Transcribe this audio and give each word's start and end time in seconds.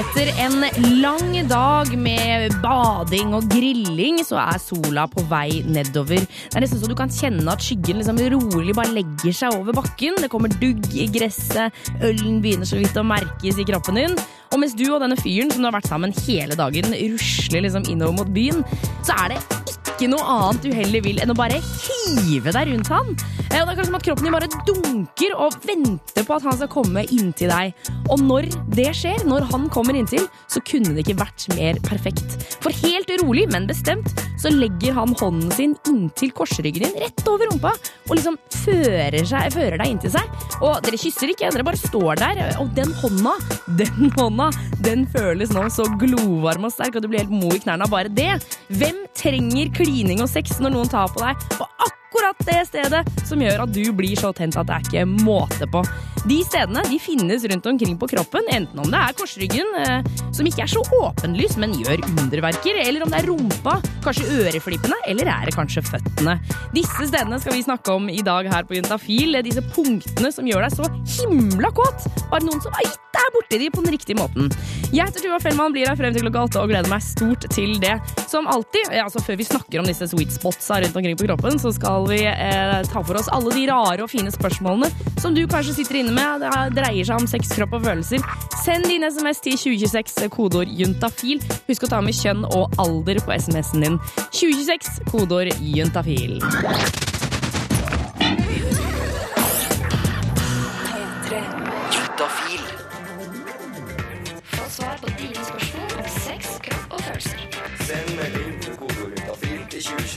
Etter 0.00 0.30
en 0.40 0.62
lang 1.02 1.34
dag 1.50 1.90
med 1.98 2.54
bading 2.62 3.34
og 3.36 3.44
grilling, 3.52 4.22
så 4.24 4.38
er 4.40 4.60
sola 4.62 5.04
på 5.12 5.26
vei 5.28 5.60
nedover. 5.68 6.22
Det 6.24 6.56
er 6.56 6.64
nesten 6.64 6.80
så 6.80 6.88
du 6.88 6.94
kan 6.96 7.12
kjenne 7.12 7.44
at 7.52 7.60
skyggen 7.60 8.00
liksom 8.00 8.20
rolig 8.32 8.72
bare 8.78 8.94
legger 8.96 9.36
seg 9.36 9.58
over 9.58 9.76
bakken. 9.76 10.16
Det 10.22 10.30
kommer 10.32 10.54
dugg 10.62 10.88
i 10.96 11.04
gresset, 11.12 11.76
ølen 12.00 12.40
begynner 12.40 12.70
så 12.70 12.80
vidt 12.80 12.96
å 12.96 13.04
merkes 13.04 13.60
i 13.60 13.66
kroppen 13.68 14.00
din. 14.00 14.16
Og 14.54 14.62
mens 14.62 14.72
du 14.78 14.86
og 14.88 15.02
denne 15.04 15.20
fyren 15.20 15.52
som 15.52 15.60
du 15.60 15.68
har 15.68 15.76
vært 15.76 15.90
sammen 15.92 16.16
hele 16.24 16.56
dagen, 16.56 16.96
rusler 16.96 17.66
liksom 17.66 17.90
innover 17.92 18.22
mot 18.22 18.32
byen, 18.32 18.64
så 19.04 19.20
er 19.26 19.34
det 19.34 19.69
ikke 20.00 20.14
noe 20.14 20.24
annet 20.32 20.64
du 20.64 20.70
heller 20.72 21.02
vil 21.04 21.20
enn 21.20 21.32
å 21.32 21.36
bare 21.36 21.58
hive 21.60 22.54
deg 22.56 22.70
rundt 22.72 22.88
han. 22.88 23.10
Eh, 23.50 23.60
Og 23.60 23.66
det 23.68 23.74
er 23.74 23.74
akkurat 23.74 23.88
som 23.90 23.98
at 23.98 24.04
kroppen 24.06 24.26
din 24.28 24.32
bare 24.32 24.48
dunker 24.64 25.34
og 25.36 25.56
venter 25.68 26.24
på 26.24 26.36
at 26.36 26.46
han 26.46 26.56
skal 26.56 26.70
komme 26.72 27.02
inntil 27.12 27.50
deg. 27.52 27.74
Og 28.08 28.22
når 28.24 28.48
det 28.72 28.88
skjer, 28.96 29.26
når 29.28 29.44
han 29.50 29.68
kommer 29.72 29.98
inntil, 29.98 30.24
så 30.48 30.62
kunne 30.64 30.94
det 30.96 31.04
ikke 31.04 31.18
vært 31.20 31.44
mer 31.58 31.78
perfekt. 31.84 32.38
For 32.64 32.72
helt 32.80 33.10
rolig, 33.20 33.44
men 33.52 33.68
bestemt, 33.68 34.08
så 34.40 34.48
legger 34.54 34.96
han 34.96 35.12
hånden 35.20 35.50
sin 35.52 35.74
inntil 35.90 36.32
korsryggen 36.36 36.86
din, 36.86 36.96
rett 37.02 37.26
over 37.28 37.50
rumpa, 37.50 37.74
og 38.08 38.14
liksom 38.16 38.38
fører, 38.62 39.20
seg, 39.28 39.50
fører 39.52 39.76
deg 39.82 39.92
inntil 39.92 40.14
seg. 40.14 40.40
Og 40.64 40.80
dere 40.86 41.00
kysser 41.00 41.34
ikke, 41.34 41.50
dere 41.52 41.66
bare 41.66 41.80
står 41.80 42.22
der, 42.22 42.40
og 42.62 42.72
den 42.78 42.94
hånda, 43.02 43.34
den 43.76 44.08
hånda, 44.16 44.48
den 44.80 45.04
føles 45.12 45.52
nå 45.52 45.66
så 45.74 45.84
glovarm 46.00 46.64
og 46.70 46.72
sterk 46.72 46.96
og 46.96 47.04
du 47.04 47.10
blir 47.12 47.24
helt 47.26 47.34
mo 47.34 47.50
i 47.52 47.60
knærne 47.60 47.84
av 47.84 47.92
bare 47.92 48.08
det. 48.14 48.30
Hvem 48.72 49.04
trenger 49.18 49.74
klining 49.90 50.22
og 50.22 50.30
sex 50.30 50.60
når 50.62 50.76
noen 50.76 50.90
tar 50.90 51.10
på 51.10 51.24
deg 51.24 51.48
på 51.56 51.66
akkurat 51.86 52.44
det 52.46 52.60
stedet 52.68 53.00
som 53.26 53.42
gjør 53.42 53.64
at 53.64 53.74
du 53.74 53.82
blir 53.96 54.18
så 54.18 54.30
tent 54.34 54.58
at 54.58 54.68
det 54.68 54.76
er 54.76 54.86
ikke 54.86 55.26
måte 55.26 55.66
på? 55.70 55.82
De 56.28 56.36
stedene 56.44 56.82
de 56.84 56.98
finnes 57.00 57.44
rundt 57.48 57.66
omkring 57.70 57.96
på 57.98 58.08
kroppen, 58.12 58.46
enten 58.52 58.82
om 58.82 58.90
det 58.92 58.98
er 59.00 59.16
korsryggen, 59.16 59.70
eh, 59.80 60.10
som 60.36 60.46
ikke 60.46 60.66
er 60.66 60.70
så 60.70 60.82
åpenlys, 60.98 61.56
men 61.62 61.72
gjør 61.80 62.02
underverker, 62.10 62.76
eller 62.84 63.06
om 63.06 63.12
det 63.12 63.22
er 63.22 63.30
rumpa, 63.30 63.78
kanskje 64.04 64.28
øreflippene, 64.42 64.98
eller 65.08 65.32
er 65.32 65.48
det 65.48 65.56
kanskje 65.56 65.84
føttene. 65.86 66.36
Disse 66.76 67.08
stedene 67.08 67.40
skal 67.40 67.56
vi 67.56 67.64
snakke 67.64 67.96
om 67.96 68.10
i 68.12 68.20
dag 68.26 68.50
her 68.52 68.68
på 68.68 68.76
Juntafil, 68.76 69.40
disse 69.46 69.64
punktene 69.72 70.34
som 70.34 70.50
gjør 70.50 70.68
deg 70.68 70.76
så 70.76 70.90
himla 71.22 71.72
kåt. 71.72 72.10
Var 72.28 72.42
det 72.42 72.50
noen 72.50 72.66
som 72.66 72.76
har 72.76 72.90
gitt 72.90 73.09
deg 73.20 73.34
borti 73.36 73.60
de 73.62 73.70
på 73.72 73.84
den 73.84 73.94
riktige 73.94 74.18
måten? 74.18 74.50
Jeg 74.90 75.06
heter 75.06 75.24
Tuva 75.24 75.40
Fellmann, 75.42 75.74
blir 75.74 75.88
her 75.90 75.98
frem 75.98 76.14
til 76.14 76.24
klokka 76.26 76.46
åtte 76.48 76.62
og 76.62 76.72
gleder 76.72 76.90
meg 76.90 77.04
stort 77.04 77.46
til 77.52 77.76
det. 77.82 77.96
Som 78.30 78.48
alltid, 78.50 78.92
altså 79.02 79.22
før 79.24 79.38
vi 79.40 79.48
snakker 79.48 79.82
om 79.82 79.88
disse 79.88 80.08
sweet 80.10 80.34
spotsa 80.34 80.80
rundt 80.82 80.96
omkring 80.96 81.18
på 81.18 81.28
kroppen, 81.28 81.58
så 81.62 81.72
skal 81.76 82.08
vi 82.10 82.22
eh, 82.26 82.76
ta 82.90 83.04
for 83.04 83.20
oss 83.20 83.30
alle 83.32 83.54
de 83.54 83.66
rare 83.70 84.04
og 84.04 84.10
fine 84.12 84.32
spørsmålene 84.34 84.90
som 85.20 85.36
du 85.36 85.42
kanskje 85.50 85.76
sitter 85.80 86.00
inne 86.00 86.14
med. 86.16 86.44
Det 86.44 86.80
dreier 86.80 87.06
seg 87.06 87.20
om 87.20 87.28
sex, 87.30 87.52
kropp 87.56 87.76
og 87.78 87.84
følelser. 87.86 88.24
Send 88.64 88.88
din 88.88 89.04
SMS 89.06 89.42
til 89.44 89.58
2026, 89.60 90.28
kodeord 90.32 90.72
juntafil. 90.80 91.42
Husk 91.68 91.86
å 91.86 91.92
ta 91.92 92.00
med 92.04 92.16
kjønn 92.16 92.46
og 92.48 92.80
alder 92.80 93.22
på 93.24 93.36
SMS-en 93.36 93.86
din. 93.86 94.00
2026, 94.32 95.00
kodeord. 95.12 95.54
Juntafil. 95.60 96.38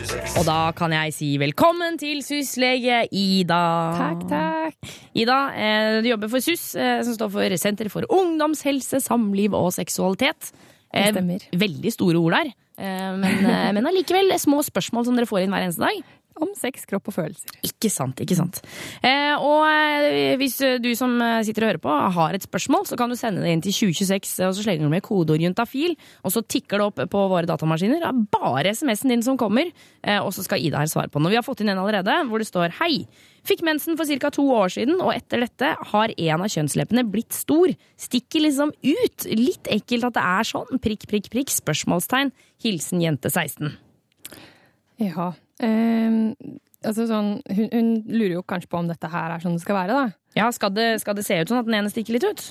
Og 0.03 0.43
da 0.47 0.57
kan 0.75 0.91
jeg 0.91 1.13
si 1.15 1.29
velkommen 1.39 1.95
til 2.01 2.19
SUS-lege 2.25 3.03
Ida. 3.15 3.59
Takk, 3.95 4.23
takk. 4.27 4.91
Ida, 5.15 5.37
eh, 5.55 6.01
du 6.03 6.09
jobber 6.09 6.31
for 6.31 6.43
SUS, 6.43 6.75
eh, 6.75 6.99
som 7.07 7.15
står 7.15 7.31
for 7.31 7.55
Senter 7.61 7.89
for 7.93 8.07
ungdomshelse, 8.11 8.99
samliv 9.03 9.55
og 9.55 9.71
seksualitet. 9.71 10.51
Eh, 10.93 11.07
Det 11.11 11.15
stemmer. 11.15 11.45
Veldig 11.55 11.93
store 11.93 12.19
ord 12.19 12.35
der, 12.35 12.51
men, 12.77 13.43
men 13.77 13.85
allikevel 13.85 14.33
små 14.41 14.59
spørsmål 14.65 15.05
som 15.05 15.15
dere 15.15 15.29
får 15.29 15.43
inn 15.45 15.53
hver 15.53 15.67
eneste 15.67 15.85
dag. 15.85 16.03
Om 16.41 16.53
sex, 16.57 16.85
kropp 16.89 17.11
og 17.11 17.15
følelser. 17.17 17.51
Ikke 17.67 17.91
sant, 17.93 18.17
ikke 18.23 18.37
sant. 18.37 18.61
Eh, 19.05 19.35
og 19.37 19.67
eh, 19.69 20.33
hvis 20.41 20.55
eh, 20.65 20.79
du 20.81 20.89
som 20.97 21.13
eh, 21.21 21.41
sitter 21.45 21.65
og 21.65 21.71
hører 21.71 21.83
på 21.83 21.97
har 22.17 22.37
et 22.37 22.45
spørsmål, 22.45 22.87
så 22.89 22.97
kan 22.97 23.11
du 23.11 23.17
sende 23.19 23.43
det 23.43 23.51
inn 23.53 23.61
til 23.61 23.75
2026, 23.75 24.39
og 24.47 24.55
så 24.57 24.65
slenger 24.65 24.87
du 24.87 24.93
med 24.93 25.05
kodeord 25.05 25.43
juntafil, 25.43 25.93
og 26.25 26.33
så 26.33 26.41
tikker 26.41 26.81
det 26.81 26.87
opp 26.87 27.03
på 27.13 27.25
våre 27.29 27.49
datamaskiner. 27.49 28.01
Det 28.01 28.09
er 28.09 28.23
bare 28.33 28.73
SMS-en 28.73 29.13
din 29.13 29.25
som 29.25 29.37
kommer, 29.37 29.69
eh, 30.01 30.17
og 30.17 30.33
så 30.33 30.45
skal 30.45 30.63
Ida 30.63 30.81
her 30.81 30.89
svare 30.89 31.13
på 31.13 31.21
den. 31.21 31.29
Og 31.29 31.35
vi 31.35 31.39
har 31.41 31.45
fått 31.45 31.61
inn 31.61 31.69
en 31.73 31.83
allerede, 31.83 32.17
hvor 32.31 32.41
det 32.41 32.49
står 32.49 32.75
Hei! 32.81 33.05
Fikk 33.43 33.59
mensen 33.67 33.97
for 33.99 34.07
ca. 34.07 34.29
to 34.31 34.45
år 34.55 34.71
siden, 34.71 35.01
og 35.03 35.11
etter 35.11 35.43
dette 35.43 35.73
har 35.91 36.13
en 36.15 36.43
av 36.45 36.47
kjønnsleppene 36.47 37.03
blitt 37.11 37.35
stor. 37.35 37.73
Stikker 37.99 38.45
liksom 38.45 38.71
ut. 38.71 39.25
Litt 39.27 39.67
ekkelt 39.67 40.07
at 40.07 40.15
det 40.15 40.23
er 40.23 40.47
sånn. 40.47 40.79
Prikk, 40.79 41.09
prikk, 41.11 41.27
prikk. 41.33 41.51
Spørsmålstegn. 41.51 42.31
Hilsen 42.63 43.03
jente 43.03 43.27
16. 43.27 43.75
Ja. 45.01 45.31
ehm, 45.63 46.35
altså 46.83 47.07
sånn, 47.09 47.37
hun, 47.49 47.69
hun 47.73 47.91
lurer 48.11 48.35
jo 48.37 48.43
kanskje 48.43 48.69
på 48.69 48.77
om 48.81 48.87
dette 48.91 49.09
her 49.09 49.31
er 49.33 49.39
sånn 49.43 49.55
det 49.57 49.63
skal 49.63 49.75
være, 49.79 49.93
da. 49.93 50.17
Ja, 50.37 50.49
skal 50.51 50.73
det, 50.73 50.87
skal 51.01 51.15
det 51.15 51.25
se 51.25 51.37
ut 51.41 51.49
sånn 51.51 51.61
at 51.61 51.67
den 51.69 51.77
ene 51.77 51.91
stikker 51.93 52.13
litt 52.17 52.25
ut? 52.25 52.41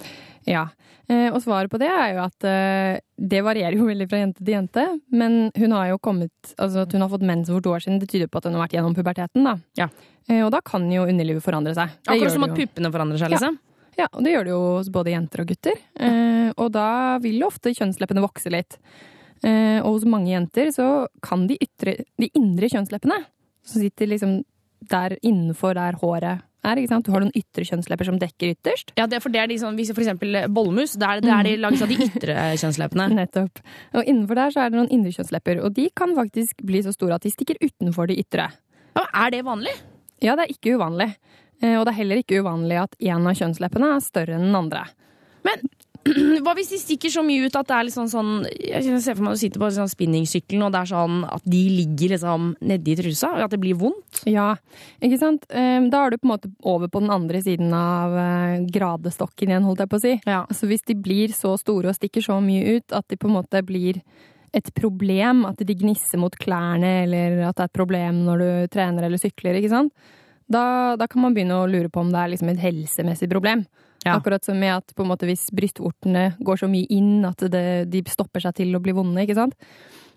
Ja. 0.47 0.69
Eh, 1.11 1.29
og 1.35 1.41
svaret 1.43 1.71
på 1.71 1.79
det 1.83 1.89
er 1.91 2.13
jo 2.15 2.21
at 2.25 2.47
eh, 2.47 3.01
det 3.19 3.43
varierer 3.45 3.75
jo 3.77 3.89
veldig 3.91 4.07
fra 4.11 4.21
jente 4.23 4.45
til 4.45 4.55
jente. 4.55 4.85
Men 5.11 5.51
hun 5.59 5.75
har 5.77 5.89
jo 5.91 5.99
kommet 6.03 6.31
Altså 6.57 6.85
at 6.87 6.93
hun 6.95 7.03
har 7.03 7.11
fått 7.11 7.27
mens 7.27 7.51
for 7.51 7.61
to 7.65 7.75
år 7.75 7.83
siden, 7.85 7.99
det 8.03 8.09
tyder 8.13 8.31
på 8.31 8.39
at 8.39 8.47
hun 8.49 8.55
har 8.57 8.65
vært 8.67 8.77
gjennom 8.79 8.95
puberteten, 8.97 9.45
da. 9.47 9.57
Ja. 9.79 9.89
Eh, 10.31 10.41
og 10.47 10.53
da 10.55 10.61
kan 10.65 10.87
jo 10.93 11.05
underlivet 11.11 11.43
forandre 11.45 11.75
seg. 11.77 11.91
Det 12.07 12.15
Akkurat 12.17 12.37
som 12.39 12.47
at 12.47 12.57
puppene 12.59 12.93
forandrer 12.95 13.19
seg, 13.23 13.31
Ja. 13.31 13.37
liksom? 13.39 13.59
Ja, 13.99 14.07
og 14.15 14.23
det 14.25 14.31
gjør 14.33 14.45
det 14.47 14.53
jo 14.55 14.61
hos 14.79 14.89
både 14.89 15.13
jenter 15.13 15.43
og 15.43 15.51
gutter. 15.51 15.75
Eh, 16.01 16.53
og 16.57 16.71
da 16.73 16.87
vil 17.21 17.43
jo 17.43 17.51
ofte 17.51 17.75
kjønnsleppene 17.77 18.23
vokse 18.25 18.49
litt. 18.55 18.79
Eh, 19.43 19.81
og 19.83 19.97
hos 19.97 20.07
mange 20.07 20.31
jenter 20.31 20.71
så 20.75 20.89
kan 21.25 21.49
de, 21.51 21.59
ytre, 21.63 21.99
de 22.21 22.31
indre 22.39 22.71
kjønnsleppene, 22.71 23.19
som 23.67 23.83
sitter 23.83 24.11
liksom 24.11 24.41
der 24.91 25.17
innenfor 25.23 25.77
der 25.79 25.99
håret 26.01 26.43
er, 26.63 26.79
ikke 26.79 26.93
sant? 26.93 27.07
Du 27.07 27.11
har 27.15 27.23
noen 27.25 27.35
ytre 27.35 27.65
kjønnslepper 27.67 28.07
som 28.07 28.19
dekker 28.23 28.53
ytterst. 28.55 28.93
Ja, 28.99 29.09
det 29.11 29.19
er 29.19 29.25
for 29.25 29.35
det 29.35 29.41
er 29.43 29.51
de 29.51 29.59
sånn, 29.59 29.75
hvis 29.79 29.91
for 29.91 30.05
eksempel 30.05 30.45
bollemus, 30.55 30.95
der, 30.95 31.19
er, 31.19 31.25
det 31.25 31.33
er 31.35 31.49
de 31.49 31.55
lages 31.59 31.83
av 31.83 31.91
de 31.91 31.99
ytre 32.07 32.37
kjønnsleppene. 32.63 33.09
Nettopp. 33.19 33.63
Og 33.99 34.07
innenfor 34.07 34.39
der 34.39 34.55
så 34.55 34.63
er 34.63 34.71
det 34.71 34.79
noen 34.79 34.93
indre 34.95 35.15
kjønnslepper, 35.17 35.63
og 35.67 35.75
de 35.79 35.89
kan 35.99 36.15
faktisk 36.19 36.63
bli 36.67 36.85
så 36.87 36.95
store 36.95 37.19
at 37.19 37.27
de 37.27 37.35
stikker 37.35 37.59
utenfor 37.63 38.11
de 38.11 38.19
ytre. 38.23 38.47
Ja, 38.95 39.07
er 39.25 39.35
det 39.35 39.43
vanlig? 39.49 39.75
Ja, 40.23 40.37
det 40.39 40.47
er 40.47 40.55
ikke 40.55 40.77
uvanlig. 40.79 41.11
Eh, 41.63 41.77
og 41.79 41.87
det 41.87 41.95
er 41.95 41.99
heller 41.99 42.23
ikke 42.23 42.43
uvanlig 42.43 42.79
at 42.85 42.99
en 43.11 43.31
av 43.31 43.39
kjønnsleppene 43.39 43.95
er 43.97 44.05
større 44.05 44.39
enn 44.39 44.47
den 44.47 44.59
andre. 44.63 44.87
Men 45.47 45.67
hva 46.03 46.53
hvis 46.59 46.73
de 46.73 46.79
stikker 46.81 47.13
så 47.15 47.23
mye 47.23 47.47
ut 47.47 47.57
at 47.59 47.69
det 47.69 47.75
er 47.77 47.87
litt 47.87 47.95
sånn, 47.95 48.11
sånn 48.11 48.31
Jeg 48.51 49.03
ser 49.05 49.15
for 49.15 49.23
meg 49.23 49.35
at 49.35 49.39
du 49.39 49.43
sitter 49.45 49.63
på 49.63 49.69
sånn 49.77 49.91
spinningsykkelen, 49.91 50.65
og 50.67 50.73
det 50.75 50.81
er 50.81 50.91
sånn 50.91 51.21
at 51.31 51.45
de 51.47 51.61
ligger 51.77 52.15
liksom 52.17 52.49
nedi 52.73 52.97
trusa, 52.99 53.31
og 53.37 53.45
at 53.47 53.55
det 53.55 53.61
blir 53.63 53.79
vondt? 53.79 54.25
Ja, 54.27 54.49
ikke 54.99 55.21
sant? 55.21 55.47
Eh, 55.51 55.79
Da 55.93 56.03
er 56.03 56.11
du 56.11 56.19
på 56.19 56.27
en 56.27 56.35
måte 56.35 56.51
over 56.67 56.91
på 56.91 57.03
den 57.05 57.12
andre 57.15 57.43
siden 57.45 57.71
av 57.77 58.17
eh, 58.19 58.65
gradestokken 58.75 59.53
igjen, 59.53 59.69
holdt 59.69 59.85
jeg 59.85 59.93
på 59.93 60.01
å 60.01 60.03
si. 60.03 60.15
Ja. 60.27 60.41
Så 60.51 60.67
hvis 60.71 60.83
de 60.89 60.99
blir 60.99 61.35
så 61.37 61.55
store 61.61 61.93
og 61.93 61.99
stikker 61.99 62.25
så 62.25 62.41
mye 62.43 62.79
ut 62.79 62.97
at 62.97 63.07
de 63.09 63.19
på 63.21 63.31
en 63.31 63.37
måte 63.39 63.62
blir 63.67 64.03
et 64.53 64.69
problem, 64.77 65.47
at 65.49 65.62
de 65.62 65.77
gnisser 65.79 66.21
mot 66.21 66.35
klærne, 66.37 67.05
eller 67.07 67.39
at 67.47 67.57
det 67.57 67.65
er 67.65 67.71
et 67.71 67.79
problem 67.79 68.25
når 68.27 68.43
du 68.43 68.51
trener 68.75 69.07
eller 69.07 69.23
sykler, 69.23 69.57
ikke 69.61 69.73
sant? 69.73 69.95
Da, 70.53 70.97
da 71.01 71.07
kan 71.09 71.23
man 71.23 71.33
begynne 71.37 71.62
å 71.62 71.71
lure 71.71 71.89
på 71.89 72.03
om 72.03 72.11
det 72.12 72.21
er 72.21 72.35
liksom 72.35 72.51
et 72.53 72.61
helsemessig 72.61 73.31
problem. 73.31 73.65
Ja. 74.05 74.17
Akkurat 74.19 74.45
som 74.45 74.59
med 74.59 74.75
at 74.77 74.95
på 74.97 75.03
en 75.05 75.11
måte 75.13 75.27
hvis 75.29 75.49
brystvortene 75.55 76.37
går 76.43 76.57
så 76.65 76.69
mye 76.71 76.87
inn 76.91 77.25
at 77.29 77.39
det, 77.53 77.89
de 77.91 78.03
stopper 78.11 78.41
seg 78.43 78.55
til 78.59 78.75
å 78.75 78.83
bli 78.83 78.93
vonde, 78.97 79.23
ikke 79.23 79.35
sant? 79.39 79.55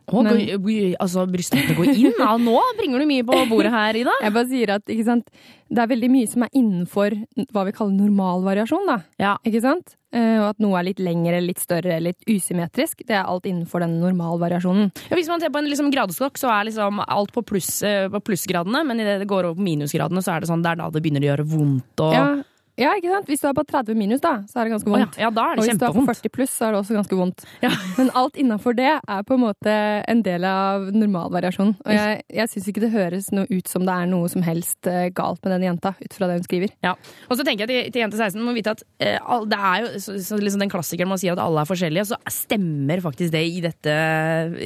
Å, 0.05 0.21
Men- 0.21 0.37
går- 0.61 0.95
altså, 1.01 1.23
brystvortene 1.25 1.75
går 1.79 1.87
inn? 1.97 2.13
Ja, 2.19 2.35
nå 2.37 2.59
bringer 2.77 2.99
du 3.01 3.05
mye 3.09 3.23
på 3.25 3.39
bordet 3.49 3.71
her, 3.73 3.97
Ida. 3.97 4.11
Jeg 4.21 4.33
bare 4.35 4.47
sier 4.51 4.69
at 4.75 4.85
ikke 4.85 5.05
sant, 5.07 5.29
det 5.69 5.81
er 5.81 5.87
veldig 5.89 6.09
mye 6.13 6.27
som 6.29 6.43
er 6.45 6.49
innenfor 6.53 7.15
hva 7.49 7.63
vi 7.65 7.73
kaller 7.73 7.97
normalvariasjon. 7.97 8.85
da. 8.85 8.99
Ja. 9.17 9.31
Ikke 9.43 9.61
sant? 9.65 9.95
Eh, 10.13 10.37
Og 10.39 10.49
at 10.51 10.59
noe 10.61 10.77
er 10.79 10.83
litt 10.91 10.99
lengre, 11.01 11.41
litt 11.41 11.57
større, 11.59 11.97
litt 11.99 12.21
usymmetrisk. 12.29 13.01
Det 13.05 13.17
er 13.17 13.25
alt 13.25 13.43
innenfor 13.49 13.81
den 13.81 13.97
normalvariasjonen. 13.99 14.91
Ja, 15.09 15.15
hvis 15.17 15.27
man 15.27 15.41
ser 15.41 15.49
på 15.49 15.57
en 15.57 15.69
liksom, 15.73 15.89
gradestokk, 15.91 16.37
så 16.37 16.53
er 16.53 16.69
liksom 16.69 17.01
alt 17.07 17.33
på, 17.33 17.41
pluss, 17.43 17.81
eh, 17.83 18.05
på 18.07 18.21
plussgradene, 18.21 18.85
men 18.85 18.99
idet 19.01 19.19
det 19.23 19.27
går 19.27 19.45
over 19.49 19.55
på 19.57 19.65
minusgradene, 19.65 20.21
så 20.21 20.35
er 20.37 20.41
det 20.45 20.49
sånn, 20.53 20.61
det 20.61 20.69
er 20.75 20.75
da 20.83 20.89
det 20.93 21.01
begynner 21.01 21.25
å 21.25 21.31
gjøre 21.33 21.47
vondt. 21.49 21.99
Og, 22.05 22.13
Ja, 22.13 22.43
Ja, 22.79 22.91
ikke 22.97 23.07
sant? 23.11 23.29
Hvis 23.31 23.39
du 23.39 23.47
er 23.47 23.55
på 23.55 23.63
30 23.63 23.95
minus, 23.95 24.21
da, 24.23 24.33
så 24.51 24.59
er 24.59 24.67
det 24.67 24.75
ganske 24.75 24.89
Å 24.89 24.97
ja, 24.97 25.05
vondt. 25.05 25.17
ja, 25.21 25.29
da 25.31 25.43
er 25.47 25.55
det 25.55 25.63
Og 25.63 25.67
hvis 25.69 25.79
du 25.79 25.85
er 25.87 25.93
på 25.95 26.03
40 26.09 26.31
pluss, 26.35 26.55
så 26.57 26.67
er 26.67 26.75
det 26.75 26.79
også 26.81 26.97
ganske 26.97 27.19
vondt. 27.19 27.45
Ja. 27.63 27.69
Men 27.95 28.09
alt 28.19 28.39
innafor 28.41 28.75
det 28.75 28.89
er 28.99 29.21
på 29.27 29.37
en 29.37 29.43
måte 29.45 29.75
en 30.11 30.23
del 30.25 30.43
av 30.49 30.89
normalvariasjonen. 30.91 31.77
Og 31.85 31.95
jeg, 31.95 32.25
jeg 32.35 32.51
syns 32.51 32.67
ikke 32.71 32.83
det 32.83 32.91
høres 32.91 33.29
noe 33.35 33.47
ut 33.47 33.71
som 33.71 33.85
det 33.87 33.95
er 33.95 34.09
noe 34.11 34.27
som 34.31 34.43
helst 34.43 34.89
eh, 34.91 35.07
galt 35.15 35.39
med 35.45 35.55
den 35.55 35.67
jenta, 35.69 35.93
ut 36.01 36.17
fra 36.17 36.27
det 36.27 36.39
hun 36.41 36.47
skriver. 36.49 36.73
Ja. 36.83 36.95
Og 37.29 37.39
så 37.39 37.45
tenker 37.47 37.63
jeg 37.63 37.71
til, 37.71 37.93
til 37.95 38.03
jente 38.03 38.19
16 38.19 38.43
må 38.43 38.55
vite 38.57 38.75
at 38.75 38.83
eh, 38.99 39.31
det 39.47 39.61
er 39.71 39.85
jo 39.85 40.03
så, 40.03 40.17
så 40.27 40.41
liksom 40.41 40.65
den 40.65 40.73
klassikeren 40.73 41.13
man 41.13 41.21
sier 41.21 41.37
at 41.37 41.43
alle 41.45 41.63
er 41.63 41.71
forskjellige, 41.71 42.07
så 42.11 42.19
stemmer 42.27 43.03
faktisk 43.05 43.31
det 43.37 43.45
i 43.55 43.63
dette, 43.63 43.95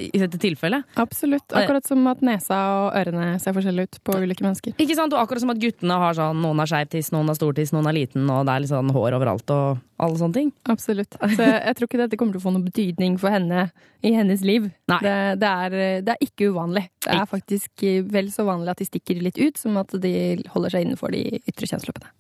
i 0.10 0.24
dette 0.24 0.42
tilfellet. 0.42 0.90
Absolutt. 0.98 1.46
Akkurat 1.54 1.86
som 1.86 2.02
at 2.10 2.26
nesa 2.26 2.58
og 2.88 2.98
ørene 3.04 3.36
ser 3.44 3.54
forskjellige 3.54 3.92
ut 3.92 4.02
på 4.10 4.18
ulike 4.18 4.46
mennesker. 4.46 4.74
Ikke 4.82 4.98
sant? 4.98 5.14
Og 5.14 5.22
akkurat 5.22 5.46
som 5.46 5.54
at 5.54 5.62
guttene 5.62 6.02
har 6.02 6.18
sånn 6.18 6.42
noen 6.42 6.66
har 6.66 6.74
skeiv 6.74 6.90
tiss, 6.96 7.14
noen 7.14 7.30
har 7.30 7.38
stor 7.38 7.54
tiss, 7.54 7.70
noen 7.76 7.86
har 7.86 7.94
liten, 7.94 7.99
og 8.07 8.48
det 8.48 8.54
er 8.54 8.63
litt 8.63 8.72
sånn 8.72 8.92
hår 8.96 9.16
overalt 9.18 9.54
og 9.54 9.80
alle 10.00 10.19
sånne 10.19 10.36
ting. 10.38 10.51
Absolutt. 10.72 11.18
Så 11.19 11.44
jeg, 11.44 11.75
tror 11.75 11.90
ikke 11.90 12.00
dette 12.00 12.19
kommer 12.19 12.36
til 12.36 12.42
å 12.42 12.46
få 12.46 12.54
noen 12.56 12.68
betydning 12.68 13.18
for 13.19 13.34
henne 13.34 13.66
i 14.06 14.13
hennes 14.16 14.44
liv. 14.48 14.69
Nei. 14.90 15.00
Det, 15.04 15.16
det, 15.42 15.50
er, 15.50 15.75
det 16.07 16.13
er 16.13 16.24
ikke 16.24 16.50
uvanlig. 16.54 16.86
Det 17.04 17.12
er 17.16 17.28
faktisk 17.28 17.84
vel 18.13 18.31
så 18.31 18.46
vanlig 18.48 18.72
at 18.72 18.80
de 18.80 18.88
stikker 18.88 19.19
litt 19.24 19.40
ut, 19.40 19.60
som 19.60 19.75
at 19.81 19.92
de 20.00 20.13
holder 20.54 20.75
seg 20.75 20.88
innenfor 20.88 21.12
de 21.16 21.42
ytre 21.42 21.68
kjønnsløpene. 21.74 22.13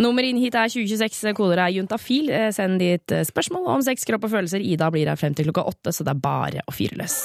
Nummer 0.00 0.26
inn 0.26 0.40
hit 0.40 0.56
er 0.56 0.72
2026, 0.72 1.36
koder 1.36 1.60
er 1.66 1.74
juntafil. 1.76 2.32
Eh, 2.32 2.48
Send 2.56 2.80
dit 2.80 3.12
eh, 3.12 3.26
spørsmål 3.28 3.68
om 3.76 3.84
sex, 3.84 4.08
kropp 4.08 4.28
og 4.28 4.32
følelser. 4.32 4.64
Ida 4.64 4.88
blir 4.94 5.12
her 5.12 5.20
frem 5.20 5.36
til 5.36 5.50
klokka 5.50 5.66
åtte, 5.68 5.92
så 5.92 6.06
det 6.06 6.16
er 6.16 6.24
bare 6.24 6.64
å 6.64 6.74
fyre 6.74 6.96
løs. 7.02 7.18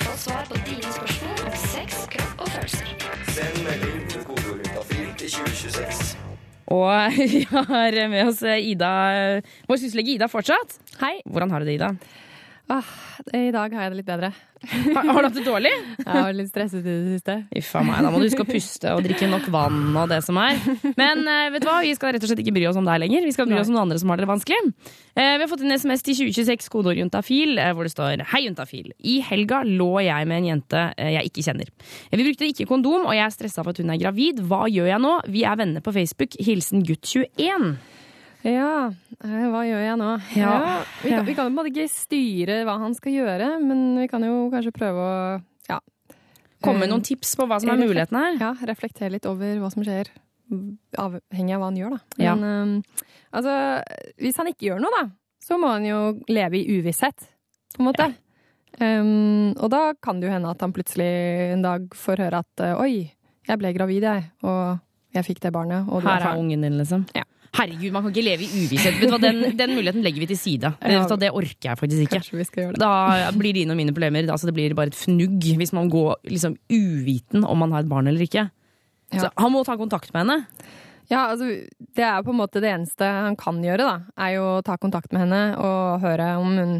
Få 0.00 0.16
svar 0.26 0.48
på 0.48 0.60
dine 0.64 0.96
spørsmål 0.96 1.46
om 1.50 1.56
sex, 1.68 2.04
kropp 2.16 2.46
og 2.46 2.52
følelser. 2.56 2.94
Send 3.36 3.64
melding 3.68 4.04
med 4.04 4.20
kodeordet 4.24 4.70
juntafil 4.72 5.16
til 5.18 5.34
2026. 5.38 6.13
Og 6.72 7.18
vi 7.32 7.42
har 7.50 7.98
med 8.08 8.30
oss 8.30 8.42
Ida, 8.42 8.92
vår 9.68 9.80
syslege 9.82 10.14
Ida 10.16 10.30
fortsatt. 10.32 10.78
Hei! 11.02 11.18
Hvordan 11.28 11.52
har 11.52 11.60
du 11.60 11.68
det, 11.68 11.78
Ida? 11.80 11.90
Ah, 12.72 12.80
I 13.36 13.50
dag 13.52 13.74
har 13.76 13.82
jeg 13.84 13.90
det 13.92 13.96
litt 13.98 14.06
bedre. 14.08 14.30
Har, 14.64 15.04
har 15.04 15.18
du 15.20 15.26
hatt 15.26 15.34
det 15.36 15.42
dårlig? 15.44 15.70
Jeg 15.98 16.06
har 16.08 16.22
vært 16.30 16.38
litt 16.38 16.48
stresset 16.48 16.80
i 16.80 16.84
det 16.88 17.10
siste. 17.18 17.34
Uff 17.60 17.72
a 17.76 17.82
meg, 17.84 17.98
da 18.06 18.08
må 18.14 18.22
du 18.22 18.24
huske 18.24 18.40
å 18.40 18.48
puste 18.48 18.94
og 18.96 19.02
drikke 19.04 19.28
nok 19.28 19.50
vann 19.52 19.90
og 20.00 20.06
det 20.08 20.22
som 20.24 20.38
er. 20.40 20.56
Men 20.96 21.20
eh, 21.28 21.50
vet 21.52 21.60
du 21.60 21.68
hva, 21.68 21.82
vi 21.84 21.90
skal 21.98 22.14
rett 22.16 22.24
og 22.24 22.30
slett 22.30 22.40
ikke 22.40 22.54
bry 22.56 22.64
oss 22.70 22.78
om 22.80 22.88
deg 22.88 23.02
lenger. 23.02 23.26
Vi 23.28 23.34
skal 23.36 23.50
bry 23.50 23.58
oss 23.60 23.68
om 23.68 23.76
noen 23.76 23.82
andre 23.84 24.00
som 24.00 24.08
har 24.14 24.22
det 24.22 24.30
vanskelig. 24.30 24.72
Eh, 25.12 25.34
Vi 25.36 25.44
har 25.44 25.50
fått 25.52 25.66
en 25.66 25.76
SMS 25.76 26.06
til 26.08 26.16
2026, 26.22 26.70
kodeord 26.72 27.02
juntafil, 27.02 27.52
eh, 27.60 27.74
hvor 27.76 27.84
det 27.84 27.92
står 27.92 28.24
Hei, 28.32 28.46
juntafil. 28.48 28.88
I 29.04 29.18
helga 29.28 29.60
lå 29.68 29.90
jeg 30.06 30.30
med 30.32 30.40
en 30.40 30.48
jente 30.54 30.86
jeg 30.96 31.28
ikke 31.34 31.44
kjenner. 31.44 31.68
Vi 32.16 32.24
brukte 32.24 32.48
ikke 32.48 32.70
kondom, 32.72 33.04
og 33.04 33.12
jeg 33.12 33.26
er 33.28 33.36
stressa 33.36 33.60
for 33.60 33.76
at 33.76 33.82
hun 33.84 33.92
er 33.92 34.00
gravid. 34.00 34.40
Hva 34.48 34.64
gjør 34.72 34.88
jeg 34.94 35.04
nå? 35.04 35.18
Vi 35.36 35.44
er 35.44 35.60
venner 35.60 35.84
på 35.84 35.92
Facebook. 36.00 36.40
Hilsen 36.40 36.80
gutt21. 36.88 37.74
Ja, 38.44 38.92
eh, 39.24 39.44
hva 39.48 39.62
gjør 39.64 39.80
jeg 39.80 39.96
nå? 39.96 40.10
Ja. 40.36 40.52
vi, 41.00 41.10
kan, 41.14 41.24
vi 41.24 41.34
kan 41.36 41.48
jo 41.56 41.64
ikke 41.70 41.86
styre 41.88 42.58
hva 42.68 42.76
han 42.82 42.96
skal 42.96 43.14
gjøre, 43.16 43.54
men 43.64 43.94
vi 44.02 44.08
kan 44.10 44.24
jo 44.26 44.50
kanskje 44.52 44.74
prøve 44.76 45.00
å 45.00 45.14
ja, 45.70 45.78
Komme 46.64 46.82
med 46.82 46.90
Eh, 46.90 46.92
noen 46.92 47.04
tips 47.04 47.34
på 47.40 47.46
hva 47.48 47.58
som 47.62 47.72
er 47.72 47.80
mulighetene 47.80 48.24
her. 48.26 48.36
Ja, 48.42 48.52
reflektere 48.68 49.14
litt 49.16 49.28
over 49.28 49.56
hva 49.62 49.72
som 49.72 49.84
skjer, 49.86 50.12
avhengig 51.00 51.56
av 51.56 51.64
hva 51.64 51.70
han 51.70 51.80
gjør, 51.80 51.96
da. 51.96 52.20
Ja. 52.20 52.36
Men 52.36 52.76
eh, 52.84 53.08
altså, 53.40 53.56
hvis 54.20 54.40
han 54.40 54.52
ikke 54.52 54.68
gjør 54.68 54.84
noe, 54.84 54.92
da, 54.92 55.04
så 55.44 55.60
må 55.60 55.72
han 55.72 55.88
jo 55.88 56.00
leve 56.28 56.60
i 56.60 56.78
uvisshet, 56.78 57.28
på 57.74 57.82
en 57.82 57.88
måte. 57.88 58.12
Um, 58.74 59.52
og 59.62 59.68
da 59.70 59.92
kan 60.02 60.18
det 60.18 60.26
jo 60.26 60.32
hende 60.34 60.50
at 60.50 60.62
han 60.64 60.72
plutselig 60.74 61.06
en 61.54 61.62
dag 61.62 61.84
får 61.94 62.24
høre 62.26 62.40
at 62.42 62.62
oi, 62.74 63.06
jeg 63.46 63.60
ble 63.60 63.70
gravid, 63.76 64.04
jeg, 64.08 64.24
og 64.42 65.14
jeg 65.14 65.26
fikk 65.28 65.44
det 65.44 65.52
barnet, 65.54 65.86
og 65.86 66.02
Her 66.02 66.18
er 66.18 66.32
er 66.32 66.40
ungen 66.42 66.64
din, 66.66 66.76
liksom. 66.80 67.06
Ja. 67.14 67.22
Herregud, 67.54 67.92
man 67.94 68.02
kan 68.02 68.10
ikke 68.12 68.24
leve 68.26 68.42
i 68.46 68.64
uvisshet. 68.64 68.96
Vet 68.98 69.06
du 69.06 69.14
hva, 69.14 69.20
Den, 69.22 69.56
den 69.56 69.74
muligheten 69.76 70.02
legger 70.02 70.24
vi 70.24 70.28
til 70.32 70.38
side. 70.40 70.72
Det, 70.80 70.90
Ja. 70.90 71.04
det 71.16 71.30
orker 71.30 71.68
jeg 71.70 71.78
faktisk 71.78 72.16
ikke. 72.50 72.72
Da 72.78 73.30
blir 73.36 73.54
dine 73.54 73.70
og 73.70 73.78
mine 73.78 73.94
problemer 73.94 74.26
altså 74.26 74.46
Det 74.50 74.54
blir 74.56 74.74
bare 74.74 74.90
et 74.90 74.98
fnugg 74.98 75.38
hvis 75.60 75.72
man 75.72 75.88
går 75.92 76.16
liksom 76.26 76.56
uviten 76.68 77.44
om 77.46 77.58
man 77.62 77.70
har 77.72 77.84
et 77.84 77.88
barn 77.92 78.08
eller 78.10 78.26
ikke. 78.26 78.48
Ja. 79.12 79.20
Så 79.20 79.30
han 79.38 79.52
må 79.54 79.62
ta 79.64 79.76
kontakt 79.78 80.12
med 80.12 80.26
henne. 80.26 80.46
Ja, 81.10 81.28
altså, 81.30 81.46
det 81.94 82.04
er 82.04 82.22
på 82.24 82.32
en 82.32 82.40
måte 82.40 82.60
det 82.64 82.70
eneste 82.72 83.04
han 83.04 83.36
kan 83.36 83.60
gjøre, 83.62 83.84
da. 83.84 83.94
Er 84.18 84.34
jo 84.38 84.44
å 84.56 84.62
ta 84.64 84.76
kontakt 84.80 85.12
med 85.12 85.26
henne 85.26 85.42
og 85.60 86.00
høre 86.00 86.30
om 86.40 86.56
hun 86.56 86.74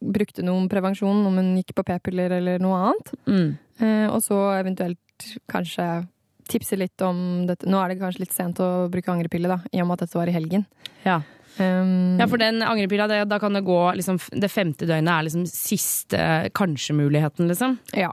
brukte 0.00 0.42
noen 0.46 0.68
prevensjon, 0.70 1.24
om 1.26 1.36
hun 1.38 1.56
gikk 1.58 1.74
på 1.76 1.84
p-piller 1.86 2.38
eller 2.38 2.62
noe 2.62 2.78
annet. 2.88 3.12
Mm. 3.26 3.48
Eh, 3.82 4.06
og 4.08 4.22
så 4.24 4.38
eventuelt 4.60 5.26
kanskje 5.50 6.06
tipse 6.50 6.78
litt 6.78 7.02
om 7.04 7.46
dette. 7.48 7.68
Nå 7.70 7.80
er 7.80 7.92
det 7.92 8.00
kanskje 8.00 8.24
litt 8.24 8.36
sent 8.36 8.60
å 8.62 8.86
bruke 8.92 9.12
angrepille, 9.12 9.50
da, 9.50 9.60
i 9.72 9.82
og 9.82 9.88
med 9.88 9.98
at 9.98 10.06
dette 10.06 10.18
var 10.18 10.30
i 10.30 10.36
helgen. 10.36 10.66
Ja. 11.06 11.20
Um, 11.56 12.18
ja, 12.20 12.26
for 12.28 12.40
den 12.40 12.60
angrepilla, 12.64 13.06
det, 13.08 13.22
da 13.30 13.38
kan 13.40 13.54
det 13.56 13.62
gå 13.64 13.78
liksom, 13.96 14.18
Det 14.28 14.50
femte 14.52 14.84
døgnet 14.84 15.08
er 15.08 15.24
liksom 15.24 15.46
siste 15.48 16.18
kanskje-muligheten, 16.56 17.48
liksom. 17.48 17.78
ja. 17.96 18.12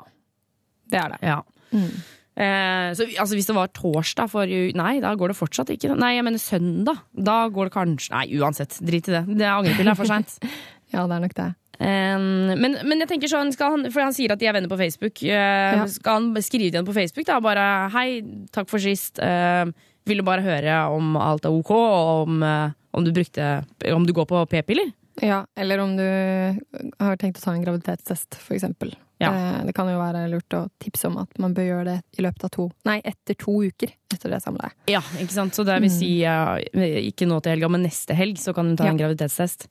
Det 0.93 0.99
er 0.99 1.13
det. 1.15 1.17
Ja. 1.25 1.39
Mm. 1.73 1.89
Eh, 2.33 2.89
så 2.97 3.05
altså, 3.21 3.35
hvis 3.37 3.47
det 3.49 3.53
var 3.53 3.69
torsdag 3.77 4.29
forrige 4.31 4.73
Nei, 4.77 4.95
da 5.03 5.11
går 5.17 5.31
det 5.31 5.37
fortsatt 5.37 5.69
ikke. 5.73 5.93
Nei, 5.97 6.15
jeg 6.17 6.25
mener 6.25 6.41
søndag. 6.41 7.03
Da 7.13 7.43
går 7.53 7.69
det 7.69 7.75
kanskje 7.75 8.13
Nei, 8.15 8.25
uansett. 8.41 8.77
Drit 8.81 9.09
i 9.09 9.15
det. 9.15 9.23
det 9.37 9.49
Angrepille 9.49 9.93
er 9.93 9.99
for 9.99 10.09
seint. 10.09 10.37
Ja, 10.93 11.05
det 11.09 11.17
er 11.17 11.23
nok 11.25 11.35
det. 11.39 11.49
Um, 11.83 12.53
men, 12.53 12.77
men 12.85 13.01
jeg 13.01 13.09
tenker 13.09 13.31
sånn, 13.31 13.49
han, 13.59 13.87
for 13.91 14.05
han 14.05 14.13
sier 14.15 14.31
at 14.35 14.41
de 14.41 14.47
er 14.47 14.55
venner 14.55 14.71
på 14.71 14.77
Facebook. 14.79 15.23
Uh, 15.25 15.83
Skal 15.91 16.19
han 16.19 16.43
skrive 16.45 16.69
til 16.69 16.79
ham 16.79 16.87
på 16.87 16.95
Facebook? 16.95 17.25
da? 17.27 17.39
Bare 17.43 17.65
'hei, 17.93 18.21
takk 18.53 18.69
for 18.69 18.79
sist'. 18.83 19.19
Uh, 19.19 19.73
du 20.05 20.21
bare 20.21 20.43
høre 20.43 20.77
om 20.91 21.15
alt 21.17 21.45
er 21.45 21.55
ok, 21.55 21.71
og 21.71 22.27
om, 22.27 22.43
uh, 22.43 22.71
om, 22.93 23.03
du, 23.03 23.11
brukte, 23.15 23.63
om 23.91 24.05
du 24.05 24.13
går 24.13 24.27
på 24.29 24.45
p-piller. 24.51 24.91
Ja, 25.21 25.45
eller 25.55 25.79
om 25.79 25.95
du 25.97 26.03
har 26.03 27.17
tenkt 27.21 27.37
å 27.37 27.43
ta 27.45 27.53
en 27.53 27.63
graviditetstest, 27.63 28.35
for 28.41 28.55
eksempel. 28.55 28.95
Ja. 29.21 29.61
Det 29.63 29.71
kan 29.77 29.87
jo 29.87 29.99
være 29.99 30.25
lurt 30.27 30.51
å 30.57 30.65
tipse 30.81 31.07
om 31.07 31.19
at 31.21 31.37
man 31.39 31.53
bør 31.55 31.67
gjøre 31.67 31.83
det 31.85 32.19
i 32.19 32.23
løpet 32.25 32.43
av 32.43 32.51
to 32.51 32.65
Nei, 32.89 32.97
etter 33.07 33.37
to 33.39 33.53
uker 33.63 33.93
etter 34.11 34.33
det 34.33 34.41
samleiet. 34.43 34.75
Ja, 34.91 34.99
ikke 35.21 35.35
sant? 35.35 35.55
Så 35.55 35.63
det 35.63 35.77
vil 35.85 35.93
si 35.93 36.09
uh, 36.27 36.57
ikke 37.05 37.29
nå 37.29 37.37
til 37.39 37.55
helga, 37.55 37.69
men 37.71 37.85
neste 37.87 38.17
helg 38.17 38.41
så 38.41 38.55
kan 38.57 38.67
hun 38.67 38.75
ta 38.75 38.89
Ja. 38.89 38.91
en 38.91 38.99
graviditetstest. 38.99 39.69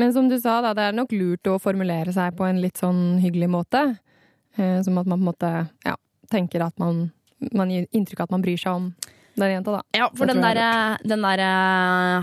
Men 0.00 0.12
som 0.14 0.28
du 0.28 0.38
sa, 0.40 0.60
da, 0.64 0.72
det 0.76 0.88
er 0.88 0.96
nok 0.96 1.12
lurt 1.12 1.48
å 1.50 1.58
formulere 1.62 2.14
seg 2.14 2.36
på 2.38 2.46
en 2.48 2.60
litt 2.62 2.80
sånn 2.80 3.18
hyggelig 3.22 3.50
måte. 3.52 3.82
Eh, 4.56 4.78
som 4.84 4.98
at 5.00 5.08
man 5.08 5.18
på 5.18 5.22
en 5.22 5.30
måte 5.30 5.50
ja, 5.86 5.96
tenker 6.32 6.64
at 6.64 6.78
man, 6.80 7.06
man 7.52 7.72
gir 7.72 7.88
inntrykk 7.90 8.20
av 8.22 8.30
at 8.30 8.36
man 8.36 8.44
bryr 8.44 8.60
seg 8.60 8.78
om 8.78 8.90
den 9.38 9.54
jenta, 9.54 9.78
da. 9.78 9.82
Ja, 9.96 10.08
for 10.16 10.28
den 10.28 10.42
derre 10.44 10.98
den 11.08 11.24
der, 11.24 11.42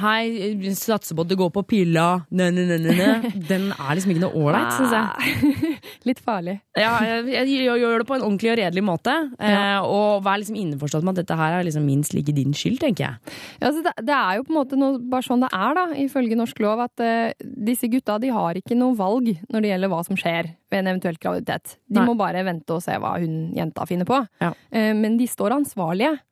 Hei, 0.04 0.74
satser 0.78 1.18
på 1.18 1.26
at 1.26 1.32
det 1.32 1.40
går 1.40 1.52
på 1.56 1.64
pilla, 1.70 2.08
ne, 2.30 2.50
ne, 2.54 2.66
ne, 2.70 2.78
ne, 2.84 2.96
ne. 2.96 3.32
Den 3.50 3.70
er 3.74 3.98
liksom 3.98 4.14
ikke 4.14 4.24
noe 4.24 4.38
ålreit, 4.38 4.76
syns 4.78 4.94
jeg. 4.94 5.80
Litt 6.10 6.22
farlig. 6.24 6.60
Ja, 6.78 6.92
jeg, 7.06 7.26
jeg, 7.34 7.56
jeg 7.66 7.82
gjør 7.82 8.04
det 8.04 8.08
på 8.10 8.18
en 8.18 8.26
ordentlig 8.26 8.54
og 8.54 8.60
redelig 8.62 8.84
måte. 8.86 9.16
Ja. 9.40 9.82
og 9.86 10.24
vær 10.26 10.40
liksom 10.42 10.58
innforstått 10.60 11.06
med 11.06 11.18
at 11.18 11.24
dette 11.24 11.38
her 11.40 11.58
er 11.58 11.66
liksom 11.68 11.86
minst 11.88 12.14
like 12.16 12.34
din 12.36 12.54
skyld, 12.56 12.80
tenker 12.84 13.06
jeg. 13.06 13.36
Ja, 13.60 13.70
altså 13.72 13.84
det, 13.86 13.94
det 14.08 14.16
er 14.16 14.38
jo 14.38 14.46
på 14.46 14.54
en 14.54 14.60
måte 14.60 14.80
noe, 14.80 15.00
bare 15.12 15.26
sånn 15.26 15.44
det 15.44 15.52
er, 15.56 15.76
da, 15.78 15.86
ifølge 16.06 16.38
norsk 16.40 16.62
lov, 16.64 16.84
at 16.86 17.04
uh, 17.04 17.50
disse 17.70 17.90
gutta 17.92 18.20
de 18.22 18.32
har 18.36 18.60
ikke 18.60 18.78
noe 18.78 18.98
valg 19.00 19.32
når 19.50 19.66
det 19.66 19.74
gjelder 19.74 19.94
hva 19.94 20.02
som 20.08 20.20
skjer 20.20 20.54
ved 20.70 20.82
en 20.82 20.92
eventuell 20.94 21.20
graviditet. 21.22 21.78
De 21.90 22.00
Nei. 22.00 22.08
må 22.08 22.16
bare 22.20 22.46
vente 22.48 22.76
og 22.76 22.84
se 22.86 22.96
hva 23.02 23.16
hun 23.22 23.52
jenta 23.58 23.88
finner 23.90 24.10
på. 24.10 24.22
Ja. 24.44 24.54
Uh, 24.74 24.94
men 24.98 25.18
de 25.20 25.28
står 25.30 25.58
ansvarlige 25.58 26.16
eh, 26.16 26.24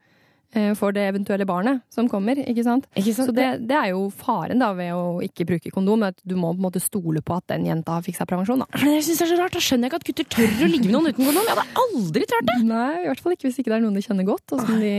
for 0.79 0.91
det 0.95 1.03
eventuelle 1.11 1.45
barnet 1.45 1.81
som 1.93 2.07
kommer, 2.09 2.39
ikke 2.39 2.63
sant? 2.63 2.85
Ikke 2.95 3.13
sant? 3.13 3.27
Så 3.29 3.33
det, 3.35 3.67
det 3.67 3.75
er 3.75 3.89
jo 3.91 4.07
faren 4.15 4.59
da 4.63 4.71
ved 4.73 4.93
å 4.95 5.19
ikke 5.21 5.45
bruke 5.49 5.71
kondom. 5.75 6.05
At 6.07 6.15
du 6.25 6.35
må 6.39 6.53
på 6.53 6.57
en 6.61 6.65
måte 6.69 6.81
stole 6.81 7.21
på 7.21 7.35
at 7.37 7.45
den 7.51 7.65
jenta 7.67 7.97
har 7.97 8.05
fiksa 8.05 8.25
prevensjon. 8.29 8.63
da. 8.63 8.67
Men 8.79 8.95
jeg 8.95 9.03
synes 9.09 9.19
det 9.19 9.25
er 9.27 9.31
så 9.35 9.39
rart, 9.41 9.53
Da 9.57 9.59
skjønner 9.59 9.87
jeg 9.87 9.91
ikke 9.91 9.99
at 10.01 10.07
gutter 10.07 10.29
tør 10.37 10.65
å 10.65 10.69
ligge 10.71 10.85
med 10.87 10.95
noen 10.95 11.09
uten 11.11 11.25
kondom. 11.27 11.45
Jeg 11.49 11.57
hadde 11.57 11.83
aldri 11.83 12.29
turt 12.31 12.47
det! 12.51 12.57
Nei, 12.69 12.93
i 13.03 13.07
hvert 13.11 13.23
fall 13.25 13.35
ikke 13.35 13.47
hvis 13.49 13.59
ikke 13.61 13.73
det 13.73 13.77
er 13.77 13.83
noen 13.85 13.99
de 13.99 14.05
kjenner 14.07 14.27
godt, 14.31 14.55
og 14.55 14.63
som 14.63 14.79
de 14.81 14.93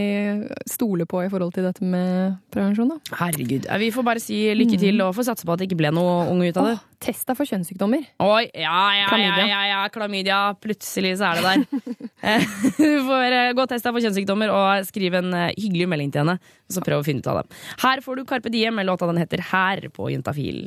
stoler 0.71 1.09
på 1.09 1.25
i 1.25 1.31
forhold 1.33 1.55
til 1.57 1.67
dette 1.69 1.85
med 1.97 2.37
prevensjon. 2.55 2.93
da. 2.93 3.01
Herregud. 3.23 3.67
Eh, 3.69 3.79
Vi 3.83 3.91
får 3.95 4.07
bare 4.13 4.21
si 4.23 4.43
lykke 4.55 4.79
til 4.81 5.01
og 5.05 5.15
får 5.17 5.31
satse 5.33 5.49
på 5.49 5.53
at 5.57 5.63
det 5.65 5.69
ikke 5.71 5.81
ble 5.81 5.91
noe 5.97 6.29
unge 6.31 6.53
ut 6.53 6.61
av 6.61 6.71
det. 6.73 6.77
Åh, 6.79 6.88
test 7.03 7.29
deg 7.31 7.37
for 7.39 7.47
kjønnssykdommer. 7.49 8.05
Oi, 8.25 8.45
ja, 8.53 8.63
ja, 8.95 9.01
ja, 9.01 9.09
Klamydia. 9.11 9.47
ja, 9.49 9.61
ja, 9.71 9.81
klamydia. 9.95 10.39
Plutselig 10.63 11.15
så 11.21 11.31
er 11.33 11.41
det 11.41 11.45
der. 11.49 12.07
Eh, 12.19 12.43
Du 12.75 13.05
får 13.07 13.31
eh, 13.31 13.53
gå 13.55 13.63
og 13.63 13.69
teste 13.71 13.87
deg 13.87 13.95
for 13.95 14.03
kjønnssykdommer 14.03 14.51
og 14.51 14.87
skrive 14.89 15.21
en 15.23 15.31
eh, 15.39 15.53
hyggelig 15.55 15.87
melding 15.93 16.11
til 16.11 16.25
henne. 16.25 16.35
Så 16.67 16.83
prøv 16.83 17.05
å 17.05 17.07
finne 17.07 17.23
ut 17.23 17.29
av 17.31 17.39
det. 17.45 17.61
Her 17.85 18.03
får 18.03 18.19
du 18.19 18.25
Carpe 18.27 18.51
Diem 18.51 18.75
med 18.75 18.89
låta 18.89 19.07
den 19.07 19.21
heter 19.23 19.45
Her 19.53 19.87
på 19.95 20.11
Juntafil. 20.11 20.65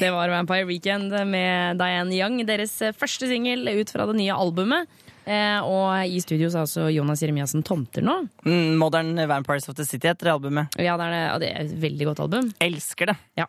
Det 0.00 0.10
var 0.10 0.28
Vampire 0.34 0.66
Weekend 0.66 1.14
med 1.30 1.78
Diane 1.80 2.14
Young, 2.18 2.42
deres 2.46 2.74
første 2.98 3.30
singel 3.30 3.70
ut 3.78 3.90
fra 3.94 4.06
det 4.10 4.18
nye 4.18 4.34
albumet. 4.34 4.90
Eh, 5.22 5.62
og 5.62 6.02
i 6.10 6.18
studio 6.18 6.48
så 6.50 6.64
er 6.64 6.66
også 6.66 6.88
Jonas 6.90 7.20
Jeremiassen 7.22 7.62
Tomter 7.62 8.02
nå. 8.02 8.16
Mm, 8.42 8.74
Modern 8.80 9.14
Vampires 9.30 9.68
of 9.70 9.76
the 9.78 9.86
City 9.86 10.10
heter 10.10 10.32
albumet. 10.34 10.74
Ja, 10.82 10.96
det 10.98 11.06
er, 11.06 11.14
det, 11.14 11.22
og 11.36 11.40
det 11.44 11.50
er 11.54 11.60
et 11.68 11.76
veldig 11.86 12.08
godt 12.10 12.24
album. 12.26 12.50
Elsker 12.66 13.12
det. 13.12 13.18
Eh, 13.38 13.46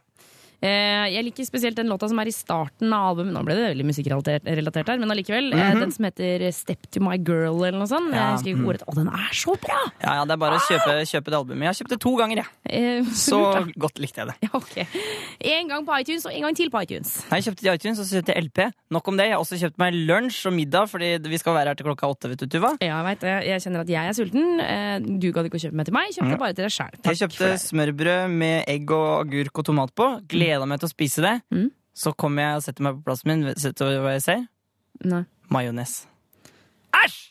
jeg 0.64 1.24
liker 1.28 1.46
spesielt 1.48 1.76
den 1.76 1.90
låta 1.92 2.08
som 2.10 2.20
er 2.22 2.30
i 2.30 2.34
starten 2.36 2.94
av 2.96 3.12
albumet. 3.18 3.34
Nå 3.36 3.44
ble 3.46 3.56
det 3.58 3.66
veldig 3.76 3.86
musikkrelatert 3.90 4.88
her, 4.88 4.98
men 5.02 5.12
allikevel. 5.12 5.52
eh, 5.54 5.74
Den 5.80 5.92
som 5.92 6.06
heter 6.08 6.46
Step 6.54 6.88
to 6.92 7.02
my 7.04 7.18
girl, 7.18 7.64
eller 7.66 7.80
noe 7.80 7.88
sånt. 7.90 8.12
Ja, 8.14 8.30
Jeg 8.32 8.38
husker 8.38 8.54
ikke 8.54 8.68
ordet. 8.72 8.84
Å, 8.88 8.96
den 8.96 9.08
er 9.10 9.34
så 9.34 9.56
bra! 9.60 9.80
Ja, 10.04 10.14
ja, 10.20 10.26
Det 10.26 10.32
er 10.38 10.42
bare 10.44 10.60
å 10.60 10.64
kjøpe, 10.68 10.96
kjøpe 11.10 11.34
det 11.34 11.40
albumet. 11.42 11.64
Jeg 11.64 11.72
har 11.74 11.80
kjøpt 11.82 11.94
det 11.96 12.00
to 12.06 12.14
ganger, 12.18 12.42
jeg. 12.44 12.48
Eh, 12.70 13.04
Så 13.28 13.40
godt 13.78 14.00
likte 14.00 14.24
jeg 14.24 14.28
det. 14.32 14.36
Ja, 14.48 14.50
ok. 14.54 14.76
En 15.54 15.68
gang 15.74 15.86
på 15.86 16.00
iTunes, 16.00 16.26
og 16.26 16.34
en 16.34 16.42
gang 16.48 16.56
til 16.56 16.70
på 16.74 16.82
iTunes. 16.84 17.14
Nei, 17.30 17.40
Jeg 17.42 17.50
kjøpte 17.50 17.64
det 17.64 17.72
i 17.72 17.76
iTunes, 17.82 18.00
og 18.00 18.06
så 18.08 18.20
kjøpte 18.22 18.34
jeg 18.36 18.44
LP. 18.48 18.60
Nok 18.94 19.08
om 19.12 19.18
det. 19.20 19.28
Jeg 19.30 19.36
har 19.36 19.44
også 19.44 19.60
kjøpt 19.62 19.78
meg 19.82 19.94
lunsj 20.08 20.40
og 20.50 20.54
middag, 20.56 20.88
fordi 20.92 21.12
vi 21.34 21.38
skal 21.42 21.54
være 21.58 21.74
her 21.74 21.80
til 21.80 21.88
klokka 21.90 22.10
åtte. 22.14 22.30
vet 22.32 22.40
du, 22.44 22.48
Tuva. 22.48 22.74
Ja, 22.82 23.02
jeg 23.02 23.06
vet 23.12 23.20
det. 23.28 23.36
Jeg 23.50 23.64
kjenner 23.68 23.84
at 23.84 23.92
jeg 23.94 24.08
er 24.14 24.18
sulten. 24.18 24.48
Eh, 24.64 25.00
Du 25.24 25.30
gadd 25.32 25.46
ikke 25.50 25.60
å 25.60 25.64
kjøpe 25.66 25.78
meg 25.80 25.86
til 25.90 25.94
meg, 25.96 26.12
kjøpte 26.16 26.40
bare 26.40 26.54
til 26.58 26.66
deg 26.68 26.74
sjæl. 26.74 26.96
Jeg 27.04 27.20
kjøpte 27.24 27.52
smørbrød 27.64 28.32
med 28.32 28.64
egg 28.70 28.92
og 28.92 29.26
agurk 29.28 29.60
og 29.62 29.66
tomat 29.66 29.94
på. 29.96 30.08
Gleda 30.54 30.70
meg 30.70 30.82
til 30.82 30.90
å 30.90 30.94
spise 30.94 31.24
det. 31.26 31.38
Mm. 31.54 31.70
Så 31.98 32.14
kommer 32.18 32.46
jeg 32.46 32.58
og 32.60 32.66
setter 32.68 32.86
meg 32.86 32.98
på 33.00 33.08
plassen 33.10 33.32
min. 33.32 33.46
Vet 33.50 33.78
du 33.80 33.86
hva 34.04 34.16
jeg 34.16 34.26
ser? 34.26 34.44
Nei. 35.02 35.24
Majones. 35.54 36.04
Æsj! 36.94 37.22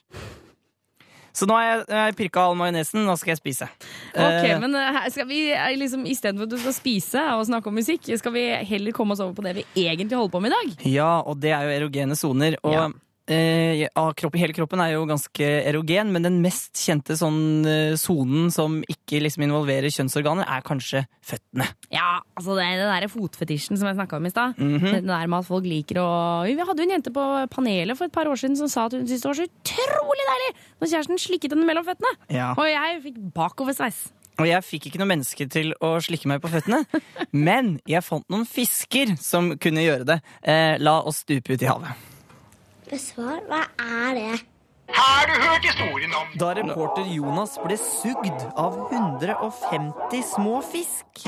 Så 1.33 1.47
nå 1.49 1.55
har 1.57 1.65
jeg, 1.65 1.85
jeg 1.89 2.17
pirka 2.19 2.43
all 2.45 2.57
majonesen, 2.61 3.07
nå 3.07 3.15
skal 3.17 3.33
jeg 3.33 3.39
spise. 3.41 3.69
Ok, 4.13 4.19
uh, 4.19 4.59
men 4.61 4.75
eh, 4.77 4.89
her 4.99 5.07
skal 5.15 5.25
vi 5.31 5.39
eh, 5.55 5.71
liksom, 5.81 6.03
Istedenfor 6.13 6.45
at 6.45 6.53
du 6.53 6.59
skal 6.61 6.75
spise 6.77 7.23
og 7.39 7.47
snakke 7.49 7.71
om 7.71 7.79
musikk, 7.81 8.11
skal 8.21 8.35
vi 8.35 8.43
heller 8.69 8.93
komme 8.93 9.17
oss 9.17 9.23
over 9.25 9.33
på 9.39 9.47
det 9.47 9.55
vi 9.63 9.65
egentlig 9.87 10.19
holder 10.19 10.35
på 10.35 10.43
med 10.45 10.53
i 10.53 10.59
dag. 10.59 10.85
Ja, 10.93 11.13
og 11.25 11.41
det 11.41 11.55
er 11.57 11.65
jo 11.65 11.79
erogene 11.79 12.19
soner. 12.19 12.59
Og 12.61 12.77
Ja. 12.77 12.91
Eh, 13.31 13.83
kroppen, 14.19 14.41
hele 14.41 14.55
kroppen 14.57 14.81
er 14.83 14.95
jo 14.95 15.05
ganske 15.09 15.49
erogen, 15.69 16.13
men 16.15 16.27
den 16.27 16.41
mest 16.45 16.79
kjente 16.81 17.17
sånn 17.19 17.67
eh, 17.69 17.95
sonen 18.01 18.51
som 18.55 18.81
ikke 18.91 19.21
liksom 19.23 19.45
involverer 19.47 19.93
kjønnsorganer, 19.93 20.49
er 20.49 20.65
kanskje 20.67 21.05
føttene. 21.23 21.69
Ja, 21.95 22.21
altså 22.39 22.57
det 22.59 22.69
det 22.81 22.89
der 22.89 23.09
fotfetisjen 23.13 23.79
som 23.79 23.91
jeg 23.91 23.99
snakka 23.99 24.19
om 24.19 24.27
i 24.27 24.33
stad. 24.33 24.57
Mhm. 24.59 24.89
Det 24.89 25.05
der 25.07 25.27
med 25.27 25.39
at 25.41 25.49
folk 25.49 25.69
liker 25.69 26.01
å 26.03 26.09
Vi 26.47 26.57
hadde 26.59 26.83
jo 26.83 26.89
en 26.89 26.97
jente 26.97 27.13
på 27.15 27.27
panelet 27.53 27.99
for 27.99 28.09
et 28.09 28.15
par 28.15 28.31
år 28.31 28.39
siden 28.41 28.57
som 28.59 28.71
sa 28.71 28.87
at 28.87 28.97
hun 28.97 29.07
syntes 29.07 29.23
det 29.23 29.31
var 29.31 29.39
så 29.39 29.47
utrolig 29.49 30.27
deilig 30.31 30.51
når 30.81 30.91
kjæresten 30.93 31.23
slikket 31.23 31.55
henne 31.55 31.69
mellom 31.69 31.87
føttene. 31.87 32.13
Ja. 32.33 32.53
Og 32.57 32.67
jeg 32.67 33.03
fikk 33.07 33.21
bakoversveis. 33.37 34.11
Og 34.41 34.49
jeg 34.49 34.65
fikk 34.65 34.89
ikke 34.89 35.03
noe 35.03 35.11
menneske 35.11 35.47
til 35.53 35.75
å 35.85 35.95
slikke 36.03 36.31
meg 36.31 36.41
på 36.43 36.51
føttene, 36.53 36.83
men 37.47 37.77
jeg 37.89 38.05
fant 38.07 38.25
noen 38.33 38.49
fisker 38.49 39.15
som 39.21 39.53
kunne 39.61 39.85
gjøre 39.85 40.09
det. 40.15 40.19
Eh, 40.43 40.79
la 40.81 41.01
oss 41.05 41.23
stupe 41.27 41.55
ut 41.55 41.63
i 41.63 41.69
havet. 41.69 42.12
Besvar, 42.93 43.39
hva 43.49 43.63
er 43.81 44.15
det? 44.15 44.41
Har 44.89 45.27
du 45.27 45.33
hørt 45.43 45.65
historien 45.65 46.11
om 46.15 46.27
Da 46.41 46.51
reporter 46.59 47.07
Jonas 47.09 47.55
ble 47.65 47.77
sugd 47.81 48.43
av 48.65 48.75
150 48.93 50.21
små 50.35 50.61
fisk. 50.61 51.23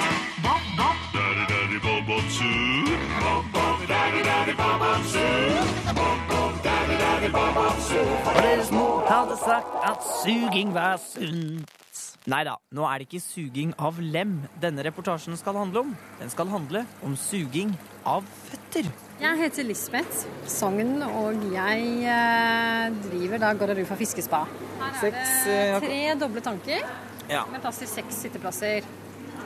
Og 8.34 8.42
deres 8.42 8.66
små 8.68 8.86
hadde 9.08 9.40
sagt 9.46 9.80
at 9.88 10.04
suging 10.20 10.74
var 10.74 11.00
sunt. 11.00 12.03
Nei 12.32 12.40
da, 12.46 12.54
nå 12.72 12.86
er 12.88 13.02
det 13.02 13.04
ikke 13.10 13.20
suging 13.20 13.74
av 13.84 13.98
lem 14.00 14.38
denne 14.62 14.80
reportasjen 14.86 15.36
skal 15.36 15.58
handle 15.60 15.82
om. 15.84 15.90
Den 16.22 16.30
skal 16.32 16.48
handle 16.48 16.80
om 17.04 17.16
suging 17.20 17.74
av 18.08 18.24
føtter. 18.46 18.88
Jeg 19.20 19.40
heter 19.42 19.66
Lisbeth 19.68 20.22
Sogn, 20.48 21.02
og 21.04 21.44
jeg 21.52 21.82
eh, 22.08 22.96
driver 23.04 23.42
da 23.44 23.50
Gardarufa 23.60 23.98
fiskespa. 24.00 24.40
Her 24.80 24.88
er 24.88 25.02
Seks, 25.02 25.34
det 25.44 25.58
eh, 25.58 25.76
tre 25.84 26.00
doble 26.24 26.40
tanker 26.44 26.80
Ja. 27.28 27.44
med 27.52 27.60
plass 27.64 27.82
til 27.82 27.92
seks 27.92 28.22
sitteplasser. 28.24 28.88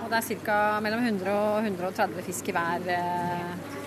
Og 0.04 0.06
det 0.12 0.22
er 0.22 0.38
ca. 0.46 0.60
mellom 0.82 1.02
100 1.02 1.34
og 1.34 1.66
130 1.66 2.22
fisk 2.30 2.48
i 2.48 2.54
hver, 2.54 2.86
eh, 2.94 3.77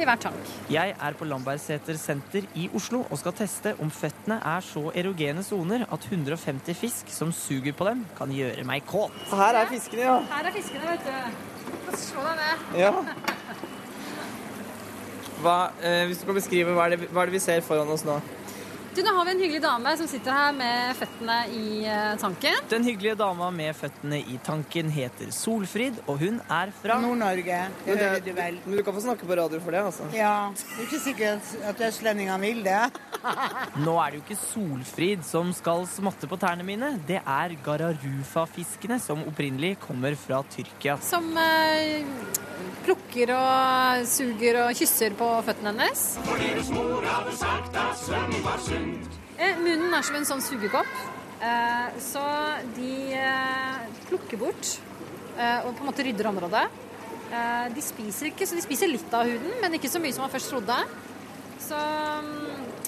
i 0.00 0.06
hver 0.08 0.20
tank. 0.20 0.50
Jeg 0.72 0.94
er 0.94 1.16
på 1.18 1.26
Lambertseter 1.28 1.96
senter 2.00 2.46
i 2.54 2.68
Oslo 2.76 3.02
og 3.10 3.20
skal 3.20 3.34
teste 3.38 3.74
om 3.82 3.90
føttene 3.92 4.38
er 4.44 4.64
så 4.64 4.90
erogene 4.94 5.44
soner 5.46 5.86
at 5.92 6.06
150 6.10 6.76
fisk 6.76 7.12
som 7.12 7.32
suger 7.32 7.72
på 7.76 7.88
dem, 7.88 8.04
kan 8.18 8.32
gjøre 8.32 8.64
meg 8.68 8.84
kåt. 8.88 9.14
Her 9.32 9.62
er 9.62 9.70
fiskene, 9.70 10.06
ja. 10.06 10.18
Her 10.30 10.50
er 10.50 10.56
fiskene, 10.56 10.92
vet 10.92 11.06
du. 11.06 11.12
Få 11.86 11.96
Slå 12.00 12.26
deg 12.26 12.42
ned. 12.42 12.80
ja. 12.84 12.92
Hva, 15.36 15.56
eh, 15.84 16.06
hvis 16.08 16.22
du 16.22 16.24
kan 16.30 16.38
beskrive, 16.38 16.72
hva 16.72 16.86
er, 16.88 16.96
det, 16.96 17.10
hva 17.12 17.22
er 17.22 17.28
det 17.28 17.36
vi 17.36 17.42
ser 17.44 17.60
foran 17.64 17.90
oss 17.92 18.06
nå? 18.08 18.14
Du, 18.96 19.02
nå 19.04 19.12
har 19.12 19.26
vi 19.28 19.32
en 19.34 19.40
hyggelig 19.44 19.58
dame 19.60 19.90
som 20.00 20.06
sitter 20.08 20.32
her 20.32 20.54
med 20.56 20.94
føttene 20.96 21.34
i 21.52 21.82
eh, 21.84 22.14
tanken. 22.16 22.62
Den 22.70 22.86
hyggelige 22.86 23.18
dama 23.20 23.50
med 23.52 23.76
føttene 23.76 24.22
i 24.24 24.38
tanken 24.40 24.88
heter 24.88 25.28
Solfrid, 25.36 25.98
og 26.08 26.22
hun 26.22 26.38
er 26.48 26.72
fra 26.72 26.96
Nord-Norge, 27.02 27.58
det 27.84 27.96
hører 28.00 28.24
du 28.24 28.30
vel. 28.38 28.56
Men 28.64 28.78
du 28.78 28.84
kan 28.86 28.96
få 28.96 29.02
snakke 29.04 29.28
på 29.28 29.36
radio 29.36 29.60
for 29.60 29.76
det, 29.76 29.82
altså. 29.90 30.08
Ja, 30.16 30.48
det 30.56 30.78
er 30.78 30.86
ikke 30.86 31.02
sikkert 31.04 31.52
at 31.68 31.84
østlendingene 31.90 32.40
vil 32.40 32.64
det. 32.64 32.80
Nå 33.84 33.98
er 34.00 34.14
det 34.16 34.22
jo 34.22 34.24
ikke 34.24 34.38
Solfrid 34.46 35.28
som 35.28 35.52
skal 35.60 35.84
smatte 35.92 36.32
på 36.32 36.40
tærne 36.40 36.64
mine. 36.64 36.94
Det 37.04 37.20
er 37.20 37.56
Gararufa-fiskene 37.68 38.96
som 39.04 39.28
opprinnelig 39.28 39.74
kommer 39.84 40.16
fra 40.16 40.40
Tyrkia. 40.56 40.96
Som 41.04 41.34
eh, 41.36 42.00
plukker 42.86 43.32
og 43.36 44.06
suger 44.08 44.62
og 44.64 44.72
kysser 44.78 45.16
på 45.18 45.28
føttene 45.46 45.72
hennes. 45.74 46.16
Eh, 49.36 49.58
munnen 49.60 49.92
er 49.94 50.06
som 50.06 50.16
en 50.18 50.28
sånn 50.28 50.44
sugekopp. 50.44 50.92
Eh, 51.44 51.96
så 52.00 52.22
de 52.76 52.92
eh, 53.12 53.86
plukker 54.08 54.40
bort 54.40 54.70
eh, 55.36 55.66
og 55.66 55.74
på 55.76 55.84
en 55.84 55.90
måte 55.90 56.06
rydder 56.06 56.30
området. 56.32 56.64
Eh, 57.26 57.66
de 57.74 57.82
spiser 57.84 58.30
ikke, 58.30 58.46
så 58.48 58.56
de 58.56 58.64
spiser 58.64 58.90
litt 58.90 59.12
av 59.14 59.28
huden, 59.28 59.58
men 59.62 59.76
ikke 59.76 59.90
så 59.92 60.00
mye 60.02 60.14
som 60.16 60.24
man 60.24 60.32
først 60.32 60.52
trodde. 60.54 60.78
Så, 61.66 61.78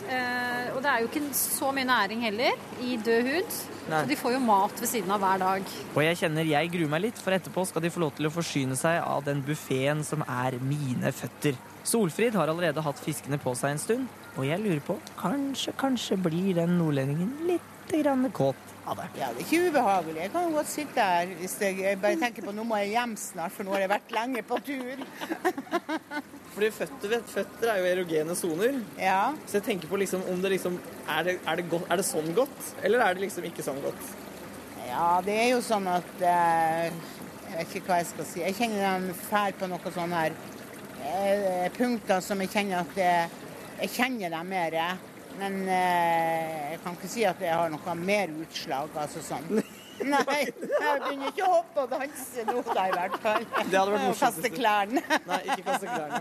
eh, 0.09 0.69
og 0.75 0.81
det 0.85 0.91
er 0.93 1.03
jo 1.03 1.09
ikke 1.11 1.25
så 1.37 1.73
mye 1.75 1.89
næring 1.89 2.23
heller 2.23 2.57
i 2.85 2.97
død 2.97 3.29
hud. 3.33 3.59
Nei. 3.89 4.03
Så 4.05 4.11
de 4.11 4.19
får 4.21 4.35
jo 4.37 4.41
mat 4.45 4.81
ved 4.81 4.91
siden 4.91 5.13
av 5.13 5.23
hver 5.25 5.41
dag. 5.43 5.71
Og 5.95 6.03
jeg 6.05 6.21
kjenner 6.21 6.49
jeg 6.49 6.71
gruer 6.75 6.93
meg 6.93 7.07
litt, 7.07 7.21
for 7.25 7.37
etterpå 7.37 7.65
skal 7.69 7.85
de 7.85 7.91
få 7.93 8.03
lov 8.05 8.15
til 8.17 8.29
å 8.29 8.33
forsyne 8.33 8.77
seg 8.79 9.01
av 9.01 9.25
den 9.27 9.41
buffeen 9.45 10.05
som 10.07 10.25
er 10.29 10.59
mine 10.61 11.13
føtter. 11.17 11.57
Solfrid 11.89 12.37
har 12.37 12.53
allerede 12.53 12.85
hatt 12.85 13.01
fiskene 13.01 13.41
på 13.41 13.55
seg 13.57 13.75
en 13.75 13.81
stund, 13.83 14.25
og 14.39 14.47
jeg 14.47 14.63
lurer 14.63 14.81
på 14.87 14.95
kanskje, 15.19 15.75
kanskje 15.81 16.19
blir 16.23 16.55
den 16.61 16.77
nordlendingen 16.79 17.35
litt 17.49 17.75
grann 17.91 18.29
kåt 18.37 18.75
av 18.89 19.01
det. 19.01 19.07
Ja, 19.19 19.31
det 19.33 19.43
er 19.43 19.47
ikke 19.47 19.71
ubehagelig. 19.73 20.21
Jeg 20.23 20.33
kan 20.35 20.45
jo 20.47 20.57
godt 20.59 20.71
sitte 20.71 21.07
her 21.11 21.33
hvis 21.41 21.57
jeg, 21.63 21.79
jeg 21.83 21.99
bare 22.03 22.19
tenker 22.21 22.45
på 22.47 22.55
nå 22.55 22.65
må 22.69 22.79
jeg 22.83 22.93
hjem 22.95 23.17
snart, 23.21 23.55
for 23.57 23.67
nå 23.67 23.75
har 23.75 23.85
jeg 23.85 23.93
vært 23.93 24.15
lenge 24.15 24.45
på 24.47 24.61
tur. 24.69 25.03
Fordi 26.55 26.71
føtter, 26.75 27.17
føtter 27.33 27.73
er 27.73 27.81
jo 27.83 27.91
erogene 27.91 28.37
soner, 28.39 28.79
Ja, 29.01 29.35
så 29.47 29.59
jeg 29.59 29.67
tenker 29.69 29.91
på 29.91 30.01
liksom 30.01 30.25
om 30.31 30.41
det 30.45 30.55
liksom 30.57 30.79
er 31.09 31.27
det, 31.27 31.37
er, 31.43 31.61
det 31.61 31.69
godt, 31.71 31.91
er 31.91 32.01
det 32.01 32.07
sånn 32.09 32.33
godt, 32.37 32.73
eller 32.83 33.05
er 33.05 33.17
det 33.17 33.27
liksom 33.27 33.47
ikke 33.51 33.67
sånn 33.67 33.83
godt? 33.85 34.17
ja 34.89 35.09
det 35.21 35.35
er 35.37 35.51
jo 35.51 35.59
sånn 35.61 35.85
at 35.93 36.23
eh, 36.25 36.87
Jeg 37.49 37.59
vet 37.59 37.75
ikke 37.77 37.91
hva 37.91 37.99
jeg 38.01 38.09
skal 38.11 38.27
si. 38.29 38.41
Jeg 38.45 38.57
kjenner 38.57 38.83
dem 38.87 39.11
fær 39.29 39.55
på 39.57 39.69
noen 39.71 39.93
sånne 39.95 40.23
her 40.23 40.35
eh, 41.09 41.69
punkter 41.77 42.21
som 42.25 42.41
jeg 42.45 42.53
kjenner 42.53 42.83
at 42.85 42.99
eh, 43.01 43.38
Jeg 43.79 43.95
kjenner 43.95 44.33
dem 44.35 44.49
mer. 44.51 44.79
Men 45.39 45.61
eh, 45.71 46.73
jeg 46.73 46.79
kan 46.83 46.97
ikke 46.99 47.11
si 47.11 47.23
at 47.29 47.43
jeg 47.43 47.55
har 47.55 47.71
noe 47.71 47.95
mer 48.01 48.33
utslag, 48.43 48.91
altså 48.99 49.23
sånn. 49.23 49.61
Nei, 50.15 50.41
jeg 50.47 51.01
begynner 51.03 51.31
ikke 51.33 51.47
å 51.47 51.53
hoppe 51.57 51.85
og 51.85 51.91
danse 51.95 52.45
nå 52.47 52.63
da, 52.71 52.87
i 52.87 52.95
hvert 52.95 53.19
fall. 53.23 53.47
Det 53.59 53.79
hadde 53.79 53.93
vært 53.95 54.07
morsomt 54.07 54.23
Kaste 54.23 54.51
klærne. 54.55 55.03
Nei, 55.27 55.43
ikke 55.47 55.65
kaste 55.73 55.87
klærne. 55.91 56.19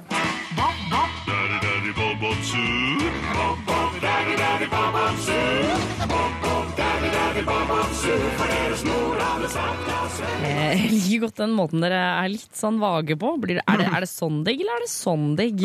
Jeg 10.48 10.89
liker 10.91 11.22
godt 11.24 11.39
den 11.39 11.53
måten 11.56 11.84
dere 11.84 12.01
er 12.17 12.27
litt 12.34 12.58
sånn 12.58 12.82
vage 12.82 13.15
på. 13.20 13.32
Blir 13.39 13.60
det, 13.60 13.65
er, 13.67 13.79
det, 13.79 13.88
er 13.88 14.03
det 14.03 14.10
sånn 14.12 14.44
digg, 14.48 14.63
eller 14.63 14.75
er 14.75 14.84
det 14.84 14.91
sånn 14.91 15.27
digg? 15.39 15.63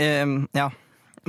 Eh, 0.00 0.26
ja, 0.56 0.68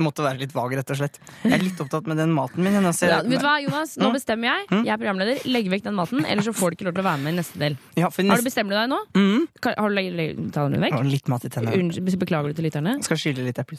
måtte 0.00 0.24
være 0.24 0.38
litt 0.40 0.52
vag, 0.56 0.72
rett 0.78 0.90
og 0.90 0.96
slett. 0.96 1.18
Jeg 1.44 1.52
er 1.52 1.62
litt 1.62 1.80
opptatt 1.84 2.06
med 2.08 2.16
den 2.16 2.32
maten 2.32 2.62
min. 2.64 2.72
Jeg 2.72 2.94
ser, 2.94 3.08
Ja, 3.12 3.18
vet 3.22 3.40
du 3.42 3.46
hva, 3.46 3.56
Jonas? 3.62 3.96
Nå 4.00 4.12
bestemmer 4.14 4.48
jeg. 4.48 4.66
Jeg 4.86 4.92
er 4.94 5.00
programleder. 5.02 5.42
Legg 5.52 5.68
vekk 5.70 5.84
den 5.84 5.94
maten, 5.98 6.24
ellers 6.24 6.48
så 6.48 6.54
får 6.56 6.70
du 6.72 6.76
ikke 6.78 6.88
lov 6.88 6.94
til 6.96 7.04
å 7.04 7.08
være 7.10 7.20
med 7.22 7.34
i 7.34 7.36
neste 7.42 7.58
del. 7.60 7.76
Ja, 7.96 8.08
for 8.08 8.22
Har 8.24 8.36
du 8.40 8.46
bestemt 8.48 8.70
deg 8.72 8.88
nå? 8.88 9.00
Mm. 9.14 9.48
Har 9.66 9.88
du 9.88 9.94
legget 9.94 10.14
legget- 10.16 10.52
tar 10.52 10.68
den 10.70 10.80
vekk? 10.80 11.02
Litt 11.04 11.28
mat 11.28 11.44
i 11.44 11.48
tennene. 11.48 12.16
Beklager 12.22 12.48
du 12.48 12.54
til 12.54 12.64
lytterne? 12.70 13.02
Skal 13.04 13.16
skille 13.16 13.44
litt 13.44 13.58
epler. 13.58 13.78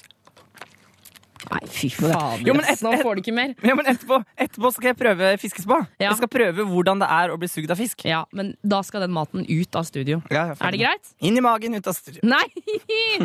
Nei, 1.54 1.68
fy 1.70 1.90
fader. 1.94 2.42
Jo, 2.48 2.54
men 2.58 2.66
ass. 2.72 2.82
Nå 2.86 2.94
får 3.04 3.16
du 3.20 3.22
ikke 3.24 3.36
mer. 3.36 3.54
Ja, 3.62 3.76
men 3.78 3.86
etterpå, 3.92 4.18
etterpå 4.42 4.72
skal 4.74 4.90
jeg 4.92 4.98
prøve 5.00 5.32
fiskespa. 5.42 5.80
Ja. 6.02 6.10
Jeg 6.10 6.18
skal 6.24 6.32
prøve 6.34 6.66
hvordan 6.70 7.04
det 7.04 7.10
er 7.14 7.34
å 7.34 7.38
bli 7.42 7.50
sugd 7.52 7.74
av 7.74 7.78
fisk. 7.80 8.06
Ja, 8.10 8.24
men 8.34 8.54
da 8.66 8.82
skal 8.86 9.06
den 9.06 9.14
maten 9.14 9.46
ut 9.46 9.78
av 9.80 9.86
studio. 9.90 10.22
Ja, 10.34 10.50
Er 10.58 10.74
det 10.74 10.82
greit? 10.82 11.14
Inn 11.22 11.38
i 11.38 11.44
magen, 11.46 11.78
ut 11.78 11.88
av 11.90 11.98
studio. 11.98 12.24
Nei! 12.26 12.48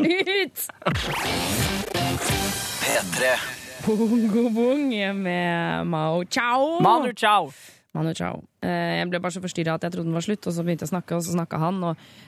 Ut! 0.00 0.66
P3. 2.84 3.32
Bongo 3.86 4.48
bong 4.52 4.90
med 5.22 5.86
Mao 5.88 6.24
Chao. 6.24 6.80
Manu 6.84 7.12
chao. 7.16 7.48
Manu 7.92 8.12
Chao. 8.14 8.44
Eh, 8.62 9.00
Jeg 9.00 9.08
ble 9.10 9.18
bare 9.18 9.32
så 9.34 9.40
forstyrra 9.42 9.74
at 9.74 9.82
jeg 9.82 9.90
trodde 9.96 10.06
den 10.06 10.14
var 10.14 10.22
slutt, 10.22 10.46
og 10.46 10.52
så 10.54 10.62
begynte 10.62 10.84
jeg 10.86 10.90
å 10.90 10.92
snakke, 10.92 11.16
og 11.16 11.24
så 11.26 11.32
snakka 11.34 11.58
han. 11.58 11.78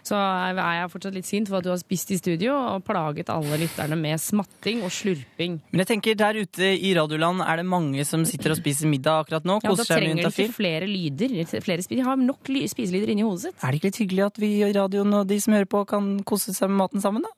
Så 0.02 0.16
er 0.18 0.56
jeg 0.58 0.90
fortsatt 0.90 1.14
litt 1.14 1.28
sint 1.28 1.46
for 1.48 1.58
at 1.60 1.64
du 1.64 1.70
har 1.70 1.78
spist 1.78 2.10
i 2.10 2.16
studio 2.18 2.56
og 2.56 2.82
plaget 2.88 3.30
alle 3.30 3.60
lytterne 3.60 3.94
med 4.00 4.18
smatting 4.18 4.82
og 4.82 4.90
slurping. 4.90 5.60
Men 5.70 5.84
jeg 5.84 5.90
tenker 5.92 6.16
der 6.18 6.40
ute 6.42 6.72
i 6.74 6.90
radioland 6.98 7.44
er 7.46 7.56
det 7.62 7.66
mange 7.66 8.02
som 8.08 8.24
sitter 8.26 8.56
og 8.56 8.58
spiser 8.58 8.90
middag 8.90 9.22
akkurat 9.26 9.44
nå. 9.46 9.60
Ja, 9.62 9.68
Da 9.68 9.68
Koser 9.76 9.84
seg 9.84 9.94
med 9.94 10.02
trenger 10.02 10.16
du 10.16 10.22
juntafil. 10.26 10.48
ikke 10.48 10.58
flere 10.58 10.88
lyder. 10.90 11.62
Flere 11.62 11.86
de 11.92 12.00
har 12.02 12.16
nok 12.16 12.48
ly- 12.48 12.66
spiselyder 12.66 13.12
inni 13.14 13.22
hodet 13.22 13.40
sitt. 13.46 13.54
Er 13.62 13.70
det 13.70 13.78
ikke 13.82 13.90
litt 13.92 14.02
hyggelig 14.02 14.26
at 14.26 14.36
vi 14.42 14.50
i 14.66 14.72
radioen 14.72 15.14
og 15.14 15.28
de 15.28 15.38
som 15.40 15.54
hører 15.54 15.70
på, 15.70 15.86
kan 15.86 16.10
kose 16.24 16.52
seg 16.54 16.68
med 16.70 16.78
maten 16.82 17.00
sammen, 17.00 17.22
da? 17.22 17.28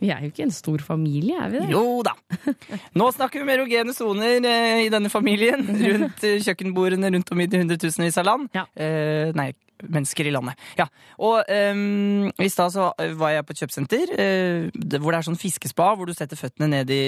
Vi 0.00 0.12
er 0.12 0.24
jo 0.24 0.32
ikke 0.32 0.46
en 0.46 0.54
stor 0.54 0.84
familie, 0.84 1.38
er 1.40 1.52
vi 1.52 1.62
det? 1.62 1.70
Jo 1.72 2.02
da! 2.06 2.14
Nå 2.98 3.10
snakker 3.16 3.40
vi 3.40 3.46
om 3.46 3.52
erogene 3.56 3.96
soner 3.96 4.38
eh, 4.38 4.84
i 4.86 4.92
denne 4.92 5.10
familien. 5.12 5.66
Rundt 5.66 6.24
eh, 6.28 6.40
kjøkkenbordene 6.44 7.12
rundt 7.14 7.34
om 7.34 7.42
i 7.42 7.48
de 7.50 7.62
hundretusenvis 7.62 8.18
av 8.22 8.28
land. 8.28 8.48
Ja. 8.56 8.66
Eh, 8.76 9.32
nei, 9.38 9.50
mennesker 9.82 10.28
i 10.28 10.32
landet. 10.34 10.58
Ja. 10.78 10.86
Og 11.22 11.42
um, 11.48 12.30
i 12.38 12.48
stad 12.52 12.74
så 12.74 12.90
var 13.18 13.34
jeg 13.34 13.46
på 13.46 13.54
et 13.54 13.62
kjøpesenter 13.64 14.14
eh, 14.16 14.98
hvor 14.98 15.10
det 15.10 15.20
er 15.20 15.28
sånn 15.28 15.40
fiskespa, 15.40 15.92
hvor 15.98 16.08
du 16.08 16.14
setter 16.16 16.38
føttene 16.38 16.70
ned 16.76 16.92
i, 16.94 17.04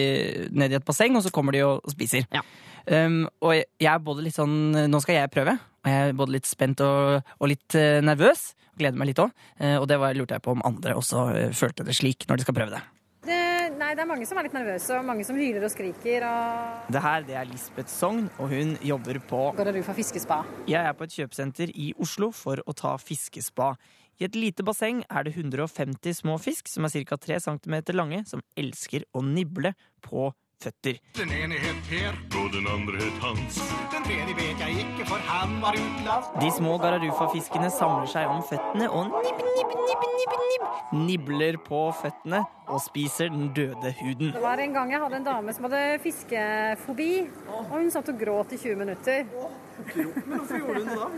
ned 0.54 0.74
i 0.74 0.78
et 0.80 0.86
basseng, 0.86 1.16
og 1.18 1.24
så 1.26 1.32
kommer 1.34 1.56
de 1.56 1.64
og 1.66 1.94
spiser. 1.94 2.26
Ja. 2.34 2.44
Um, 2.86 3.28
og 3.40 3.54
jeg- 3.54 3.88
er 3.88 3.98
både 3.98 4.22
litt 4.22 4.34
sånn 4.36 4.90
Nå 4.90 5.00
skal 5.00 5.14
jeg 5.14 5.30
prøve, 5.32 5.54
og 5.84 5.88
jeg 5.90 6.08
er 6.10 6.12
både 6.12 6.32
litt 6.32 6.46
spent 6.46 6.80
og, 6.84 7.22
og 7.40 7.48
litt 7.48 7.74
eh, 7.74 8.00
nervøs. 8.04 8.54
Gleder 8.76 8.98
meg 8.98 9.08
litt 9.12 9.22
òg. 9.22 9.30
og 9.78 9.86
det 9.88 9.98
var, 10.00 10.14
lurte 10.14 10.34
jeg 10.34 10.42
på 10.42 10.50
om 10.52 10.62
andre 10.64 10.94
også 10.98 11.28
eh, 11.36 11.50
følte 11.54 11.84
det 11.86 11.94
slik 11.94 12.26
når 12.28 12.36
de 12.36 12.42
skal 12.42 12.54
prøve 12.54 12.70
det. 12.74 12.82
Det, 13.24 13.78
nei, 13.78 13.94
det 13.94 14.02
er 14.02 14.08
mange 14.10 14.26
som 14.28 14.36
er 14.36 14.44
litt 14.44 14.52
nervøse, 14.56 14.98
og 14.98 15.04
mange 15.08 15.24
som 15.24 15.36
hyler 15.36 15.64
og 15.64 15.70
skriker. 15.72 16.26
Og 16.28 16.92
Det 16.92 17.00
her 17.00 17.22
det 17.24 17.36
er 17.40 17.46
Lisbeth 17.48 17.88
Sogn, 17.88 18.26
og 18.38 18.50
hun 18.52 18.74
jobber 18.84 19.20
på 19.30 19.44
går 19.56 19.72
du 19.72 19.82
for 19.86 19.96
fiskespa? 19.96 20.42
Jeg 20.68 20.84
er 20.84 20.92
på 20.92 21.06
et 21.06 21.14
kjøpesenter 21.16 21.72
i 21.72 21.92
Oslo 21.98 22.28
for 22.36 22.60
å 22.66 22.74
ta 22.76 22.96
fiskespa. 23.00 23.76
I 24.20 24.26
et 24.28 24.36
lite 24.36 24.62
basseng 24.62 25.00
er 25.10 25.24
det 25.26 25.32
150 25.34 26.20
små 26.20 26.36
fisk 26.38 26.68
som 26.70 26.84
er 26.86 26.92
ca. 27.08 27.16
3 27.16 27.40
cm 27.40 27.80
lange, 27.96 28.20
som 28.28 28.42
elsker 28.56 29.06
å 29.14 29.24
nible 29.24 29.72
på 30.04 30.28
føtter. 30.62 30.98
Den 31.18 31.32
ene 31.34 31.58
het 31.60 31.80
Per, 31.88 32.16
og 32.40 32.52
den 32.54 32.66
andre 32.70 33.00
het 33.00 33.18
Hans. 33.22 33.58
Den 33.92 34.06
tredje 34.06 34.36
vet 34.38 34.62
jeg 34.64 34.84
ikke, 34.84 35.06
for 35.08 35.24
han 35.28 35.56
var 35.62 35.78
utenlands. 35.78 36.30
De 36.40 36.50
små 36.56 36.76
gararufa-fiskene 36.82 37.70
samler 37.74 38.10
seg 38.10 38.30
om 38.30 38.42
føttene 38.48 38.88
og 38.90 39.10
nibb, 39.24 39.42
nibb, 39.58 39.74
nibb, 39.88 40.06
nibb, 40.18 40.38
nibb, 40.52 40.66
nibler 41.08 41.60
på 41.66 41.84
føttene 42.00 42.44
og 42.68 42.80
spiser 42.84 43.32
den 43.32 43.50
døde 43.56 43.92
huden. 44.00 44.32
Det 44.34 44.42
var 44.42 44.62
en 44.62 44.74
gang 44.76 44.94
jeg 44.94 45.04
hadde 45.04 45.20
en 45.20 45.28
dame 45.28 45.54
som 45.56 45.68
hadde 45.68 45.84
fiskefobi, 46.04 47.12
og 47.50 47.70
hun 47.74 47.92
satt 47.92 48.08
og 48.12 48.20
gråt 48.20 48.56
i 48.56 48.60
20 48.62 48.80
minutter. 48.84 49.26
Men 49.74 50.38
hvorfor 50.38 50.58
gjorde 50.60 50.80
hun 50.80 50.88
det 50.88 50.96
da? 51.00 51.08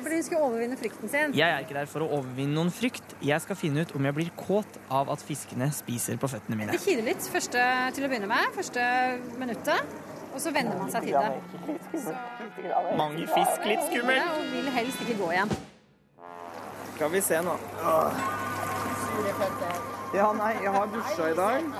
Fordi 0.00 0.14
hun 0.14 0.24
skulle 0.26 0.42
overvinne 0.48 0.76
frykten 0.80 1.10
sin. 1.12 1.34
Jeg 1.36 1.52
er 1.52 1.64
ikke 1.64 1.76
der 1.76 1.88
for 1.90 2.04
å 2.06 2.08
overvinne 2.18 2.56
noen 2.56 2.72
frykt. 2.72 3.16
Jeg 3.24 3.44
skal 3.44 3.58
finne 3.60 3.84
ut 3.84 3.94
om 3.98 4.08
jeg 4.08 4.16
blir 4.16 4.30
kåt 4.40 4.78
av 4.88 5.10
at 5.12 5.24
fiskene 5.26 5.68
spiser 5.76 6.18
på 6.20 6.30
føttene 6.32 6.58
mine. 6.58 6.72
Det 6.72 6.82
kiler 6.84 7.06
litt 7.10 7.28
første, 7.32 7.64
til 7.96 8.06
å 8.06 8.10
begynne 8.12 8.30
med, 8.30 8.52
første 8.56 8.86
minuttet. 9.40 9.96
Og 10.36 10.42
så 10.44 10.52
venner 10.52 10.76
man 10.76 10.90
seg 10.92 11.06
til 11.06 11.16
det. 11.16 12.14
Mange 12.98 13.24
fisk, 13.30 13.68
litt 13.68 13.84
skummelt. 13.88 14.32
Og 14.36 14.50
vil 14.52 14.72
helst 14.74 15.04
ikke 15.04 15.16
gå 15.22 15.30
igjen. 15.36 15.54
Skal 16.96 17.12
vi 17.12 17.20
se 17.24 17.40
nå. 17.44 17.54
Ja, 20.16 20.30
nei, 20.36 20.52
jeg 20.64 20.72
har 20.72 20.92
dusja 20.92 21.30
i 21.32 21.36
dag. 21.36 21.70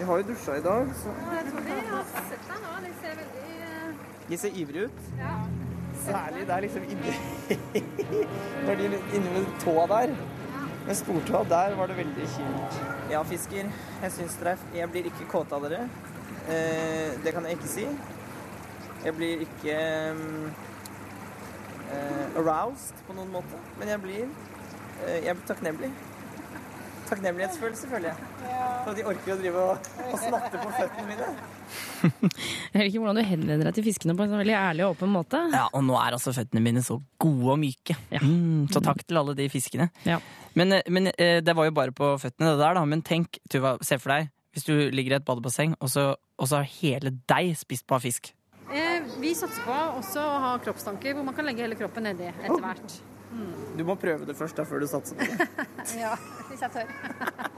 Jeg 0.00 0.08
har 0.08 0.20
jo 0.20 0.28
dusja 0.30 0.54
i 0.56 0.62
dag, 0.64 0.92
så 0.96 1.12
Jeg 1.12 1.50
tror 1.50 1.66
de 1.66 1.80
har 1.90 2.04
sett 2.12 2.46
deg 2.48 2.62
nå. 2.64 2.79
De 4.30 4.38
ser 4.38 4.54
ivrige 4.54 4.90
ut. 4.90 5.02
ja. 5.18 5.40
Særlig 6.04 6.46
der 6.48 6.60
liksom 6.60 6.82
inni 6.82 7.14
Når 8.66 8.74
de 8.74 8.84
inni 8.84 9.30
med 9.34 9.46
tåa 9.60 9.86
der. 9.86 10.14
Med 10.86 10.94
stortåa, 10.96 11.44
der 11.44 11.74
var 11.76 11.86
det 11.86 11.96
veldig 11.96 12.28
kjipt. 12.36 12.78
Ja, 13.10 13.22
fisker. 13.22 13.68
Jeg 14.02 14.12
syns 14.12 14.38
dere 14.40 14.50
er 14.50 14.78
Jeg 14.78 14.90
blir 14.90 15.10
ikke 15.10 15.28
kåt 15.30 15.52
av 15.52 15.66
dere. 15.68 15.82
Eh, 16.48 17.20
det 17.24 17.34
kan 17.34 17.44
jeg 17.44 17.58
ikke 17.58 17.68
si. 17.68 17.86
Jeg 19.04 19.14
blir 19.14 19.44
ikke 19.44 19.76
mm, 20.16 20.46
eh, 21.92 22.40
aroused 22.40 23.04
på 23.06 23.12
noen 23.12 23.32
måte. 23.32 23.60
Men 23.78 23.88
jeg 23.88 24.00
blir 24.00 24.24
eh, 24.24 25.24
Jeg 25.26 25.36
blir 25.36 25.46
takknemlig. 25.46 25.92
Takknemlighetsfølelse, 27.10 27.88
føler 27.88 28.08
jeg. 28.08 28.16
For 28.84 28.90
at 28.90 28.96
de 28.96 29.08
orker 29.12 29.34
å 29.34 29.40
drive 29.42 29.64
og, 29.72 29.90
og 30.10 30.18
snatte 30.18 30.58
på 30.62 30.76
føttene 30.78 31.08
mine. 31.12 31.32
Jeg 32.74 32.86
liker 32.86 33.02
hvordan 33.02 33.20
du 33.20 33.24
henvender 33.26 33.68
deg 33.68 33.76
til 33.78 33.86
fiskene 33.86 34.16
på 34.16 34.24
en 34.24 34.32
sånn 34.32 34.42
veldig 34.42 34.56
ærlig 34.58 34.86
og 34.86 34.96
åpen 34.96 35.12
måte. 35.12 35.40
Ja, 35.54 35.66
og 35.76 35.84
nå 35.86 35.96
er 36.00 36.16
altså 36.16 36.34
føttene 36.36 36.62
mine 36.64 36.82
så 36.86 36.98
gode 37.20 37.54
og 37.54 37.60
myke. 37.62 37.96
Mm, 38.20 38.68
så 38.72 38.82
takk 38.84 39.04
til 39.04 39.20
alle 39.20 39.36
de 39.38 39.48
fiskene. 39.52 39.90
Ja. 40.08 40.18
Men, 40.58 40.74
eh, 40.76 40.86
men 40.90 41.12
eh, 41.12 41.38
det 41.44 41.54
var 41.56 41.68
jo 41.68 41.76
bare 41.76 41.94
på 41.96 42.12
føttene, 42.22 42.54
det 42.54 42.62
der, 42.62 42.76
da. 42.78 42.84
Men 42.88 43.04
tenk, 43.06 43.40
Tuva, 43.52 43.76
se 43.86 44.00
for 44.02 44.16
deg 44.16 44.30
hvis 44.50 44.66
du 44.66 44.74
ligger 44.90 45.14
i 45.14 45.18
et 45.20 45.26
badebasseng, 45.26 45.76
og 45.78 45.92
så, 45.92 46.08
og 46.18 46.48
så 46.50 46.58
har 46.58 46.70
hele 46.80 47.12
deg 47.30 47.52
spist 47.58 47.86
på 47.86 47.94
av 47.94 48.02
fisk. 48.02 48.32
Eh, 48.70 49.06
vi 49.22 49.30
satser 49.34 49.62
på 49.66 49.76
også 50.00 50.22
å 50.22 50.42
ha 50.44 50.50
kroppstanker 50.62 51.14
hvor 51.14 51.26
man 51.26 51.36
kan 51.36 51.46
legge 51.46 51.64
hele 51.64 51.78
kroppen 51.78 52.06
nedi 52.06 52.28
etter 52.30 52.58
hvert. 52.62 52.98
Du 53.78 53.84
må 53.86 53.94
prøve 54.00 54.26
det 54.26 54.34
først, 54.36 54.56
da, 54.58 54.64
før 54.66 54.82
du 54.82 54.86
satser 54.90 55.16
på 55.16 55.26
det. 55.26 55.46
Ja, 56.02 56.16
hvis 56.50 56.62
jeg 56.64 56.72
tør. 56.74 56.90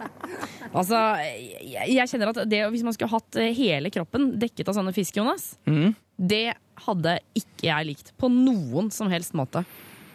Altså, 0.72 0.96
jeg, 1.18 1.86
jeg 1.92 2.08
kjenner 2.08 2.30
at 2.30 2.38
det, 2.48 2.60
Hvis 2.72 2.84
man 2.86 2.94
skulle 2.96 3.10
hatt 3.12 3.36
eh, 3.40 3.50
hele 3.56 3.90
kroppen 3.92 4.30
dekket 4.40 4.68
av 4.70 4.76
sånne 4.78 4.92
fisk, 4.96 5.16
Jonas, 5.18 5.50
Mm. 5.68 5.94
det 6.16 6.54
hadde 6.86 7.16
ikke 7.38 7.66
jeg 7.68 7.86
likt 7.90 8.12
på 8.20 8.30
noen 8.32 8.88
som 8.94 9.10
helst 9.12 9.34
måte. 9.38 9.64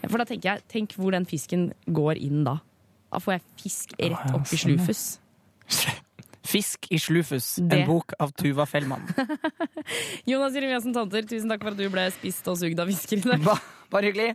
For 0.07 0.17
da 0.21 0.25
tenker 0.29 0.53
jeg, 0.55 0.63
tenk 0.71 0.95
hvor 0.97 1.11
den 1.13 1.25
fisken 1.29 1.69
går 1.87 2.17
inn 2.21 2.43
da. 2.47 2.57
Da 3.11 3.19
får 3.23 3.37
jeg 3.37 3.45
fisk 3.63 3.93
rett 3.99 4.33
opp 4.35 4.53
i 4.53 4.59
slufus. 4.61 5.05
Fisk 6.47 6.87
i 6.95 6.99
slufus, 7.01 7.55
Det- 7.59 7.81
en 7.81 7.87
bok 7.89 8.13
av 8.23 8.31
Tuva 8.39 8.65
Fellmann. 8.69 9.03
Jonas 10.29 10.53
Jeremiassen 10.55 10.93
Tanter, 10.95 11.25
tusen 11.27 11.49
takk 11.51 11.63
for 11.65 11.73
at 11.75 11.79
du 11.81 11.87
ble 11.91 12.05
spist 12.15 12.47
og 12.47 12.55
sugd 12.61 12.79
av 12.79 12.87
fisker 12.91 13.19
i 13.19 13.25
dag. 13.25 13.43
Ba, 13.43 13.57
bare 13.91 14.11
hyggelig. 14.11 14.31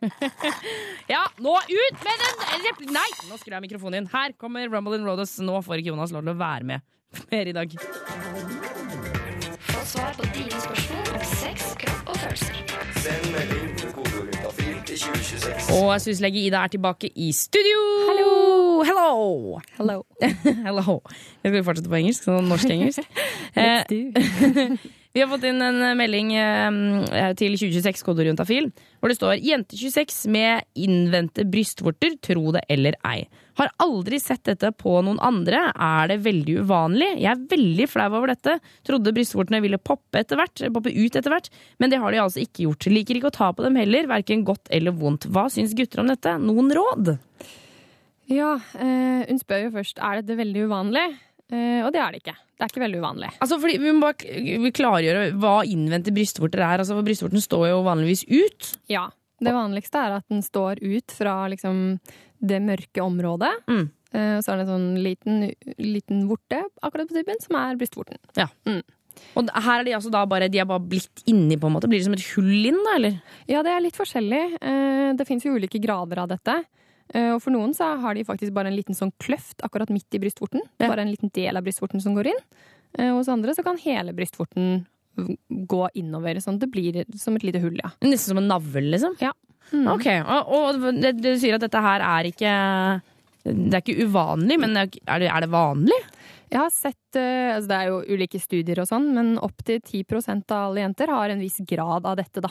Ja, 1.12 1.25
nå 1.42 1.57
ut 1.59 2.05
med 2.05 2.20
den 2.22 2.37
rep... 2.66 2.79
Nei, 2.94 3.09
nå 3.29 3.37
skrur 3.40 3.57
jeg 3.57 3.64
mikrofonen 3.66 4.03
inn. 4.03 4.11
Her 4.12 4.33
kommer 4.40 4.68
Rumble 4.70 4.96
in 5.01 5.05
Rodos. 5.09 5.35
Nå 5.44 5.59
får 5.66 5.81
ikke 5.83 5.90
Jonas 5.92 6.12
lov 6.14 6.22
til 6.25 6.33
å 6.35 6.38
være 6.40 6.64
med 6.68 6.81
mer 7.33 7.51
i 7.51 7.57
dag. 7.57 7.75
Få 9.72 9.83
svar 9.94 10.14
på 10.20 10.29
dine 10.37 10.61
spørsmål 10.62 11.12
om 11.18 11.27
sex, 11.37 11.72
kropp 11.83 12.12
og 12.14 12.20
følelser. 12.22 12.55
Send 13.03 13.29
melding 13.35 13.62
Og 15.02 15.92
syslege 16.02 16.38
Ida 16.46 16.62
er 16.62 16.72
tilbake 16.72 17.08
i 17.16 17.32
studio! 17.34 17.78
Hallo! 18.08 18.82
Hello! 18.86 19.60
Hello. 19.78 19.96
Hello. 20.66 20.98
Jeg 21.42 21.52
skal 21.52 21.64
fortsette 21.66 21.90
på 21.90 21.98
engelsk, 21.98 22.26
sånn 22.26 22.50
norsk-engelsk. 22.50 23.06
Let's 23.56 23.88
do. 23.90 24.76
Vi 25.12 25.20
har 25.20 25.28
fått 25.28 25.44
inn 25.44 25.60
en 25.60 25.82
melding 25.98 26.30
eh, 26.40 27.32
til 27.36 27.58
2026 27.58 28.04
kodeorientafil, 28.06 28.70
hvor 29.00 29.12
det 29.12 29.18
står 29.18 29.42
'Jente26 29.42 30.22
med 30.32 30.64
innvendte 30.72 31.44
brystvorter, 31.44 32.16
tro 32.24 32.54
det 32.56 32.62
eller 32.72 32.96
ei'. 33.04 33.26
Har 33.60 33.72
aldri 33.84 34.18
sett 34.22 34.44
dette 34.48 34.70
på 34.72 34.94
noen 35.04 35.20
andre. 35.22 35.66
Er 35.76 36.08
det 36.12 36.20
veldig 36.24 36.60
uvanlig? 36.64 37.10
Jeg 37.20 37.30
er 37.34 37.42
veldig 37.50 37.88
flau 37.90 38.08
over 38.12 38.32
dette. 38.32 38.58
Trodde 38.88 39.12
brystvortene 39.14 39.60
ville 39.64 39.80
poppe, 39.80 40.22
etter 40.22 40.40
hvert, 40.40 40.64
poppe 40.72 40.92
ut 40.94 41.18
etter 41.18 41.32
hvert, 41.32 41.50
men 41.82 41.92
det 41.92 42.00
har 42.00 42.14
de 42.14 42.22
altså 42.22 42.40
ikke 42.44 42.66
gjort. 42.66 42.88
Liker 42.92 43.18
ikke 43.18 43.32
å 43.32 43.36
ta 43.36 43.50
på 43.52 43.66
dem 43.66 43.76
heller, 43.80 44.08
verken 44.10 44.46
godt 44.48 44.72
eller 44.72 44.96
vondt. 44.96 45.28
Hva 45.32 45.48
syns 45.52 45.76
gutter 45.76 46.00
om 46.04 46.08
dette? 46.12 46.36
Noen 46.40 46.72
råd? 46.76 47.16
Ja, 48.32 48.54
eh, 48.78 49.28
hun 49.28 49.40
spør 49.42 49.66
jo 49.66 49.74
først 49.74 50.00
er 50.00 50.20
dette 50.22 50.38
veldig 50.38 50.66
uvanlig, 50.70 51.04
eh, 51.52 51.80
og 51.84 51.92
det 51.92 52.00
er 52.00 52.14
det 52.14 52.22
ikke. 52.22 52.36
Det 52.56 52.64
er 52.64 52.70
ikke 52.70 52.84
veldig 52.84 53.00
uvanlig. 53.02 53.30
Altså, 53.42 53.58
fordi 53.58 53.78
Vi 53.82 53.92
må 53.92 54.04
bare 54.06 54.70
klargjøre 54.76 55.32
hva 55.42 55.56
innvendte 55.66 56.12
brystvorter 56.14 56.62
er. 56.62 56.78
Altså, 56.78 56.94
for 56.94 57.02
Brystvorten 57.02 57.42
står 57.42 57.64
jo 57.72 57.80
vanligvis 57.82 58.22
ut. 58.30 58.68
Ja. 58.92 59.08
Det 59.42 59.55
vanligste 59.57 60.00
er 60.00 60.16
at 60.20 60.28
den 60.31 60.42
står 60.44 60.83
ut 60.83 61.14
fra 61.14 61.37
liksom, 61.50 61.98
det 62.38 62.62
mørke 62.62 63.05
området. 63.05 63.52
Mm. 63.70 63.85
Eh, 64.12 64.38
så 64.44 64.52
er 64.52 64.61
det 64.61 64.66
en 64.66 64.72
sånn 64.72 64.90
liten, 65.02 65.46
liten 65.81 66.26
vorte 66.31 66.62
akkurat 66.83 67.11
på 67.11 67.16
typen, 67.16 67.40
som 67.42 67.59
er 67.61 67.78
brystvorten. 67.81 68.20
Og 69.37 69.48
her 69.52 69.81
er 69.81 69.87
de 69.87 69.94
altså 69.96 70.12
da 70.12 70.22
bare, 70.28 70.48
de 70.52 70.61
er 70.61 70.68
bare 70.68 70.83
blitt 70.85 71.24
inni, 71.28 71.59
på 71.61 71.68
en 71.68 71.76
måte. 71.76 71.88
Blir 71.90 72.00
det 72.00 72.09
som 72.09 72.16
et 72.16 72.28
hull 72.35 72.68
inn, 72.70 72.78
da? 72.87 72.94
eller? 72.98 73.18
Ja, 73.50 73.64
det 73.64 73.74
er 73.74 73.85
litt 73.85 73.98
forskjellig. 73.98 74.42
Eh, 74.61 75.09
det 75.18 75.26
fins 75.28 75.44
jo 75.46 75.57
ulike 75.57 75.81
grader 75.83 76.22
av 76.24 76.31
dette. 76.33 76.62
Eh, 77.12 77.31
og 77.35 77.40
for 77.44 77.55
noen 77.55 77.74
så 77.76 77.92
har 78.02 78.16
de 78.16 78.26
faktisk 78.28 78.55
bare 78.57 78.72
en 78.72 78.78
liten 78.78 78.96
sånn 78.96 79.12
kløft 79.22 79.64
akkurat 79.66 79.92
midt 79.92 80.16
i 80.16 80.22
brystvorten. 80.22 80.64
Ja. 80.78 80.88
Bare 80.88 81.05
en 81.05 81.12
liten 81.12 81.33
del 81.35 81.59
av 81.59 81.66
brystvorten 81.66 82.02
som 82.05 82.16
går 82.16 82.33
inn. 82.33 82.42
Eh, 82.98 83.12
hos 83.12 83.31
andre 83.33 83.57
så 83.57 83.64
kan 83.66 83.81
hele 83.81 84.14
brystvorten 84.16 84.85
gå 85.48 85.83
innover, 85.98 86.40
sånn 86.42 86.61
det 86.62 86.70
blir 86.72 87.03
som 87.18 87.37
et 87.37 87.46
lite 87.46 87.62
hull, 87.62 87.79
ja. 87.83 87.92
Nesten 88.05 88.33
som 88.33 88.42
en 88.42 88.51
navl, 88.51 88.90
liksom? 88.94 89.16
Ja. 89.22 89.33
Mm. 89.72 89.87
Ok, 89.88 90.07
Og, 90.20 90.51
og 90.53 90.83
du 91.22 91.31
sier 91.40 91.57
at 91.57 91.62
dette 91.64 91.81
her 91.81 92.03
er 92.05 92.27
ikke 92.29 92.51
Det 93.46 93.72
er 93.72 93.81
ikke 93.81 94.05
uvanlig, 94.05 94.59
men 94.61 94.77
er 94.77 94.90
det, 94.90 95.31
er 95.31 95.44
det 95.44 95.48
vanlig? 95.53 95.96
Jeg 96.53 96.61
har 96.61 96.72
sett 96.75 97.16
eh, 97.16 97.55
altså 97.55 97.70
Det 97.70 97.77
er 97.79 97.88
jo 97.88 98.01
ulike 98.12 98.40
studier 98.42 98.83
og 98.83 98.88
sånn, 98.90 99.07
men 99.16 99.31
opptil 99.40 99.81
10% 99.81 100.53
av 100.53 100.66
alle 100.66 100.83
jenter 100.83 101.12
har 101.14 101.33
en 101.33 101.40
viss 101.40 101.57
grad 101.68 102.05
av 102.09 102.18
dette, 102.20 102.42
da. 102.44 102.51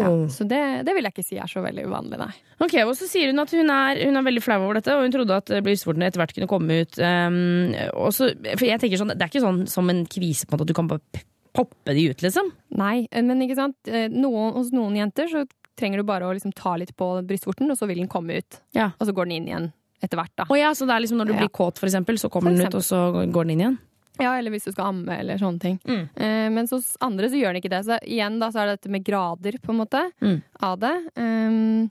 Ja, 0.00 0.10
så 0.32 0.46
det, 0.48 0.62
det 0.88 0.96
vil 0.96 1.06
jeg 1.06 1.14
ikke 1.14 1.26
si 1.28 1.38
er 1.38 1.50
så 1.50 1.62
veldig 1.62 1.84
uvanlig, 1.86 2.18
nei. 2.18 2.32
Ok, 2.58 2.74
og 2.82 2.96
så 2.98 3.06
sier 3.10 3.30
hun 3.30 3.42
at 3.44 3.54
hun 3.54 3.70
er, 3.70 4.02
hun 4.08 4.18
er 4.18 4.26
veldig 4.26 4.42
flau 4.42 4.58
over 4.64 4.80
dette, 4.80 4.96
og 4.96 5.06
hun 5.06 5.14
trodde 5.14 5.38
at 5.38 5.54
brystvortene 5.62 6.08
etter 6.10 6.22
hvert 6.22 6.34
kunne 6.34 6.50
komme 6.50 6.80
ut. 6.82 6.98
Um, 6.98 7.76
og 8.00 8.10
så, 8.16 8.32
for 8.56 8.66
jeg 8.66 8.82
tenker 8.82 8.98
sånn, 8.98 9.14
Det 9.14 9.26
er 9.26 9.30
ikke 9.30 9.44
sånn 9.44 9.64
som 9.70 9.92
en 9.92 10.02
kvise 10.10 10.48
på 10.48 10.56
en 10.56 10.58
måte, 10.58 10.66
at 10.66 10.74
du 10.74 10.78
kan 10.80 10.90
bare 10.90 11.22
poppe 11.52 11.94
de 11.94 12.08
ut, 12.10 12.22
liksom. 12.24 12.50
Nei, 12.78 13.06
men 13.12 13.40
ikke 13.44 13.56
sant. 13.58 13.76
Eh, 13.86 14.08
Noen, 14.08 14.52
hos 14.56 14.70
noen 14.72 14.96
jenter 14.96 15.28
så 15.28 15.44
trenger 15.76 15.98
du 16.02 16.04
bare 16.08 16.24
å 16.28 16.32
liksom 16.34 16.52
ta 16.54 16.74
litt 16.76 16.94
på 16.96 17.06
brystvorten, 17.26 17.70
og 17.72 17.78
så 17.78 17.86
vil 17.88 17.98
den 18.02 18.08
komme 18.12 18.38
ut. 18.42 18.60
Ja. 18.76 18.90
Og 19.00 19.06
så 19.08 19.14
går 19.16 19.28
den 19.28 19.36
inn 19.40 19.48
igjen 19.48 19.70
etter 20.02 20.18
hvert, 20.18 20.32
da. 20.36 20.44
Å 20.50 20.58
ja, 20.58 20.70
Så 20.74 20.86
det 20.86 20.94
er 20.96 21.00
liksom 21.04 21.18
når 21.22 21.26
du 21.30 21.32
Ja. 21.34 21.38
blir 21.44 21.48
kåt, 21.52 21.78
for 21.78 21.86
eksempel, 21.86 22.18
så 22.18 22.30
kommer 22.30 22.50
den 22.56 22.66
ut, 22.66 22.74
og 22.74 22.82
så 22.82 23.26
går 23.32 23.44
den 23.46 23.50
inn 23.56 23.60
igjen? 23.66 23.78
Ja, 24.20 24.34
eller 24.36 24.50
hvis 24.52 24.64
du 24.64 24.72
skal 24.72 24.90
amme 24.92 25.18
eller 25.18 25.38
sånne 25.40 25.60
ting. 25.60 25.78
Mm. 25.88 26.08
Eh, 26.16 26.48
mens 26.52 26.70
hos 26.70 26.96
andre 27.00 27.28
så 27.30 27.38
gjør 27.40 27.54
den 27.54 27.62
ikke 27.62 27.70
det. 27.72 27.84
Så 27.86 27.96
igjen 28.04 28.38
da, 28.38 28.50
så 28.52 28.60
er 28.60 28.66
det 28.66 28.80
dette 28.82 28.90
med 28.92 29.04
grader, 29.04 29.52
på 29.62 29.70
en 29.72 29.78
måte, 29.80 30.02
Mm. 30.20 30.42
av 30.60 30.78
det. 30.80 30.94
Um, 31.16 31.90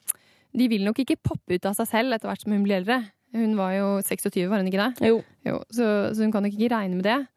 de 0.53 0.67
vil 0.67 0.83
nok 0.85 0.97
ikke 0.99 1.17
poppe 1.23 1.55
ut 1.55 1.65
av 1.65 1.73
seg 1.75 1.87
selv 1.87 2.13
etter 2.13 2.29
hvert 2.29 2.41
som 2.43 2.51
hun 2.51 2.63
blir 2.63 2.77
eldre. 2.83 3.09
Hun 3.33 3.55
var 3.55 3.71
jo 3.73 4.01
26, 4.03 4.47
var 4.49 4.57
hun 4.59 4.67
ikke 4.69 4.93
det? 4.99 5.07
Jo. 5.07 5.23
så, 5.71 6.11
så 6.13 6.17
hun 6.21 6.31
kan 6.31 6.43
nok 6.43 6.51
ikke 6.53 6.69
regne 6.75 6.95
med 6.95 7.03
det. 7.03 7.27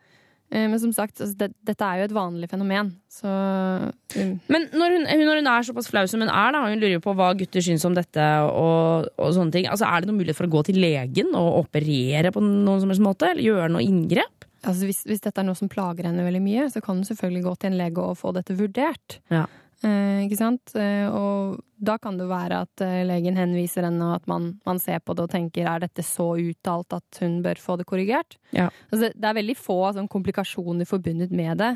Eh, 0.52 0.66
men 0.68 0.78
som 0.80 0.92
sagt, 0.94 1.20
altså, 1.20 1.34
det, 1.40 1.50
dette 1.66 1.88
er 1.88 2.00
jo 2.02 2.08
et 2.08 2.16
vanlig 2.16 2.50
fenomen. 2.50 2.92
Så 3.12 3.28
um, 3.28 4.34
Men 4.52 4.68
når 4.74 4.98
hun, 4.98 5.08
når 5.24 5.40
hun 5.40 5.50
er 5.50 5.66
såpass 5.66 5.90
flau 5.90 6.04
som 6.10 6.24
hun 6.24 6.30
er, 6.30 6.54
da, 6.54 6.64
hun 6.68 6.80
lurer 6.80 6.96
jo 6.96 7.04
på 7.04 7.16
hva 7.18 7.32
gutter 7.38 7.64
syns 7.64 7.86
om 7.88 7.96
dette, 7.96 8.28
og, 8.48 9.10
og 9.18 9.34
sånne 9.36 9.54
ting, 9.56 9.68
altså 9.70 9.88
er 9.88 10.02
det 10.02 10.10
noen 10.10 10.20
mulighet 10.22 10.40
for 10.40 10.50
å 10.50 10.54
gå 10.56 10.64
til 10.68 10.80
legen 10.82 11.34
og 11.38 11.64
operere 11.64 12.34
på 12.34 12.42
noen 12.44 12.82
som 12.82 12.92
helst 12.92 13.04
måte? 13.04 13.32
Eller 13.32 13.48
gjøre 13.48 13.72
noe 13.74 13.84
inngrep? 13.84 14.44
altså, 14.64 14.88
hvis, 14.88 15.02
hvis 15.08 15.22
dette 15.24 15.40
er 15.40 15.46
noe 15.48 15.58
som 15.58 15.70
plager 15.70 16.08
henne 16.08 16.24
veldig 16.26 16.42
mye, 16.44 16.68
så 16.72 16.82
kan 16.84 16.98
hun 16.98 17.08
selvfølgelig 17.08 17.44
gå 17.46 17.54
til 17.60 17.72
en 17.72 17.78
lege 17.80 18.04
og 18.04 18.18
få 18.20 18.32
dette 18.36 18.56
vurdert. 18.58 19.18
Ja. 19.32 19.44
Eh, 19.82 20.24
ikke 20.24 20.38
sant? 20.38 20.74
Eh, 20.78 21.06
og 21.10 21.58
da 21.84 21.96
kan 22.00 22.16
det 22.20 22.28
være 22.30 22.62
at 22.64 22.84
eh, 22.84 23.02
legen 23.08 23.36
henviser 23.38 23.86
henne, 23.88 24.06
og 24.06 24.22
at 24.22 24.30
man, 24.30 24.52
man 24.68 24.80
ser 24.80 25.02
på 25.04 25.16
det 25.16 25.26
og 25.26 25.32
tenker 25.34 25.68
er 25.68 25.84
dette 25.84 26.04
så 26.06 26.30
uttalt 26.40 26.96
at 26.96 27.20
hun 27.24 27.40
bør 27.44 27.60
få 27.60 27.76
det 27.80 27.88
korrigert? 27.90 28.38
Ja. 28.56 28.70
Altså, 28.90 29.10
det 29.10 29.28
er 29.28 29.38
veldig 29.40 29.58
få 29.58 29.78
sånn, 29.96 30.10
komplikasjoner 30.12 30.88
forbundet 30.88 31.34
med 31.34 31.60
det. 31.60 31.74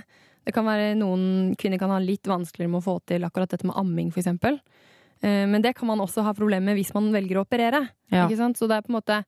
Det 0.48 0.54
kan 0.56 0.64
være 0.64 0.94
Noen 0.96 1.54
kvinner 1.61 1.80
kan 1.80 1.92
ha 1.92 1.98
litt 2.00 2.28
vanskeligere 2.28 2.72
med 2.72 2.80
å 2.80 2.87
få 2.87 2.98
til 3.11 3.26
akkurat 3.26 3.52
dette 3.52 3.68
med 3.68 3.76
amming. 3.76 4.12
Eh, 4.14 5.44
men 5.50 5.61
det 5.64 5.74
kan 5.76 5.90
man 5.90 6.00
også 6.00 6.24
ha 6.24 6.32
problemer 6.37 6.70
med 6.70 6.80
hvis 6.80 6.94
man 6.96 7.11
velger 7.12 7.40
å 7.40 7.44
operere. 7.44 7.84
Ja. 8.14 8.28
Så 8.28 8.70
det 8.70 8.78
er 8.78 8.87
på 8.87 8.94
en 8.94 9.00
måte 9.00 9.22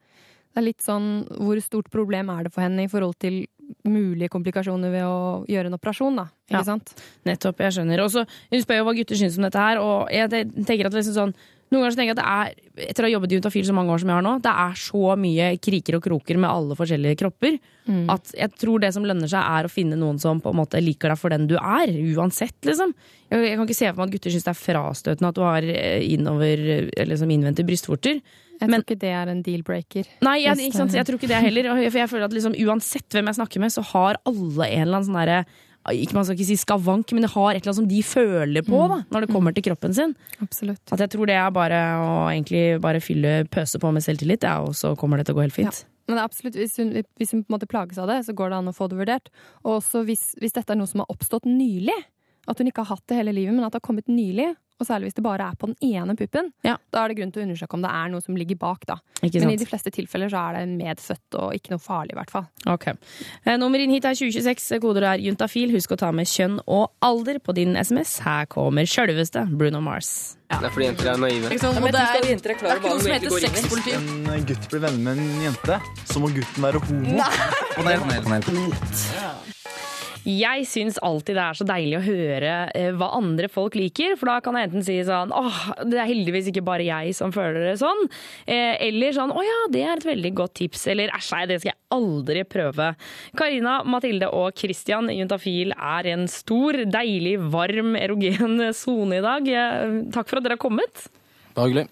det 0.50 0.58
er 0.58 0.66
litt 0.66 0.82
sånn 0.82 1.28
Hvor 1.30 1.60
stort 1.62 1.90
problem 1.92 2.30
er 2.32 2.46
det 2.46 2.50
for 2.54 2.64
henne 2.64 2.82
i 2.82 2.90
forhold 2.90 3.14
til 3.22 3.44
mulige 3.84 4.28
komplikasjoner 4.32 4.90
ved 4.90 5.02
å 5.06 5.46
gjøre 5.50 5.66
en 5.70 5.78
operasjon, 5.78 6.16
da? 6.16 6.24
Ikke 6.50 6.58
Ja. 6.58 6.62
sant? 6.62 6.94
Nettopp, 7.26 7.58
jeg 7.58 7.72
skjønner. 7.72 8.00
Og 8.04 8.10
så 8.10 8.26
Hun 8.50 8.60
spør 8.62 8.76
jo 8.78 8.84
hva 8.84 8.96
gutter 8.96 9.16
syns 9.16 9.36
om 9.38 9.44
dette 9.44 9.58
her, 9.58 9.78
og 9.78 10.08
jeg 10.10 10.28
tenker 10.30 10.86
at 10.86 10.92
det 10.92 11.04
liksom 11.04 11.14
sånn 11.14 11.34
noen 11.70 11.84
ganger 11.84 11.96
tenker 12.00 12.10
jeg 12.10 12.16
at 12.16 12.20
det 12.20 12.30
er, 12.30 12.88
etter 12.90 13.04
å 13.04 13.06
ha 13.06 13.12
jobbet 13.12 13.30
i 13.32 13.36
Juntafil 13.38 13.66
så 13.68 13.74
mange 13.76 13.92
år 13.94 14.00
som 14.02 14.10
jeg 14.10 14.16
har 14.18 14.24
nå, 14.26 14.32
det 14.42 14.52
er 14.64 14.74
så 14.80 15.14
mye 15.22 15.46
kriker 15.62 15.96
og 15.98 16.02
kroker 16.02 16.40
med 16.42 16.50
alle 16.50 16.74
forskjellige 16.78 17.18
kropper, 17.20 17.58
at 18.10 18.32
jeg 18.38 18.52
tror 18.58 18.82
det 18.82 18.90
som 18.94 19.06
lønner 19.06 19.30
seg 19.30 19.42
er 19.42 19.66
å 19.66 19.70
finne 19.72 19.96
noen 19.98 20.18
som 20.22 20.38
på 20.42 20.50
en 20.52 20.58
måte 20.60 20.78
liker 20.82 21.10
deg 21.10 21.18
for 21.18 21.30
den 21.34 21.46
du 21.50 21.56
er, 21.58 21.90
uansett, 22.16 22.58
liksom. 22.66 22.92
Jeg, 23.30 23.46
jeg 23.48 23.56
kan 23.58 23.66
ikke 23.66 23.78
se 23.78 23.88
for 23.90 23.98
meg 24.02 24.10
at 24.10 24.14
gutter 24.16 24.34
syns 24.34 24.46
det 24.46 24.52
er 24.52 24.60
frastøtende 24.60 25.30
at 25.32 25.38
du 25.38 25.42
har 25.46 25.66
eh, 25.74 26.04
innover, 26.14 26.62
eller 26.90 27.10
liksom 27.14 27.30
innvendte 27.34 27.66
brystvorter. 27.66 28.20
Jeg 28.60 28.68
Men- 28.68 28.82
tror 28.82 28.90
ikke 28.90 29.00
det 29.06 29.14
er 29.16 29.30
en 29.32 29.42
deal-breaker. 29.42 30.08
Nei, 30.26 30.36
jeg, 30.44 30.58
jeg 30.68 31.06
tror 31.08 31.16
ikke 31.18 31.30
det 31.30 31.38
heller. 31.46 31.70
For 31.88 31.98
jeg 32.02 32.10
føler 32.12 32.26
at 32.28 32.34
liksom, 32.36 32.54
uansett 32.66 33.08
hvem 33.16 33.30
jeg 33.30 33.38
snakker 33.40 33.62
med, 33.62 33.72
så 33.72 33.82
har 33.94 34.18
alle 34.28 34.66
en 34.68 34.82
eller 34.84 34.98
annen 35.00 35.08
sånn 35.08 35.20
derre 35.22 35.44
Man 35.88 36.26
skal 36.26 36.36
ikke 36.36 36.48
si 36.50 36.58
skavank, 36.60 37.12
men 37.16 37.24
det 37.24 37.30
har 37.32 37.54
et 37.54 37.62
eller 37.62 37.70
annet 37.70 37.78
som 37.78 37.88
de 37.88 38.00
føler 38.04 38.64
på 38.66 38.82
da, 38.90 39.00
når 39.10 39.24
det 39.24 39.32
kommer 39.32 39.54
til 39.56 39.64
kroppen 39.70 39.94
sin. 39.96 40.12
Absolutt. 40.44 40.82
At 40.92 41.00
jeg 41.06 41.14
tror 41.14 41.30
det 41.30 41.38
er 41.40 41.54
bare 41.56 41.78
å 41.96 42.10
egentlig 42.28 42.64
bare 42.84 43.00
fylle, 43.00 43.32
pøse 43.50 43.80
på 43.80 43.92
med 43.94 44.04
selvtillit, 44.04 44.44
ja, 44.44 44.58
og 44.60 44.76
så 44.76 44.92
kommer 45.00 45.18
det 45.18 45.28
til 45.28 45.36
å 45.36 45.40
gå 45.40 45.46
helt 45.46 45.56
fint. 45.56 45.82
Men 46.04 46.18
det 46.18 46.22
er 46.22 46.28
absolutt, 46.28 46.56
hvis 46.58 46.76
hun, 46.82 46.92
hvis 47.20 47.32
hun 47.32 47.44
på 47.44 47.52
en 47.52 47.56
måte 47.56 47.70
plages 47.70 48.00
av 48.02 48.10
det, 48.10 48.20
så 48.26 48.34
går 48.36 48.52
det 48.52 48.58
an 48.60 48.70
å 48.72 48.76
få 48.76 48.90
det 48.90 48.98
vurdert. 48.98 49.30
Og 49.62 49.76
også 49.78 50.02
hvis, 50.08 50.32
hvis 50.42 50.56
dette 50.56 50.74
er 50.74 50.80
noe 50.80 50.90
som 50.90 51.04
har 51.04 51.12
oppstått 51.12 51.48
nylig, 51.48 51.96
at 52.50 52.60
hun 52.60 52.68
ikke 52.68 52.84
har 52.84 52.96
hatt 52.98 53.06
det 53.08 53.20
hele 53.20 53.34
livet, 53.36 53.54
men 53.54 53.64
at 53.64 53.72
det 53.72 53.80
har 53.80 53.86
kommet 53.86 54.10
nylig, 54.10 54.50
og 54.80 54.86
særlig 54.88 55.10
hvis 55.10 55.14
det 55.18 55.24
bare 55.24 55.50
er 55.50 55.54
på 55.60 55.66
den 55.70 55.76
ene 55.82 56.16
puppen, 56.16 56.52
Ja. 56.64 56.76
da 56.90 57.04
er 57.04 57.08
det 57.12 57.16
grunn 57.18 57.32
til 57.32 57.42
å 57.42 57.46
undersøke 57.46 57.74
om 57.76 57.82
det 57.82 57.90
er 57.90 58.08
noe 58.08 58.20
som 58.24 58.36
ligger 58.36 58.56
bak. 58.58 58.86
da. 58.86 58.96
Ikke 59.22 59.40
Men 59.40 59.50
i 59.50 59.56
de 59.60 59.66
fleste 59.66 59.90
tilfeller 59.92 60.30
så 60.32 60.38
er 60.48 60.52
det 60.60 60.68
medfødt 60.80 61.34
og 61.38 61.52
ikke 61.54 61.70
noe 61.74 61.78
farlig, 61.78 62.12
i 62.12 62.18
hvert 62.18 62.30
fall. 62.30 62.46
Ok. 62.66 62.86
Eh, 63.44 63.56
Nummer 63.60 63.78
inn 63.78 63.90
hit 63.90 64.04
er 64.04 64.14
2026. 64.16 64.80
Koder 64.80 65.02
er 65.04 65.18
juntafil. 65.20 65.70
Husk 65.72 65.90
å 65.92 65.98
ta 65.98 66.10
med 66.12 66.26
kjønn 66.26 66.60
og 66.66 66.90
alder 67.02 67.38
på 67.38 67.52
din 67.54 67.76
SMS. 67.76 68.18
Her 68.24 68.46
kommer 68.46 68.82
sjølveste 68.88 69.44
Bruno 69.56 69.80
Mars. 69.80 70.36
Det 70.50 70.64
er 70.64 70.70
fordi 70.74 70.86
jenter 70.88 71.12
er 71.12 71.16
naive. 71.16 71.48
det 71.50 71.62
er, 71.62 71.70
det 71.70 72.00
er 72.00 72.54
ikke 72.54 72.88
noe 72.90 73.00
som 73.00 73.12
heter 73.12 73.30
sexpoliti. 73.44 73.92
En 74.34 74.44
gutt 74.46 74.68
blir 74.72 74.80
venner 74.80 75.14
med 75.14 75.18
en 75.18 75.40
jente, 75.46 75.80
så 76.10 76.18
må 76.18 76.26
gutten 76.34 76.62
være 76.64 76.80
homo. 76.80 77.18
Jeg 80.28 80.66
syns 80.68 80.98
alltid 81.00 81.38
det 81.38 81.42
er 81.46 81.56
så 81.56 81.64
deilig 81.64 81.96
å 81.96 82.02
høre 82.04 82.50
eh, 82.76 82.90
hva 82.92 83.06
andre 83.16 83.48
folk 83.48 83.76
liker, 83.78 84.16
for 84.20 84.28
da 84.28 84.34
kan 84.44 84.58
jeg 84.58 84.68
enten 84.68 84.84
si 84.84 84.98
sånn 85.06 85.30
åh, 85.32 85.60
det 85.88 85.96
er 85.96 86.10
heldigvis 86.10 86.50
ikke 86.50 86.64
bare 86.66 86.84
jeg 86.84 87.14
som 87.16 87.32
føler 87.32 87.70
det 87.70 87.76
sånn, 87.80 88.02
eh, 88.44 88.74
eller 88.88 89.14
sånn 89.16 89.32
å 89.32 89.44
ja, 89.46 89.60
det 89.72 89.84
er 89.86 89.94
et 89.96 90.04
veldig 90.10 90.32
godt 90.42 90.54
tips, 90.60 90.84
eller 90.92 91.12
æsj, 91.16 91.30
nei, 91.38 91.46
det 91.48 91.56
skal 91.62 91.72
jeg 91.72 91.80
aldri 91.96 92.42
prøve. 92.44 92.90
Karina, 93.40 93.78
Mathilde 93.88 94.28
og 94.36 94.52
Christian 94.60 95.08
Juntafil 95.14 95.72
er 95.76 96.10
en 96.12 96.26
stor, 96.30 96.82
deilig, 96.84 97.38
varm, 97.54 97.96
erogen 97.98 98.60
sone 98.82 99.22
i 99.22 99.24
dag. 99.24 99.48
Eh, 99.48 99.96
Takk 100.12 100.28
for 100.28 100.40
at 100.42 100.46
dere 100.46 100.58
har 100.58 100.62
kommet. 100.62 101.06
Bare 101.56 101.72
hyggelig. 101.72 101.88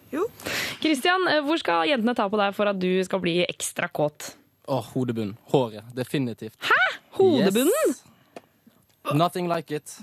Christian, 0.82 1.24
eh, 1.32 1.40
hvor 1.48 1.58
skal 1.64 1.88
jentene 1.90 2.14
ta 2.18 2.28
på 2.30 2.38
deg 2.40 2.52
for 2.54 2.70
at 2.70 2.78
du 2.78 2.90
skal 3.08 3.24
bli 3.24 3.38
ekstra 3.48 3.88
kåt? 3.88 4.34
Åh, 4.68 4.92
hodebunnen. 4.92 5.32
Håret. 5.48 5.88
Definitivt. 5.96 6.54
Hæ? 6.68 6.76
Hodebunnen? 7.16 7.72
Yes. 7.88 8.04
Nothing 9.16 9.48
like 9.50 9.74
it. 9.74 9.94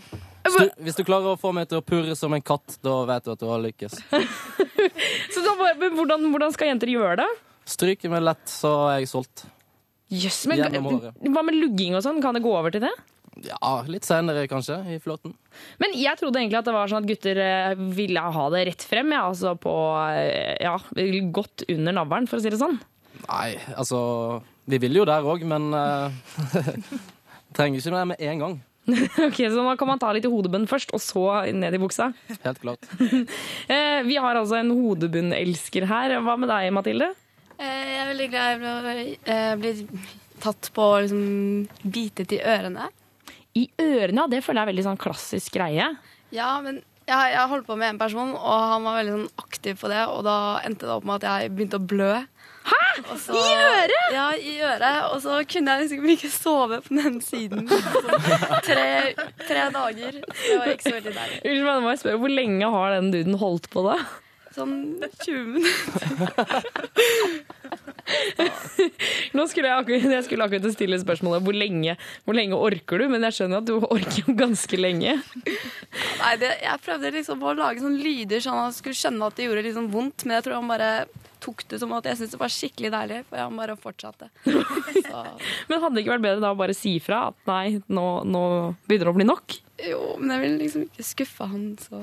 Hvis 0.45 0.55
du, 0.55 0.83
hvis 0.85 0.97
du 0.97 1.03
klarer 1.07 1.33
å 1.33 1.39
få 1.39 1.51
meg 1.55 1.69
til 1.69 1.81
å 1.81 1.85
purre 1.85 2.13
som 2.17 2.33
en 2.35 2.43
katt, 2.45 2.77
da 2.85 2.99
vet 3.09 3.25
du 3.25 3.33
at 3.33 3.41
du 3.41 3.47
har 3.49 3.63
lykkes. 3.63 3.97
Så 5.33 5.41
da, 5.41 5.55
men 5.79 5.97
hvordan, 5.97 6.29
hvordan 6.33 6.53
skal 6.53 6.69
jenter 6.69 6.91
gjøre 6.91 7.23
det? 7.23 7.27
Stryker 7.65 8.11
meg 8.13 8.21
lett, 8.27 8.45
så 8.51 8.75
er 8.91 9.01
jeg 9.01 9.09
solgt. 9.09 9.47
Yes, 10.13 10.43
men 10.45 10.61
hva 10.61 11.41
med 11.41 11.57
lugging 11.57 11.95
og 11.97 12.03
sånn? 12.05 12.21
Kan 12.21 12.37
det 12.37 12.43
gå 12.45 12.51
over 12.53 12.73
til 12.73 12.83
det? 12.85 12.93
Ja, 13.43 13.81
litt 13.89 14.05
senere 14.07 14.45
kanskje, 14.47 14.77
i 14.95 14.99
flåten. 15.03 15.33
Men 15.81 15.95
jeg 15.97 16.15
trodde 16.19 16.39
egentlig 16.39 16.59
at 16.61 16.67
det 16.69 16.75
var 16.75 16.91
sånn 16.91 17.03
at 17.03 17.09
gutter 17.09 17.39
eh, 17.41 17.73
ville 17.97 18.21
ha 18.37 18.45
det 18.53 18.61
rett 18.69 18.85
frem, 18.85 19.11
ja, 19.11 19.25
altså 19.27 19.55
på 19.59 19.73
eh, 20.13 20.55
ja, 20.63 20.77
godt 21.35 21.65
under 21.73 21.97
navlen, 21.97 22.29
for 22.31 22.39
å 22.39 22.45
si 22.45 22.53
det 22.53 22.61
sånn. 22.61 22.77
Nei, 23.25 23.55
altså 23.73 23.99
Vi 24.69 24.77
vil 24.81 24.99
jo 24.99 25.05
der 25.07 25.25
òg, 25.25 25.43
men 25.47 25.67
uh, 25.73 26.13
trenger 27.57 27.81
ikke 27.81 27.95
det 27.97 28.05
med 28.13 28.23
en 28.29 28.45
gang. 28.45 28.55
ok, 29.27 29.37
Så 29.49 29.63
da 29.65 29.75
kan 29.79 29.89
man 29.89 29.99
ta 30.01 30.11
litt 30.13 30.25
i 30.27 30.31
hodebunnen 30.31 30.67
først, 30.69 30.91
og 30.93 31.01
så 31.01 31.23
ned 31.55 31.73
i 31.77 31.81
buksa. 31.81 32.11
Helt 32.43 32.61
klart. 32.63 32.85
Eh, 33.65 34.01
vi 34.05 34.17
har 34.21 34.37
altså 34.37 34.59
en 34.59 34.69
hodebunnelsker 34.75 35.87
her. 35.89 36.13
Hva 36.21 36.35
med 36.37 36.51
deg, 36.51 36.67
Mathilde? 36.75 37.07
Eh, 37.57 37.63
Jeg 37.65 38.01
er 38.03 38.09
veldig 38.11 38.27
glad 38.29 38.65
i 38.65 38.69
å 38.69 38.75
eh, 39.33 39.53
bli 39.61 39.71
tatt 40.43 40.69
på 40.75 40.85
liksom 41.01 41.89
bitet 41.89 42.35
i 42.37 42.41
ørene. 42.45 42.89
I 43.57 43.63
ørene. 43.81 44.27
Det 44.29 44.43
føler 44.45 44.61
jeg 44.61 44.67
er 44.67 44.71
veldig 44.73 44.85
sånn 44.89 45.01
klassisk 45.01 45.55
greie. 45.57 45.87
Ja, 46.35 46.51
men 46.61 46.81
jeg, 47.07 47.31
jeg 47.33 47.49
holdt 47.51 47.65
på 47.69 47.77
med 47.79 47.93
en 47.95 48.01
person, 48.01 48.35
og 48.37 48.67
han 48.75 48.85
var 48.85 48.99
veldig 48.99 49.15
sånn 49.17 49.29
aktiv 49.47 49.81
på 49.81 49.89
det, 49.89 50.03
og 50.11 50.21
da 50.27 50.37
endte 50.67 50.85
det 50.85 50.93
opp 50.99 51.07
med 51.09 51.23
at 51.23 51.27
jeg 51.41 51.55
begynte 51.55 51.79
å 51.81 51.87
blø. 51.89 52.11
Hæ? 52.69 52.84
I 52.97 53.55
øret? 53.55 53.93
Ja, 54.13 54.27
i 54.39 54.53
øret. 54.63 55.11
Og 55.11 55.21
så 55.21 55.39
kunne 55.51 55.71
jeg 55.71 55.81
liksom 55.85 56.09
ikke 56.15 56.29
sove 56.31 56.81
på 56.81 56.93
den 56.95 57.21
siden. 57.21 57.67
Tre, 57.67 59.13
tre 59.47 59.63
dager. 59.73 60.11
Det 60.21 60.59
var 60.59 60.65
ikke 60.71 60.83
så 60.83 60.93
veldig 60.97 61.15
deilig. 61.15 62.17
Hvor 62.21 62.27
lenge 62.31 62.71
har 62.77 62.95
den 62.99 63.11
duden 63.11 63.35
holdt 63.41 63.69
på 63.73 63.83
da? 63.89 63.97
Sånn 64.55 65.03
20 65.19 65.51
minutter. 65.51 66.15
Nå 69.35 69.43
skulle 69.49 69.67
jeg, 69.67 69.77
akkurat, 69.81 70.05
jeg 70.13 70.23
skulle 70.27 70.45
akkurat 70.45 70.75
stille 70.75 70.97
spørsmålet 71.01 71.43
hvor 71.43 71.55
lenge, 71.57 71.93
hvor 72.23 72.35
lenge 72.37 72.55
orker 72.55 72.97
du, 73.01 73.05
men 73.11 73.25
jeg 73.27 73.33
skjønner 73.39 73.57
at 73.59 73.67
du 73.67 73.73
orker 73.81 74.19
jo 74.21 74.31
ganske 74.37 74.75
lenge. 74.79 75.13
Nei, 76.21 76.33
det, 76.41 76.51
jeg 76.63 76.83
prøvde 76.85 77.11
liksom 77.17 77.43
å 77.43 77.53
lage 77.57 77.79
sånne 77.83 77.99
lyder 77.99 78.39
sånn 78.45 78.59
at 78.61 78.67
han 78.69 78.77
skulle 78.77 78.99
skjønne 78.99 79.25
at 79.27 79.35
det 79.37 79.45
gjorde 79.49 79.75
sånn 79.75 79.93
vondt, 79.93 80.19
men 80.25 80.33
jeg 80.37 80.43
tror 80.47 80.55
han 80.61 80.71
bare 80.71 80.91
tok 81.45 81.59
det 81.69 81.77
som 81.81 81.91
at 81.93 82.05
jeg 82.09 82.17
syntes 82.21 82.33
det 82.33 82.41
var 82.41 82.51
skikkelig 82.53 82.91
deilig, 82.93 83.19
for 83.29 83.37
han 83.43 83.59
bare 83.59 83.75
fortsatte. 83.77 84.25
Men 85.69 85.81
hadde 85.81 85.93
det 85.93 86.01
ikke 86.01 86.15
vært 86.15 86.25
bedre 86.25 86.41
da 86.41 86.49
å 86.55 86.57
bare 86.57 86.73
si 86.73 86.95
fra 87.03 87.27
at 87.29 87.37
nei, 87.49 87.77
nå, 87.85 88.05
nå 88.25 88.41
begynner 88.87 89.11
det 89.11 89.13
å 89.13 89.19
bli 89.19 89.29
nok? 89.29 89.47
jo, 89.83 90.15
men 90.19 90.31
jeg 90.31 90.41
vil 90.41 90.53
liksom 90.61 90.83
ikke 90.87 91.03
skuffe 91.03 91.47
han, 91.51 91.63
så 91.81 91.99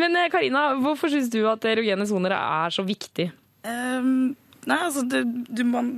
Men 0.00 0.16
eh, 0.18 0.30
Karina, 0.32 0.68
hvorfor 0.82 1.12
syns 1.12 1.30
du 1.32 1.40
at 1.50 1.64
erogene 1.68 2.06
soner 2.08 2.36
er 2.36 2.74
så 2.74 2.84
viktig? 2.86 3.30
Um, 3.66 4.32
nei, 4.66 4.78
altså 4.78 5.04
det, 5.06 5.22
du, 5.48 5.62
man, 5.68 5.92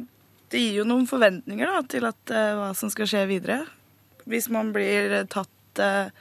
det 0.53 0.63
gir 0.63 0.81
jo 0.83 0.89
noen 0.89 1.07
forventninger 1.11 1.71
da, 1.71 1.85
til 1.89 2.09
at, 2.09 2.21
uh, 2.33 2.51
hva 2.61 2.73
som 2.77 2.93
skal 2.93 3.09
skje 3.11 3.25
videre. 3.31 3.63
Hvis 4.29 4.51
man 4.53 4.73
blir 4.75 5.23
tatt 5.33 5.83
uh, 5.83 6.13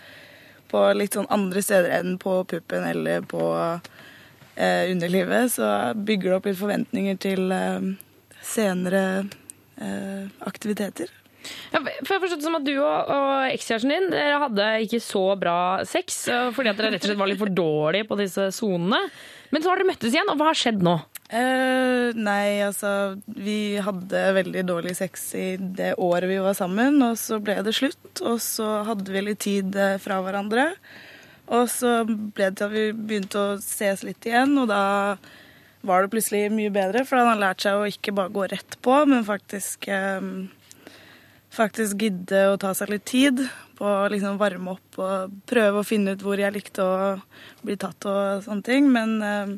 på 0.73 0.85
litt 0.97 1.17
sånn 1.17 1.29
andre 1.33 1.61
steder 1.63 1.99
enn 1.99 2.17
på 2.21 2.39
puppen 2.49 2.87
eller 2.87 3.25
på 3.29 3.43
uh, 3.53 4.83
underlivet, 4.89 5.51
så 5.53 5.69
bygger 5.95 6.29
det 6.29 6.37
opp 6.37 6.49
litt 6.49 6.59
forventninger 6.59 7.19
til 7.21 7.53
eh, 7.53 7.93
senere 8.43 9.03
eh, 9.81 10.25
aktiviteter. 10.39 11.09
Ja, 11.73 11.79
for 11.81 12.15
jeg 12.15 12.23
forstod 12.23 12.39
det 12.39 12.47
som 12.47 12.57
at 12.59 12.65
Du 12.67 12.73
og, 12.77 13.13
og 13.13 13.53
ekskjæresten 13.53 13.93
din 13.93 14.11
dere 14.13 14.41
hadde 14.45 14.67
ikke 14.85 15.01
så 15.03 15.23
bra 15.39 15.57
sex 15.87 16.23
eh, 16.31 16.49
fordi 16.55 16.71
at 16.71 16.79
dere 16.79 16.93
rett 16.93 17.05
og 17.05 17.11
slett 17.11 17.21
var 17.23 17.31
litt 17.31 17.41
for 17.41 17.57
dårlige 17.61 18.07
på 18.09 18.19
disse 18.19 18.49
sonene. 18.55 19.01
Men 19.53 19.61
så 19.61 19.69
har 19.69 19.81
dere 19.81 19.91
møttes 19.91 20.15
igjen, 20.15 20.29
og 20.31 20.39
hva 20.39 20.49
har 20.49 20.57
skjedd 20.57 20.81
nå? 20.85 20.95
Eh, 21.33 22.13
nei, 22.13 22.61
altså 22.61 23.15
Vi 23.25 23.77
hadde 23.81 24.23
veldig 24.37 24.63
dårlig 24.69 24.95
sex 24.99 25.31
i 25.37 25.47
det 25.57 25.93
året 26.01 26.29
vi 26.29 26.39
var 26.41 26.57
sammen, 26.57 26.99
og 27.05 27.17
så 27.21 27.39
ble 27.41 27.59
det 27.65 27.73
slutt. 27.77 28.21
Og 28.21 28.41
så 28.43 28.81
hadde 28.87 29.13
vi 29.13 29.23
litt 29.25 29.43
tid 29.45 29.77
eh, 29.77 29.99
fra 30.01 30.19
hverandre. 30.25 30.71
Og 31.53 31.67
så 31.69 32.03
ble 32.07 32.49
det 32.49 32.57
til 32.59 32.67
at 32.69 32.73
vi 32.73 32.85
begynte 32.95 33.41
å 33.41 33.55
ses 33.61 34.05
litt 34.07 34.25
igjen, 34.29 34.55
og 34.61 34.69
da 34.71 34.83
var 35.83 36.03
det 36.03 36.13
plutselig 36.13 36.47
mye 36.53 36.71
bedre. 36.73 37.03
For 37.05 37.19
han 37.19 37.33
har 37.33 37.41
lært 37.41 37.65
seg 37.65 37.77
å 37.77 37.89
ikke 37.89 38.15
bare 38.15 38.33
gå 38.33 38.45
rett 38.53 38.77
på, 38.85 38.99
men 39.09 39.25
faktisk 39.27 39.89
eh, 39.91 40.21
faktisk 41.53 42.01
gidde 42.01 42.47
å 42.51 42.57
ta 42.61 42.73
seg 42.77 42.91
litt 42.93 43.05
tid 43.09 43.43
på 43.77 43.85
å 43.89 44.07
liksom 44.11 44.37
varme 44.39 44.75
opp 44.75 44.99
og 45.01 45.33
prøve 45.49 45.81
å 45.81 45.85
finne 45.85 46.13
ut 46.13 46.23
hvor 46.23 46.39
jeg 46.39 46.53
likte 46.53 46.85
å 46.85 46.95
bli 47.65 47.75
tatt 47.79 48.05
og 48.09 48.43
sånne 48.45 48.65
ting. 48.65 48.89
Men 48.93 49.15
eh, 49.25 49.53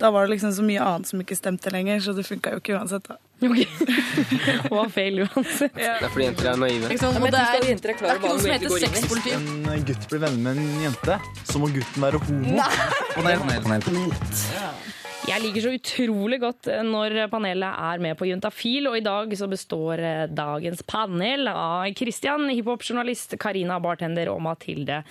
da 0.00 0.10
var 0.14 0.26
det 0.26 0.36
liksom 0.36 0.54
så 0.56 0.64
mye 0.64 0.82
annet 0.84 1.10
som 1.10 1.22
ikke 1.22 1.36
stemte 1.38 1.72
lenger, 1.74 2.00
så 2.04 2.14
det 2.16 2.26
funka 2.28 2.56
jo 2.56 2.62
ikke 2.62 2.78
uansett, 2.78 3.08
da. 3.08 3.18
Det 3.38 4.72
var 4.72 4.88
feil 4.90 5.20
uansett. 5.22 5.76
Det 5.76 5.86
er 5.86 6.08
fordi 6.10 6.24
jenter 6.26 6.50
er 6.50 6.58
naive. 6.58 6.90
Ikke 6.90 7.04
sant? 7.04 7.20
Og 7.20 7.30
det 7.30 7.38
er, 7.44 7.60
det 7.62 7.86
er 7.86 7.94
ikke 7.94 8.32
noe 8.32 8.42
som 8.42 8.54
heter 8.56 8.76
sexpoliti. 8.82 9.36
En 9.38 9.88
gutt 9.92 10.08
blir 10.10 10.24
venner 10.26 10.42
med 10.42 10.62
en 10.64 10.86
jente, 10.88 11.20
så 11.46 11.62
må 11.62 11.70
gutten 11.76 12.08
være 12.08 12.22
homo. 12.26 12.58
Panel, 13.14 13.44
panel, 13.46 13.90
panel. 13.92 14.96
Jeg 15.28 15.42
liker 15.44 15.60
så 15.60 15.70
utrolig 15.76 16.38
godt 16.40 16.68
når 16.88 17.14
panelet 17.28 17.68
er 17.84 18.00
med 18.00 18.16
på 18.16 18.24
Juntafil, 18.30 18.86
og 18.88 18.96
i 18.96 19.02
dag 19.04 19.34
så 19.36 19.48
består 19.50 20.00
eh, 20.00 20.22
dagens 20.32 20.80
panel 20.88 21.50
av 21.52 21.84
Christian, 21.98 22.46
hiphop-journalist, 22.48 23.34
Karina, 23.42 23.76
bartender, 23.84 24.30
og 24.32 24.40
Mathilde, 24.46 25.02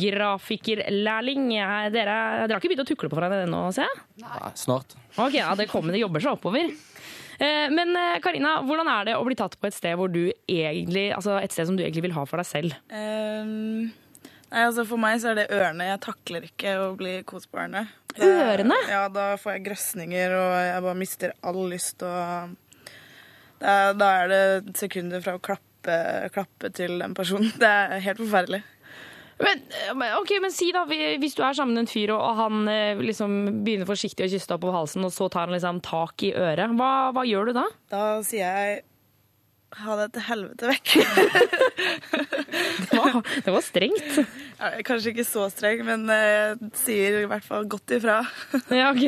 grafikerlærling. 0.00 1.50
Eh, 1.58 1.90
Dere, 1.92 2.16
dere 2.46 2.56
har 2.56 2.62
ikke 2.62 2.72
begynt 2.72 2.86
å 2.86 2.88
tukle 2.88 3.12
på 3.12 3.18
hverandre 3.20 3.44
ennå, 3.44 3.60
ser 3.76 3.84
jeg? 3.90 4.02
Nei, 4.24 4.50
snart. 4.58 4.96
Ok, 5.20 5.36
ja, 5.36 5.52
det 5.58 5.68
kommer, 5.70 5.92
det 5.92 6.00
jobber 6.02 6.24
seg 6.24 6.38
oppover. 6.38 6.72
Eh, 7.38 7.68
Men 7.74 7.92
eh, 7.98 8.16
Karina, 8.24 8.56
hvordan 8.64 8.88
er 8.96 9.10
det 9.12 9.18
å 9.20 9.24
bli 9.28 9.36
tatt 9.38 9.58
på 9.60 9.68
et 9.68 9.76
sted 9.76 10.00
hvor 10.00 10.08
du 10.10 10.24
egentlig, 10.48 11.10
altså 11.14 11.36
et 11.42 11.52
sted 11.54 11.68
som 11.68 11.76
du 11.78 11.84
egentlig 11.84 12.08
vil 12.08 12.16
ha 12.16 12.24
for 12.26 12.40
deg 12.40 12.48
selv? 12.48 12.80
Ehm, 12.88 13.90
nei, 14.52 14.64
altså 14.64 14.84
For 14.88 15.00
meg 15.00 15.20
så 15.22 15.32
er 15.32 15.42
det 15.42 15.48
ørene. 15.54 15.90
Jeg 15.90 16.02
takler 16.04 16.48
ikke 16.48 16.76
å 16.82 16.92
bli 16.98 17.18
kost 17.28 17.50
på 17.52 17.60
ørene. 17.60 17.86
Ørene? 18.18 18.78
Ja, 18.90 19.04
da 19.12 19.30
får 19.38 19.56
jeg 19.56 19.66
grøsninger, 19.68 20.34
og 20.34 20.56
jeg 20.66 20.86
bare 20.88 20.98
mister 20.98 21.36
all 21.46 21.60
lyst. 21.70 22.02
Og 22.02 22.56
da, 23.62 23.76
da 23.94 24.10
er 24.22 24.32
det 24.32 24.42
sekunder 24.78 25.22
fra 25.24 25.36
å 25.38 25.42
klappe, 25.42 26.00
klappe 26.34 26.72
til 26.74 26.98
den 27.02 27.14
personen. 27.18 27.52
Det 27.60 27.68
er 27.68 28.02
helt 28.08 28.22
forferdelig. 28.24 28.64
Men, 29.38 29.60
men, 29.94 30.16
ok, 30.18 30.32
men 30.42 30.50
si 30.50 30.72
da, 30.74 30.82
hvis 30.88 31.36
du 31.38 31.44
er 31.46 31.54
sammen 31.54 31.76
med 31.76 31.84
en 31.84 31.90
fyr, 31.90 32.10
og 32.10 32.40
han 32.40 32.66
eh, 32.72 32.98
liksom 32.98 33.62
begynner 33.62 33.86
forsiktig 33.86 34.26
å 34.26 34.30
kysse 34.32 34.50
deg 34.50 34.62
på 34.64 34.72
halsen, 34.74 35.06
og 35.06 35.14
så 35.14 35.28
tar 35.30 35.46
han 35.46 35.54
liksom 35.54 35.78
tak 35.86 36.24
i 36.26 36.32
øret, 36.34 36.74
hva, 36.78 36.92
hva 37.14 37.22
gjør 37.26 37.50
du 37.50 37.58
da? 37.60 37.66
Da 37.92 38.02
sier 38.26 38.42
jeg 38.48 38.80
ha 39.76 39.96
det 40.00 40.06
til 40.14 40.24
helvete 40.28 40.70
vekk. 40.70 40.94
Det 42.88 42.96
var, 42.96 43.18
det 43.44 43.52
var 43.52 43.62
strengt. 43.62 44.14
Ja, 44.58 44.68
kanskje 44.86 45.12
ikke 45.12 45.24
så 45.26 45.44
streng, 45.52 45.82
men 45.86 46.08
jeg 46.10 46.70
sier 46.78 47.18
i 47.20 47.26
hvert 47.30 47.44
fall 47.46 47.66
godt 47.70 47.92
ifra. 47.94 48.20
Ja, 48.74 48.90
ok. 48.90 49.04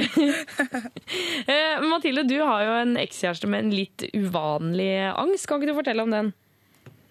Eh, 1.50 1.80
Mathilde, 1.82 2.22
du 2.28 2.36
har 2.44 2.62
jo 2.66 2.74
en 2.82 2.92
ekskjæreste 3.00 3.48
med 3.50 3.64
en 3.64 3.72
litt 3.74 4.04
uvanlig 4.14 4.92
angst. 5.10 5.48
Kan 5.48 5.58
ikke 5.58 5.72
du 5.72 5.78
fortelle 5.80 6.04
om 6.04 6.12
den? 6.14 6.30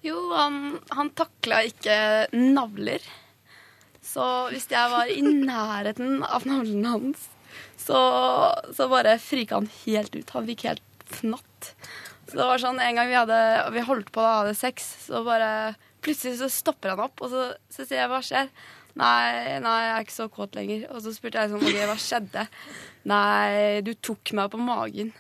Jo, 0.06 0.16
han, 0.38 0.78
han 0.96 1.12
takla 1.18 1.64
ikke 1.68 1.98
navler. 2.36 3.04
Så 4.06 4.26
hvis 4.54 4.70
jeg 4.72 4.94
var 4.94 5.12
i 5.12 5.20
nærheten 5.26 6.22
av 6.24 6.48
navlen 6.48 6.86
hans, 6.88 7.26
så, 7.80 8.00
så 8.76 8.88
bare 8.92 9.18
frika 9.22 9.60
han 9.60 9.70
helt 9.84 10.16
ut. 10.16 10.36
Han 10.38 10.48
fikk 10.48 10.68
helt 10.70 10.86
fnatt. 11.20 11.74
Så 12.30 12.38
det 12.38 12.48
var 12.50 12.62
sånn, 12.62 12.80
En 12.84 12.98
gang 12.98 13.10
vi, 13.10 13.18
hadde, 13.18 13.38
vi 13.74 13.86
holdt 13.86 14.12
på 14.14 14.22
å 14.24 14.34
ha 14.40 14.42
det 14.48 14.58
sex, 14.60 14.86
så 15.08 15.24
bare 15.26 15.76
plutselig 16.06 16.40
så 16.40 16.50
stopper 16.54 16.94
han 16.94 17.08
opp, 17.08 17.20
og 17.26 17.32
så, 17.32 17.48
så 17.74 17.84
sier 17.84 18.04
jeg 18.04 18.12
hva 18.12 18.22
skjer? 18.24 18.52
Nei, 19.00 19.58
nei, 19.64 19.78
jeg 19.86 19.96
er 19.96 20.06
ikke 20.06 20.16
så 20.16 20.28
kåt 20.34 20.58
lenger. 20.58 20.86
Og 20.94 21.02
så 21.04 21.14
spurte 21.16 21.42
jeg 21.42 21.52
sånn, 21.54 21.64
ok, 21.64 21.82
hva 21.88 21.98
skjedde? 22.00 22.46
Nei, 23.10 23.82
du 23.86 23.94
tok 23.96 24.34
meg 24.38 24.52
på 24.54 24.62
magen. 24.62 25.12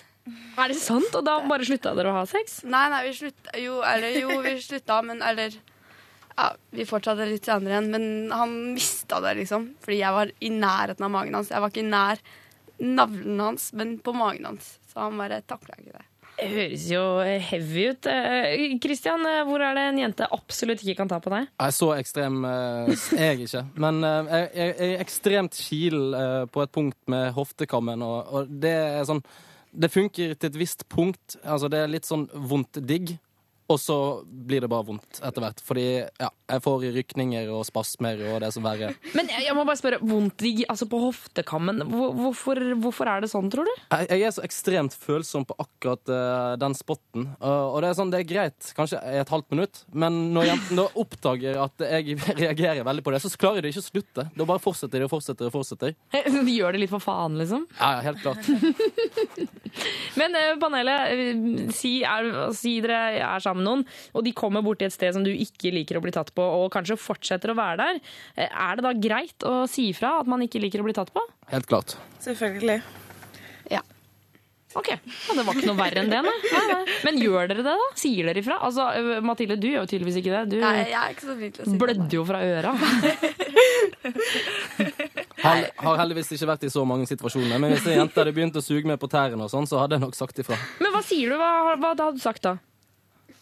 Er 0.59 0.71
det 0.71 0.77
sant? 0.81 1.13
Og 1.15 1.25
da 1.25 1.39
bare 1.47 1.65
slutta 1.67 1.93
dere 1.97 2.11
å 2.11 2.19
ha 2.19 2.25
sex? 2.29 2.61
Nei, 2.67 2.85
nei, 2.91 3.01
vi 3.07 3.15
slutta 3.17 3.55
jo, 3.61 3.79
eller 3.85 4.17
jo, 4.19 4.39
vi 4.45 4.55
slutta, 4.61 4.99
men 5.05 5.23
eller 5.25 5.55
ja, 6.39 6.51
Vi 6.71 6.85
fortsatte 6.87 7.25
litt 7.27 7.47
senere 7.47 7.73
igjen, 7.75 7.89
men 7.91 8.03
han 8.31 8.53
mista 8.75 9.19
det, 9.23 9.35
liksom. 9.41 9.73
Fordi 9.83 9.97
jeg 9.99 10.15
var 10.15 10.29
i 10.39 10.51
nærheten 10.53 11.07
av 11.07 11.11
magen 11.11 11.35
hans. 11.35 11.51
Jeg 11.51 11.63
var 11.63 11.73
ikke 11.73 11.87
nær 11.87 12.21
navlen 12.79 13.41
hans, 13.43 13.71
men 13.75 13.97
på 14.03 14.13
magen 14.15 14.47
hans. 14.47 14.77
Så 14.87 15.01
han 15.03 15.19
bare 15.19 15.41
takla 15.49 15.75
ikke 15.79 15.97
det. 15.97 16.05
Det 16.39 16.47
høres 16.53 16.85
jo 16.87 17.01
heavy 17.49 17.89
ut. 17.91 18.07
Kristian, 18.79 19.25
eh, 19.27 19.41
hvor 19.47 19.59
er 19.59 19.75
det 19.75 19.83
en 19.89 19.99
jente 19.99 20.27
absolutt 20.31 20.83
ikke 20.85 21.01
kan 21.01 21.11
ta 21.11 21.19
på 21.19 21.33
deg? 21.33 21.49
Nei, 21.51 21.69
så 21.75 21.89
ekstrem 21.97 22.37
eh, 22.47 22.93
er 23.17 23.33
jeg 23.33 23.49
ikke. 23.49 23.63
Men 23.83 23.99
eh, 24.07 24.31
jeg, 24.31 24.45
jeg, 24.53 24.75
jeg 24.77 24.93
er 24.93 25.03
ekstremt 25.03 25.59
kil 25.67 25.99
på 26.53 26.63
et 26.63 26.73
punkt 26.75 26.99
med 27.11 27.33
hoftekammen, 27.35 28.05
og 28.05 28.53
det 28.63 28.71
er 28.71 29.07
sånn 29.09 29.23
Det 29.69 29.91
funker 29.93 30.31
til 30.33 30.49
et 30.49 30.55
visst 30.57 30.87
punkt. 30.89 31.35
Altså, 31.43 31.67
det 31.69 31.83
er 31.83 31.91
litt 31.91 32.07
sånn 32.07 32.23
vondt 32.33 32.79
digg. 32.87 33.17
Og 33.69 33.77
så 33.77 33.95
blir 34.25 34.63
det 34.63 34.69
bare 34.71 34.87
vondt 34.87 35.19
etter 35.21 35.43
hvert. 35.43 35.61
Fordi 35.65 35.85
ja, 36.01 36.29
jeg 36.49 36.63
får 36.65 36.85
rykninger 36.95 37.51
og 37.53 37.65
spasmer 37.67 38.21
og 38.31 38.39
det 38.43 38.51
som 38.55 38.65
verre. 38.65 38.91
Men 39.17 39.29
jeg, 39.29 39.45
jeg 39.45 39.57
må 39.57 39.65
bare 39.67 39.79
spørre, 39.79 40.01
vondt 40.01 40.45
i, 40.47 40.53
altså 40.65 40.87
på 40.89 41.01
hoftekammen, 41.03 41.83
hvorfor, 41.89 42.61
hvorfor 42.81 43.11
er 43.13 43.23
det 43.23 43.31
sånn, 43.31 43.51
tror 43.53 43.69
du? 43.69 43.73
Jeg, 43.93 44.09
jeg 44.09 44.25
er 44.25 44.33
så 44.35 44.45
ekstremt 44.45 44.97
følsom 44.97 45.45
på 45.49 45.57
akkurat 45.61 46.11
uh, 46.11 46.55
den 46.61 46.77
spotten. 46.77 47.29
Og, 47.37 47.75
og 47.75 47.83
det 47.83 47.91
er 47.91 47.99
sånn, 47.99 48.13
det 48.13 48.23
er 48.23 48.29
greit 48.29 48.71
kanskje 48.77 49.01
i 49.05 49.19
et 49.21 49.33
halvt 49.33 49.53
minutt, 49.53 49.83
men 49.93 50.17
når 50.33 50.49
jentene 50.51 50.83
da 50.83 51.01
oppdager 51.03 51.61
at 51.61 51.85
jeg 51.85 52.17
reagerer 52.41 52.85
veldig 52.87 53.05
på 53.05 53.13
det, 53.13 53.21
så 53.23 53.31
klarer 53.39 53.65
de 53.65 53.73
ikke 53.73 53.83
å 53.83 53.89
slutte. 53.89 54.27
Da 54.33 54.49
bare 54.49 54.63
fortsetter 54.63 55.01
de 55.01 55.07
og 55.07 55.13
fortsetter 55.13 55.49
og 55.49 55.55
fortsetter. 55.59 55.95
De 56.49 56.55
gjør 56.55 56.73
det 56.73 56.83
litt 56.83 56.91
for 56.91 57.03
faen, 57.03 57.37
liksom? 57.39 57.65
Ja, 57.77 57.99
ja, 57.99 58.09
helt 58.09 58.21
klart. 58.23 58.47
Men 60.19 60.33
uh, 60.33 60.55
panelet, 60.61 61.13
eh, 61.13 61.71
si, 61.75 61.99
er, 62.07 62.29
si 62.55 62.79
dere 62.83 63.19
er 63.19 63.43
sammen 63.43 63.58
med 63.59 63.67
noen, 63.67 63.83
og 64.15 64.25
de 64.25 64.33
kommer 64.35 64.63
bort 64.65 64.79
til 64.81 64.89
et 64.89 64.95
sted 64.95 65.13
som 65.15 65.23
du 65.27 65.31
ikke 65.35 65.73
liker 65.75 65.99
å 65.99 66.03
bli 66.05 66.15
tatt 66.15 66.31
på, 66.35 66.41
og 66.63 66.71
kanskje 66.73 66.97
fortsetter 66.99 67.53
å 67.53 67.59
være 67.59 67.77
der. 67.83 68.01
Eh, 68.39 68.49
Er 68.49 68.79
det 68.79 68.87
da 68.87 68.93
greit 68.95 69.45
å 69.47 69.61
si 69.69 69.89
ifra 69.93 70.15
at 70.23 70.27
man 70.31 70.41
ikke 70.47 70.61
liker 70.63 70.81
å 70.83 70.87
bli 70.89 70.95
tatt 70.97 71.11
på? 71.15 71.21
Helt 71.53 71.67
klart. 71.69 71.95
Selvfølgelig. 72.23 72.79
Ja. 73.69 73.83
Ok, 74.77 74.85
ja, 74.93 74.97
Det 75.33 75.43
var 75.47 75.55
ikke 75.57 75.65
noe 75.65 75.79
verre 75.79 76.03
enn 76.03 76.11
det, 76.11 76.19
nei. 76.21 76.33
nei, 76.53 76.59
nei. 76.69 76.97
Men 77.07 77.15
gjør 77.17 77.47
dere 77.49 77.63
det, 77.65 77.73
da? 77.73 77.87
Sier 77.97 78.27
dere 78.29 78.37
ifra? 78.43 78.59
Altså, 78.67 78.85
Mathilde, 79.25 79.55
du 79.57 79.65
gjør 79.65 79.81
jo 79.81 79.89
tydeligvis 79.89 80.19
ikke 80.21 80.33
det. 80.35 80.43
Du 80.51 80.57
Nei, 80.61 80.75
jeg 80.91 80.99
er 80.99 81.15
ikke 81.15 81.25
så 81.25 81.35
flink 81.39 81.55
til 81.57 81.63
å 81.65 81.71
si 81.71 81.79
blødde 81.81 82.13
jo 82.19 82.25
fra 82.29 82.43
øra. 82.45 82.75
Har, 85.39 85.61
har 85.79 85.99
heldigvis 86.01 86.33
ikke 86.35 86.47
vært 86.49 86.65
i 86.67 86.69
så 86.71 86.81
mange 86.87 87.05
situasjoner. 87.09 87.59
Men 87.63 87.71
hvis 87.73 87.85
en 87.87 87.95
jente 88.01 88.19
hadde 88.19 88.33
begynt 88.35 88.57
å 88.59 88.63
suge 88.63 88.87
meg 88.89 88.99
på 89.01 89.07
tærne, 89.11 89.39
og 89.45 89.51
sånn, 89.51 89.67
så 89.69 89.79
hadde 89.81 89.95
jeg 89.97 90.03
nok 90.03 90.17
sagt 90.17 90.41
ifra. 90.43 90.57
Men 90.83 90.91
hva 90.93 91.01
sier 91.05 91.31
du? 91.31 91.37
Hva, 91.39 91.51
hva 91.79 91.93
hadde 91.93 92.09
du 92.17 92.21
sagt 92.23 92.43
da? 92.45 92.57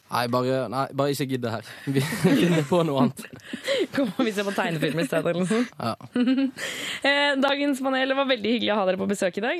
Nei, 0.08 0.24
bare, 0.32 0.68
nei, 0.72 0.84
bare 0.96 1.12
ikke 1.12 1.26
gidd 1.28 1.42
det 1.44 1.50
her. 1.52 1.70
Vi 1.94 2.00
finner 2.00 2.64
på 2.68 2.80
noe 2.88 3.04
annet. 3.04 3.24
Kom 3.94 4.08
og 4.14 4.24
vi 4.24 4.32
se 4.32 4.44
på 4.46 4.54
tegnefilm 4.56 5.02
i 5.02 5.06
stedet, 5.08 5.32
eller 5.32 5.42
noe 5.44 5.50
sånt. 5.50 5.68
Ja. 5.78 5.94
Eh, 7.08 7.32
Dagens 7.40 7.80
panel, 7.84 8.08
det 8.10 8.16
var 8.18 8.26
veldig 8.28 8.52
hyggelig 8.56 8.72
å 8.74 8.78
ha 8.80 8.86
dere 8.88 9.00
på 9.00 9.08
besøk 9.10 9.38
i 9.38 9.44
dag. 9.44 9.58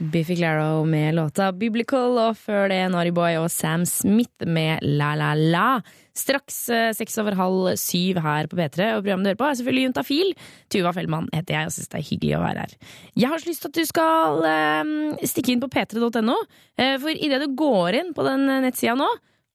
Biffy 0.00 0.36
Claro 0.36 0.84
med 0.84 1.14
låta 1.14 1.52
'Biblical', 1.52 2.16
og 2.28 2.36
før 2.36 2.70
det 2.72 2.78
Naughty 2.88 3.10
Boy 3.12 3.36
og 3.36 3.50
Sam 3.52 3.84
Smith 3.84 4.46
med 4.46 4.80
'La 4.80 5.10
La 5.14 5.34
La'. 5.34 5.82
Straks 6.16 6.68
eh, 6.72 6.92
seks 6.96 7.18
over 7.20 7.36
halv 7.36 7.76
syv 7.76 8.16
her 8.24 8.48
på 8.48 8.56
P3, 8.56 8.96
og 8.96 9.02
programmet 9.04 9.24
du 9.24 9.28
hører 9.28 9.40
på 9.42 9.44
er 9.44 9.58
selvfølgelig 9.58 9.84
Juntafil. 9.84 10.32
Tuva 10.72 10.94
Fellmann 10.96 11.28
heter 11.34 11.54
jeg, 11.54 11.66
og 11.66 11.72
syns 11.76 11.92
det 11.92 12.00
er 12.00 12.08
hyggelig 12.08 12.38
å 12.38 12.40
være 12.46 12.64
her. 12.64 12.72
Jeg 13.14 13.28
har 13.28 13.38
så 13.38 13.50
lyst 13.50 13.60
til 13.66 13.68
at 13.68 13.76
du 13.76 13.90
skal 13.90 14.48
eh, 14.48 15.26
stikke 15.28 15.52
inn 15.52 15.60
på 15.60 15.68
p3.no, 15.68 16.38
eh, 16.80 16.96
for 16.96 17.12
idet 17.12 17.42
du 17.44 17.52
går 17.60 18.00
inn 18.00 18.14
på 18.16 18.24
den 18.24 18.48
nettsida 18.64 18.96
nå, 18.96 19.10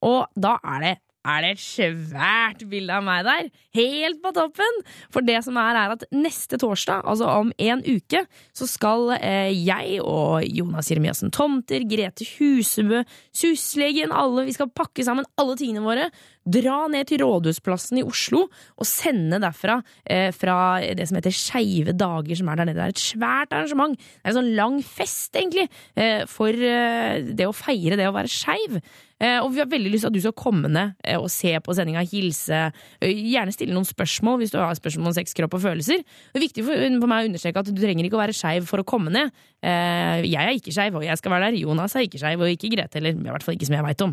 og 0.06 0.30
da 0.38 0.60
er 0.62 0.86
det 0.86 0.96
er 1.26 1.44
det 1.44 1.52
et 1.56 1.64
svært 1.64 2.64
bilde 2.70 2.94
av 2.94 3.06
meg 3.06 3.26
der. 3.28 3.50
Helt 3.76 4.22
på 4.24 4.32
toppen! 4.36 4.82
For 5.14 5.26
det 5.26 5.42
som 5.46 5.58
er, 5.62 5.80
er 5.80 5.96
at 5.96 6.06
neste 6.14 6.60
torsdag, 6.62 7.04
altså 7.06 7.30
om 7.42 7.52
en 7.58 7.84
uke, 7.86 8.26
så 8.56 8.70
skal 8.70 9.16
eh, 9.18 9.52
jeg 9.56 10.00
og 10.04 10.46
Jonas 10.46 10.92
Jeremiassen 10.92 11.34
Tomter, 11.36 11.86
Grete 11.90 12.28
Husebø, 12.36 13.04
Suslegen, 13.36 14.14
alle, 14.16 14.46
vi 14.48 14.56
skal 14.56 14.72
pakke 14.74 15.06
sammen 15.06 15.28
alle 15.42 15.58
tingene 15.60 15.86
våre, 15.86 16.10
dra 16.46 16.86
ned 16.92 17.10
til 17.10 17.24
Rådhusplassen 17.24 18.00
i 18.00 18.06
Oslo 18.06 18.44
og 18.46 18.88
sende 18.88 19.40
derfra 19.42 19.80
eh, 20.04 20.30
fra 20.36 20.78
det 20.98 21.08
som 21.10 21.18
heter 21.18 21.34
Skeive 21.34 21.96
dager, 21.98 22.38
som 22.38 22.52
er 22.52 22.62
der 22.62 22.70
nede. 22.70 22.78
Det 22.78 22.86
er 22.86 22.96
et 22.96 23.06
svært 23.06 23.56
arrangement. 23.56 23.98
Det 23.98 24.22
er 24.24 24.34
en 24.34 24.40
sånn 24.40 24.54
lang 24.58 24.78
fest, 24.86 25.34
egentlig, 25.34 25.68
eh, 25.98 26.24
for 26.30 26.54
eh, 26.54 27.26
det 27.34 27.50
å 27.50 27.56
feire 27.56 27.98
det 28.00 28.10
å 28.10 28.16
være 28.16 28.32
skeiv. 28.32 28.80
Eh, 29.24 29.38
og 29.40 29.54
vi 29.56 29.62
har 29.62 29.70
veldig 29.72 29.94
lyst 29.94 30.04
til 30.04 30.12
at 30.12 30.16
du 30.18 30.20
skal 30.20 30.34
komme 30.36 30.68
ned 30.68 30.92
eh, 31.08 31.16
og 31.16 31.30
se 31.32 31.54
på 31.64 31.76
sendinga, 31.78 32.02
hilse. 32.12 32.58
eh, 33.00 33.22
Gjerne 33.32 33.54
stille 33.56 33.76
noen 33.76 33.88
spørsmål 33.88 34.42
hvis 34.42 34.52
du 34.52 34.58
har 34.60 34.76
spørsmål 34.76 35.14
om 35.14 35.16
sex, 35.16 35.32
kropp 35.38 35.56
og 35.56 35.64
følelser. 35.64 36.02
Det 36.04 36.42
er 36.42 36.44
viktig 36.44 36.66
for, 36.68 37.08
meg 37.08 37.24
å 37.24 37.30
understreke 37.30 37.64
at 37.64 37.70
du 37.72 37.80
trenger 37.80 38.10
ikke 38.10 38.18
å 38.20 38.24
være 38.26 38.36
skeiv 38.36 38.68
for 38.68 38.84
å 38.84 38.88
komme 38.88 39.14
ned. 39.14 39.32
Jeg 39.66 40.38
er 40.38 40.52
ikke 40.54 40.74
skeiv, 40.76 40.98
og 41.00 41.06
jeg 41.08 41.18
skal 41.18 41.32
være 41.34 41.48
der. 41.48 41.56
Jonas 41.64 41.96
er 41.98 42.04
ikke 42.06 42.20
skeiv, 42.22 42.44
og 42.44 42.52
ikke 42.52 42.70
Grete 42.76 43.00
heller. 43.00 43.16
I 43.16 43.32
hvert 43.32 43.46
fall 43.46 43.56
ikke 43.56 43.70
som 43.70 43.78
jeg 43.78 43.86
veit 43.86 44.04
om. 44.06 44.12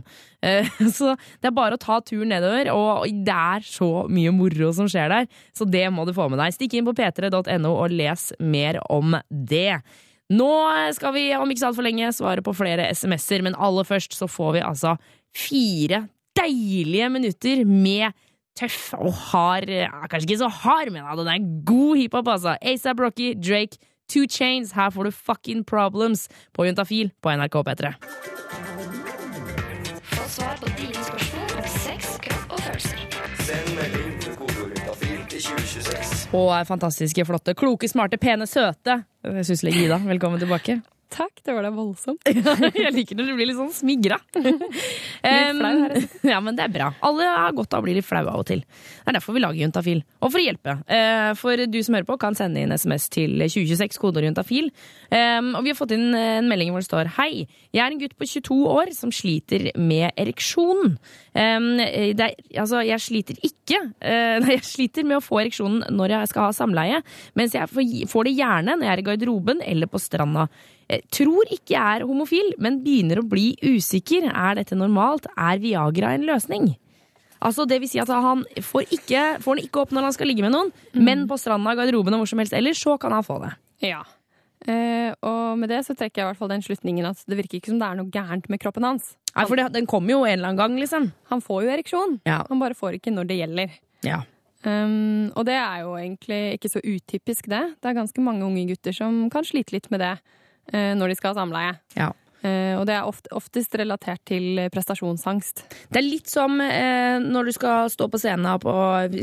Så 0.96 1.10
det 1.42 1.50
er 1.50 1.56
bare 1.56 1.76
å 1.76 1.82
ta 1.82 1.98
turen 2.00 2.32
nedover, 2.32 2.70
og 2.72 3.04
det 3.26 3.34
er 3.36 3.66
så 3.66 3.90
mye 4.08 4.32
moro 4.32 4.70
som 4.76 4.88
skjer 4.88 5.12
der. 5.12 5.28
Så 5.56 5.68
det 5.68 5.84
må 5.92 6.06
du 6.08 6.14
få 6.16 6.30
med 6.32 6.40
deg. 6.40 6.56
Stikk 6.56 6.78
inn 6.78 6.88
på 6.88 6.96
p3.no 6.96 7.74
og 7.74 7.92
les 7.92 8.30
mer 8.40 8.80
om 8.88 9.18
det. 9.28 9.82
Nå 10.32 10.50
skal 10.96 11.14
vi 11.16 11.26
om 11.36 11.50
ikke 11.50 11.60
så 11.60 11.70
altfor 11.70 11.86
lenge 11.86 12.10
svare 12.16 12.44
på 12.44 12.54
flere 12.56 12.88
SMS-er, 12.94 13.44
men 13.44 13.58
aller 13.58 13.86
først 13.88 14.16
så 14.16 14.28
får 14.30 14.56
vi 14.56 14.64
altså 14.64 14.96
fire 15.36 16.06
deilige 16.38 17.08
minutter 17.12 17.64
med 17.68 18.16
tøff 18.56 18.92
og 18.98 19.12
hard 19.30 19.70
ja, 19.72 20.06
Kanskje 20.10 20.30
ikke 20.30 20.42
så 20.44 20.48
hard, 20.48 20.92
men 20.92 21.04
ja, 21.04 21.16
den 21.16 21.32
er 21.32 21.64
god 21.68 21.96
hiphop, 22.00 22.28
altså. 22.28 22.56
ASAP 22.62 23.00
Rocky, 23.00 23.32
Drake, 23.36 23.80
Two 24.08 24.26
Chains. 24.30 24.72
Her 24.72 24.90
får 24.90 25.08
du 25.08 25.10
Fucking 25.10 25.64
Problems 25.64 26.28
på 26.54 26.64
Juntafil 26.68 27.12
på 27.22 27.36
NRK 27.36 27.56
P3. 27.68 27.92
Få 30.02 30.28
svar 30.28 30.56
på 30.60 30.66
dine 30.78 30.94
spørsmål 30.94 31.21
2026. 36.32 36.60
er 36.60 36.64
fantastiske, 36.64 37.24
flotte, 37.28 37.54
kloke, 37.54 37.88
smarte, 37.88 38.16
pene, 38.16 38.46
søte 38.48 39.02
Syslege 39.44 39.84
Ida, 39.84 39.98
velkommen 40.06 40.40
tilbake. 40.40 40.80
Takk, 41.12 41.42
det 41.44 41.52
var 41.52 41.66
da 41.66 41.70
voldsomt. 41.74 42.24
jeg 42.84 42.92
liker 42.96 43.18
når 43.18 43.26
du 43.28 43.34
blir 43.36 43.48
litt 43.50 43.58
sånn 43.58 43.72
smigra. 43.76 44.16
Flau 44.42 45.72
her, 45.82 45.96
ja, 46.24 46.38
men 46.40 46.56
det 46.56 46.64
er 46.64 46.72
bra. 46.72 46.88
Alle 47.04 47.26
har 47.28 47.52
godt 47.56 47.76
av 47.76 47.82
å 47.82 47.86
bli 47.86 47.98
litt 47.98 48.06
flaue 48.08 48.32
av 48.32 48.40
og 48.42 48.48
til. 48.48 48.62
Det 48.64 49.12
er 49.12 49.18
derfor 49.18 49.36
vi 49.36 49.42
lager 49.44 49.60
Juntafil. 49.60 50.00
Og 50.22 50.32
for 50.32 50.40
å 50.40 50.44
hjelpe. 50.46 50.76
Eh, 50.88 51.32
For 51.38 51.64
du 51.68 51.78
som 51.84 51.98
hører 51.98 52.08
på, 52.08 52.16
kan 52.22 52.36
sende 52.38 52.62
inn 52.64 52.72
SMS 52.72 53.10
til 53.12 53.36
2026, 53.44 54.00
kodeord 54.00 54.30
juntafil. 54.30 54.70
Um, 55.12 55.52
Og 55.58 55.66
vi 55.66 55.72
har 55.74 55.78
fått 55.78 55.92
inn 55.96 56.14
en 56.16 56.48
melding 56.48 56.72
hvor 56.72 56.80
det 56.80 56.88
står 56.88 57.12
Hei, 57.18 57.44
jeg 57.74 57.82
er 57.84 57.92
en 57.92 58.00
gutt 58.00 58.16
på 58.16 58.28
22 58.28 58.58
år 58.72 58.92
som 58.96 59.12
sliter 59.12 59.68
med 59.76 60.16
ereksjonen. 60.16 60.96
Um, 61.36 61.70
er, 61.82 62.32
altså, 62.56 62.80
jeg 62.84 63.00
sliter 63.04 63.38
ikke 63.44 63.78
eh, 64.00 64.38
Nei, 64.42 64.56
jeg 64.58 64.66
sliter 64.68 65.06
med 65.08 65.20
å 65.20 65.24
få 65.24 65.42
ereksjonen 65.44 65.92
når 65.92 66.16
jeg 66.16 66.32
skal 66.32 66.48
ha 66.48 66.56
samleie, 66.56 67.02
mens 67.38 67.56
jeg 67.56 67.68
får 67.72 68.28
det 68.28 68.36
gjerne 68.38 68.76
når 68.78 68.88
jeg 68.88 68.94
er 68.96 69.02
i 69.02 69.06
garderoben 69.12 69.62
eller 69.64 69.90
på 69.92 70.00
stranda. 70.02 70.48
Eh, 70.92 71.02
Tror 71.12 71.48
ikke 71.48 71.74
jeg 71.74 71.98
er 72.02 72.06
homofil, 72.08 72.52
men 72.62 72.80
begynner 72.84 73.22
å 73.22 73.26
bli 73.28 73.52
usikker. 73.64 74.28
Er 74.28 74.60
dette 74.60 74.78
normalt? 74.78 75.28
Er 75.36 75.60
Viagra 75.62 76.12
en 76.16 76.26
løsning? 76.28 76.72
Altså, 77.42 77.66
det 77.66 77.80
vil 77.82 77.90
si 77.90 77.98
at 77.98 78.10
han 78.12 78.44
får, 78.62 78.86
ikke, 78.94 79.22
får 79.42 79.58
den 79.58 79.66
ikke 79.66 79.82
opp 79.82 79.94
når 79.94 80.06
han 80.06 80.14
skal 80.14 80.28
ligge 80.30 80.44
med 80.44 80.52
noen, 80.54 80.68
men 80.94 81.24
på 81.26 81.38
stranda, 81.40 81.72
garderoben 81.74 82.14
og 82.14 82.22
hvor 82.22 82.30
som 82.30 82.42
helst 82.42 82.54
ellers, 82.54 82.78
så 82.78 82.94
kan 83.02 83.14
han 83.16 83.26
få 83.26 83.40
det. 83.42 83.50
Ja. 83.82 84.04
Eh, 84.62 85.10
og 85.26 85.58
med 85.58 85.72
det 85.72 85.80
så 85.82 85.96
trekker 85.98 86.20
jeg 86.20 86.26
i 86.26 86.28
hvert 86.28 86.38
fall 86.38 86.52
den 86.52 86.62
slutningen 86.62 87.08
at 87.08 87.24
det 87.26 87.34
virker 87.40 87.58
ikke 87.58 87.72
som 87.72 87.80
det 87.80 87.88
er 87.88 87.98
noe 87.98 88.12
gærent 88.14 88.46
med 88.52 88.62
kroppen 88.62 88.86
hans. 88.86 89.16
Nei, 89.32 89.46
for 89.48 89.58
det, 89.58 89.72
den 89.74 89.88
kommer 89.90 90.14
jo 90.14 90.20
en 90.22 90.36
eller 90.36 90.52
annen 90.52 90.60
gang, 90.60 90.76
liksom. 90.78 91.08
Han 91.32 91.42
får 91.42 91.64
jo 91.64 91.72
ereksjon. 91.74 92.14
Ja. 92.28 92.44
Han 92.46 92.62
bare 92.62 92.78
får 92.78 93.00
ikke 93.00 93.14
når 93.14 93.32
det 93.32 93.40
gjelder. 93.40 93.74
Ja. 94.06 94.20
Um, 94.62 95.32
og 95.34 95.42
det 95.48 95.56
er 95.58 95.80
jo 95.82 95.96
egentlig 95.98 96.40
ikke 96.60 96.70
så 96.70 96.84
utypisk, 96.84 97.48
det. 97.50 97.64
Det 97.82 97.90
er 97.90 97.98
ganske 97.98 98.22
mange 98.22 98.46
unge 98.46 98.68
gutter 98.68 98.94
som 98.94 99.24
kan 99.32 99.46
slite 99.48 99.74
litt 99.74 99.90
med 99.90 100.04
det 100.04 100.12
når 100.72 101.10
de 101.10 101.16
skal 101.18 101.32
ha 101.32 101.42
samleie. 101.42 101.72
Ja. 101.98 102.12
Eh, 102.42 102.74
og 102.74 102.88
det 102.88 102.96
er 102.96 103.06
ofte, 103.06 103.30
oftest 103.38 103.74
relatert 103.78 104.22
til 104.26 104.58
prestasjonsangst. 104.74 105.62
Det 105.94 106.00
er 106.00 106.04
litt 106.04 106.30
som 106.30 106.58
eh, 106.64 107.22
når 107.22 107.48
du 107.48 107.52
skal 107.54 107.90
stå 107.92 108.08
på 108.10 108.18
scenen 108.18 108.48
på 108.62 108.72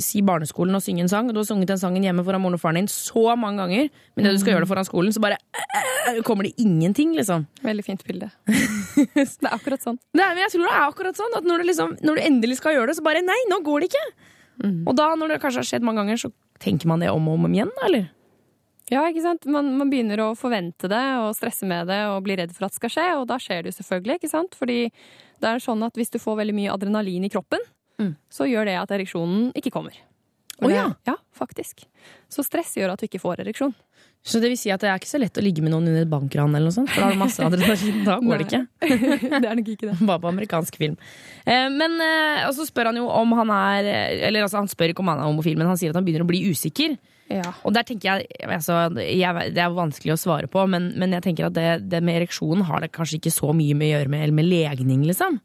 si 0.04 0.22
barneskolen 0.26 0.78
og 0.78 0.84
synge 0.84 1.04
en 1.04 1.12
sang, 1.12 1.32
du 1.32 1.42
har 1.42 1.48
sunget 1.48 1.74
den 1.74 1.82
sangen 1.82 2.06
hjemme 2.06 2.24
foran 2.24 2.44
moren 2.44 2.56
og 2.56 2.64
faren 2.64 2.80
din 2.80 2.88
så 2.92 3.36
mange 3.40 3.60
ganger, 3.60 3.90
men 4.16 4.28
det 4.28 4.34
du 4.38 4.40
skal 4.40 4.56
gjøre 4.56 4.64
det 4.64 4.72
foran 4.72 4.88
skolen, 4.88 5.12
så 5.16 5.24
bare 5.24 5.40
eh, 5.60 6.22
kommer 6.28 6.48
det 6.48 6.56
ingenting, 6.64 7.12
liksom. 7.18 7.44
Veldig 7.66 7.86
fint 7.86 8.06
bilde. 8.08 8.32
det 8.48 9.28
er 9.28 9.52
akkurat 9.52 9.84
sånn. 9.84 10.00
Nei, 10.16 10.30
men 10.32 10.46
jeg 10.46 10.56
tror 10.56 10.68
det 10.70 10.76
er 10.78 10.86
akkurat 10.86 11.20
sånn, 11.20 11.40
at 11.42 11.50
når 11.50 11.60
du, 11.60 11.70
liksom, 11.74 11.98
når 12.08 12.22
du 12.22 12.28
endelig 12.30 12.62
skal 12.62 12.78
gjøre 12.78 12.94
det, 12.94 13.00
så 13.02 13.08
bare 13.10 13.26
nei, 13.26 13.40
nå 13.52 13.60
går 13.68 13.84
det 13.84 13.92
ikke. 13.92 14.06
Og 14.60 14.96
da, 14.96 15.12
når 15.16 15.36
det 15.36 15.44
kanskje 15.44 15.62
har 15.62 15.68
skjedd 15.68 15.86
mange 15.88 16.04
ganger, 16.04 16.24
så 16.24 16.32
tenker 16.60 16.88
man 16.92 17.04
det 17.04 17.12
om 17.12 17.28
og 17.32 17.40
om 17.40 17.52
igjen, 17.52 17.72
da, 17.76 17.86
eller? 17.88 18.08
Ja, 18.90 19.04
ikke 19.06 19.22
sant? 19.22 19.46
Man, 19.50 19.74
man 19.78 19.92
begynner 19.92 20.22
å 20.24 20.30
forvente 20.38 20.90
det 20.90 21.04
og 21.22 21.36
stresse 21.38 21.68
med 21.70 21.90
det 21.92 22.00
og 22.10 22.24
bli 22.26 22.38
redd 22.40 22.54
for 22.56 22.68
at 22.68 22.74
det 22.74 22.82
skal 22.82 22.94
skje, 22.96 23.10
og 23.20 23.28
da 23.30 23.38
skjer 23.42 23.64
det 23.64 23.74
jo 23.74 23.80
selvfølgelig, 23.80 24.20
ikke 24.20 24.32
sant? 24.32 24.58
Fordi 24.58 24.80
det 25.40 25.52
er 25.52 25.62
sånn 25.64 25.84
at 25.86 26.00
hvis 26.00 26.14
du 26.14 26.18
får 26.22 26.40
veldig 26.42 26.58
mye 26.58 26.74
adrenalin 26.74 27.28
i 27.28 27.32
kroppen, 27.32 27.62
så 28.32 28.48
gjør 28.48 28.70
det 28.70 28.78
at 28.80 28.94
ereksjonen 28.96 29.50
ikke 29.60 29.74
kommer. 29.76 29.98
Å 30.60 30.68
oh, 30.68 30.72
ja. 30.72 30.88
Ja, 31.08 31.16
faktisk. 31.36 31.86
Så 32.32 32.44
stress 32.44 32.74
gjør 32.76 32.94
at 32.94 33.00
du 33.00 33.08
ikke 33.08 33.22
får 33.22 33.46
ereksjon. 33.46 33.72
Så 34.28 34.42
det 34.44 34.50
vil 34.52 34.60
si 34.60 34.72
at 34.74 34.82
det 34.84 34.90
er 34.92 35.00
ikke 35.00 35.08
så 35.08 35.22
lett 35.22 35.38
å 35.40 35.44
ligge 35.44 35.64
med 35.64 35.72
noen 35.72 35.88
under 35.88 36.04
et 36.04 36.12
bankran 36.12 36.52
eller 36.52 36.68
noe 36.68 36.76
sånt, 36.76 36.90
for 36.92 37.00
da 37.00 37.08
har 37.08 37.16
du 37.16 37.22
masse 37.22 37.46
adrenalin. 37.46 38.02
Da 38.04 38.18
går 38.20 38.42
det 38.42 38.48
ikke. 38.50 38.64
det 39.40 39.40
er 39.40 39.60
nok 39.62 39.72
ikke 39.76 39.88
det. 39.88 39.96
Bare 40.02 40.24
på 40.26 40.32
amerikansk 40.34 40.80
film. 40.82 40.98
Eh, 41.46 41.70
men 41.72 41.96
eh, 42.04 42.44
så 42.56 42.68
spør 42.68 42.92
han 42.92 43.00
jo 43.00 43.08
om 43.08 43.38
han 43.40 43.54
er 43.56 43.88
Eller 44.28 44.44
altså, 44.44 44.60
han 44.60 44.68
spør 44.72 44.92
ikke 44.92 45.06
om 45.06 45.14
han 45.14 45.24
er 45.24 45.32
homofil, 45.32 45.56
men 45.60 45.72
han 45.72 45.80
sier 45.80 45.94
at 45.94 46.00
han 46.00 46.08
begynner 46.08 46.28
å 46.28 46.32
bli 46.32 46.44
usikker. 46.52 46.98
Ja. 47.30 47.52
Og 47.62 47.74
der 47.76 47.86
tenker 47.86 48.10
jeg, 48.10 48.30
altså, 48.42 48.80
jeg 48.98 49.52
Det 49.54 49.62
er 49.62 49.74
vanskelig 49.76 50.16
å 50.16 50.20
svare 50.20 50.50
på, 50.50 50.64
men, 50.72 50.90
men 50.98 51.14
jeg 51.14 51.28
tenker 51.28 51.50
at 51.50 51.58
det, 51.58 51.68
det 51.92 52.02
med 52.06 52.24
ereksjon 52.24 52.66
har 52.66 52.82
det 52.82 52.90
kanskje 52.96 53.20
ikke 53.20 53.34
så 53.36 53.52
mye 53.54 53.78
med 53.78 53.90
å 53.90 53.92
gjøre 53.98 54.14
med, 54.14 54.24
eller 54.26 54.38
med 54.40 54.50
legning, 54.50 55.04
liksom. 55.06 55.38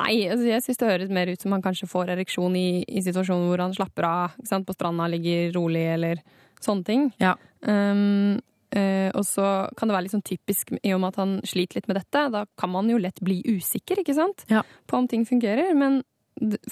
Nei, 0.00 0.12
altså 0.30 0.46
jeg 0.46 0.64
syns 0.64 0.82
det 0.82 0.90
høres 0.90 1.14
mer 1.16 1.32
ut 1.32 1.40
som 1.40 1.56
han 1.56 1.64
kanskje 1.64 1.88
får 1.90 2.12
ereksjon 2.14 2.54
i, 2.60 2.68
i 2.84 3.02
situasjoner 3.04 3.48
hvor 3.48 3.64
han 3.64 3.74
slapper 3.76 4.06
av 4.06 4.36
på 4.68 4.76
stranda, 4.76 5.08
ligger 5.10 5.50
rolig 5.56 5.86
eller 5.96 6.22
sånne 6.60 6.86
ting. 6.86 7.10
Ja. 7.22 7.34
Um, 7.64 8.38
Uh, 8.70 9.10
og 9.18 9.24
så 9.26 9.44
kan 9.74 9.90
det 9.90 9.96
være 9.96 10.04
litt 10.04 10.12
sånn 10.14 10.22
typisk 10.22 10.68
i 10.78 10.92
og 10.94 11.00
med 11.02 11.10
at 11.10 11.16
han 11.18 11.32
sliter 11.42 11.80
litt 11.80 11.88
med 11.90 11.96
dette. 11.98 12.20
Da 12.30 12.44
kan 12.60 12.70
man 12.70 12.86
jo 12.86 13.00
lett 13.02 13.18
bli 13.18 13.40
usikker 13.42 13.98
ikke 13.98 14.14
sant? 14.14 14.44
Ja. 14.46 14.62
på 14.86 15.00
om 15.00 15.08
ting 15.10 15.24
fungerer. 15.26 15.72
Men 15.74 16.04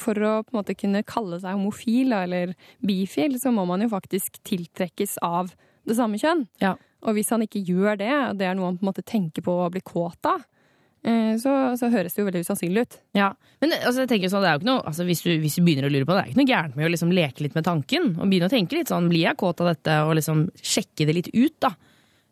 for 0.01 0.17
å 0.25 0.35
på 0.47 0.53
en 0.55 0.59
måte 0.61 0.77
kunne 0.79 1.05
kalle 1.07 1.39
seg 1.43 1.57
homofil 1.57 2.13
eller 2.17 2.55
bifil, 2.85 3.39
så 3.41 3.53
må 3.55 3.67
man 3.69 3.85
jo 3.85 3.91
faktisk 3.93 4.41
tiltrekkes 4.49 5.19
av 5.25 5.53
det 5.89 5.97
samme 5.99 6.21
kjønn. 6.21 6.47
Ja. 6.63 6.75
Og 7.07 7.15
hvis 7.17 7.31
han 7.31 7.45
ikke 7.45 7.63
gjør 7.63 7.99
det, 8.01 8.13
og 8.31 8.39
det 8.41 8.49
er 8.49 8.57
noe 8.59 8.73
han 8.73 8.79
på 8.81 8.87
en 8.87 8.91
måte 8.91 9.05
tenker 9.07 9.45
på 9.47 9.55
å 9.63 9.69
bli 9.73 9.81
kåt 9.87 10.27
av, 10.29 10.43
eh, 11.07 11.37
så, 11.39 11.53
så 11.79 11.91
høres 11.93 12.17
det 12.17 12.23
jo 12.23 12.27
veldig 12.27 12.43
usannsynlig 12.45 12.83
ut. 12.87 12.97
Ja, 13.17 13.29
men 13.63 13.73
altså, 13.77 14.03
jeg 14.03 14.11
tenker 14.11 14.33
sånn, 14.33 14.43
det 14.45 14.51
er 14.51 14.57
jo 14.57 14.63
ikke 14.65 14.71
noe, 14.73 14.83
altså, 14.91 15.07
hvis, 15.09 15.23
du, 15.23 15.31
hvis 15.43 15.59
du 15.61 15.63
begynner 15.67 15.87
å 15.89 15.93
lure 15.95 16.09
på 16.09 16.17
det, 16.17 16.25
det 16.25 16.25
er 16.27 16.33
ikke 16.35 16.41
noe 16.43 16.51
gærent 16.53 16.77
med 16.81 16.89
å 16.89 16.93
liksom 16.97 17.13
leke 17.15 17.45
litt 17.47 17.55
med 17.59 17.69
tanken. 17.69 18.11
Og 18.19 18.27
begynne 18.27 18.51
å 18.51 18.55
tenke 18.57 18.81
litt 18.81 18.91
sånn, 18.91 19.09
blir 19.13 19.29
jeg 19.29 19.39
kåt 19.41 19.63
av 19.63 19.71
dette? 19.73 20.01
Og 20.09 20.17
liksom 20.19 20.49
sjekke 20.59 21.07
det 21.09 21.17
litt 21.21 21.31
ut, 21.37 21.55
da. 21.65 21.73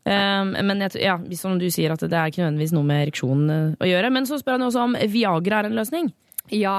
Um, 0.06 0.52
men 0.68 0.84
jeg, 0.84 1.00
ja, 1.02 1.16
hvis- 1.18 1.40
som 1.42 1.56
du 1.58 1.66
sier 1.66 1.90
at 1.90 1.98
det 1.98 2.14
er 2.14 2.30
ikke 2.30 2.44
nødvendigvis 2.44 2.74
noe 2.76 2.86
med 2.86 3.08
ereksjon 3.08 3.40
eh, 3.50 3.72
å 3.82 3.88
gjøre. 3.90 4.12
Men 4.14 4.26
så 4.28 4.38
spør 4.38 4.54
han 4.54 4.62
jo 4.62 4.68
også 4.70 4.84
om 4.84 4.94
Viagra 5.10 5.58
er 5.62 5.66
en 5.70 5.74
løsning. 5.78 6.12
Ja, 6.54 6.76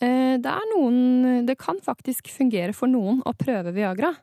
det 0.00 0.50
er 0.50 0.70
noen 0.74 1.46
Det 1.46 1.56
kan 1.58 1.76
faktisk 1.82 2.28
fungere 2.32 2.74
for 2.74 2.90
noen 2.90 3.20
å 3.24 3.32
prøve 3.38 3.72
Viagra. 3.72 4.14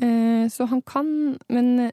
Eh, 0.00 0.48
Så 0.50 0.66
han 0.66 0.80
kan 0.82 1.38
Men 1.48 1.78
eh, 1.86 1.90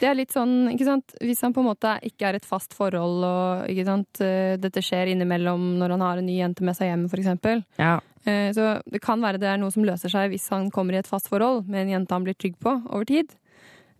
det 0.00 0.08
er 0.08 0.14
litt 0.16 0.32
sånn, 0.32 0.70
ikke 0.72 0.86
sant 0.86 1.12
Hvis 1.20 1.42
han 1.44 1.52
på 1.52 1.60
en 1.60 1.66
måte 1.68 1.90
ikke 2.08 2.30
er 2.30 2.38
et 2.38 2.46
fast 2.48 2.72
forhold, 2.72 3.24
og 3.28 3.66
ikke 3.68 3.84
sant, 3.84 4.20
eh, 4.24 4.56
dette 4.56 4.80
skjer 4.80 5.10
innimellom 5.12 5.74
når 5.78 5.90
han 5.96 6.00
har 6.06 6.18
en 6.22 6.26
ny 6.26 6.38
jente 6.38 6.64
med 6.64 6.74
seg 6.78 6.88
hjem, 6.88 7.04
eksempel. 7.20 7.64
Ja. 7.78 7.98
Eh, 8.24 8.48
Så 8.56 8.80
det 8.88 9.02
kan 9.04 9.20
være 9.20 9.38
det 9.38 9.48
er 9.50 9.58
noe 9.60 9.70
som 9.70 9.84
løser 9.84 10.08
seg 10.08 10.30
hvis 10.32 10.48
han 10.48 10.70
kommer 10.70 10.94
i 10.94 11.02
et 11.02 11.06
fast 11.10 11.28
forhold 11.28 11.68
med 11.68 11.82
en 11.84 11.92
jente 11.98 12.16
han 12.16 12.24
blir 12.24 12.34
trygg 12.38 12.56
på 12.58 12.78
over 12.88 13.04
tid. 13.04 13.28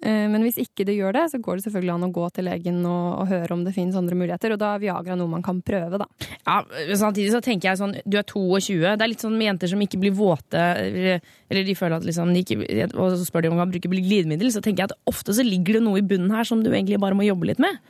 Eh, 0.00 0.28
Men 0.30 0.44
hvis 0.46 0.58
ikke 0.62 0.84
det 0.86 0.94
gjør 0.94 1.12
det, 1.16 1.24
så 1.32 1.40
går 1.42 1.58
det 1.58 1.64
selvfølgelig 1.66 1.94
an 1.94 2.06
å 2.06 2.10
gå 2.14 2.26
til 2.36 2.46
legen 2.46 2.78
og, 2.86 3.06
og 3.22 3.30
høre 3.32 3.56
om 3.56 3.64
det 3.66 3.74
finnes 3.74 3.96
andre 3.98 4.14
muligheter. 4.18 4.54
Og 4.54 4.60
da 4.62 4.74
er 4.76 4.82
Viagra 4.84 5.16
noe 5.18 5.32
man 5.32 5.42
kan 5.42 5.60
prøve, 5.62 5.98
da. 5.98 6.06
Ja, 6.46 6.60
Samtidig 6.98 7.32
så 7.34 7.40
tenker 7.44 7.70
jeg 7.72 7.80
sånn, 7.80 7.96
du 8.06 8.18
er 8.20 8.26
22. 8.28 8.78
Det 8.94 9.04
er 9.04 9.10
litt 9.10 9.24
sånn 9.24 9.36
med 9.38 9.50
jenter 9.50 9.72
som 9.72 9.82
ikke 9.82 10.00
blir 10.02 10.14
våte, 10.18 10.58
eller, 10.84 11.20
eller 11.50 11.66
de 11.66 11.74
føler 11.78 11.98
at 11.98 12.06
liksom, 12.06 12.30
de 12.34 12.44
ikke, 12.44 12.90
og 12.94 13.16
så 13.16 13.24
spør 13.26 13.42
de 13.42 13.50
om 13.50 13.58
man 13.58 13.66
kan 13.66 13.74
bruke 13.74 13.90
glidemiddel, 13.90 14.52
så 14.54 14.62
tenker 14.64 14.84
jeg 14.86 14.92
at 14.92 14.98
ofte 15.10 15.34
så 15.34 15.46
ligger 15.46 15.78
det 15.80 15.86
noe 15.86 15.98
i 15.98 16.06
bunnen 16.06 16.30
her 16.34 16.46
som 16.48 16.62
du 16.62 16.70
egentlig 16.70 17.00
bare 17.02 17.18
må 17.18 17.26
jobbe 17.26 17.50
litt 17.50 17.58
med. 17.62 17.82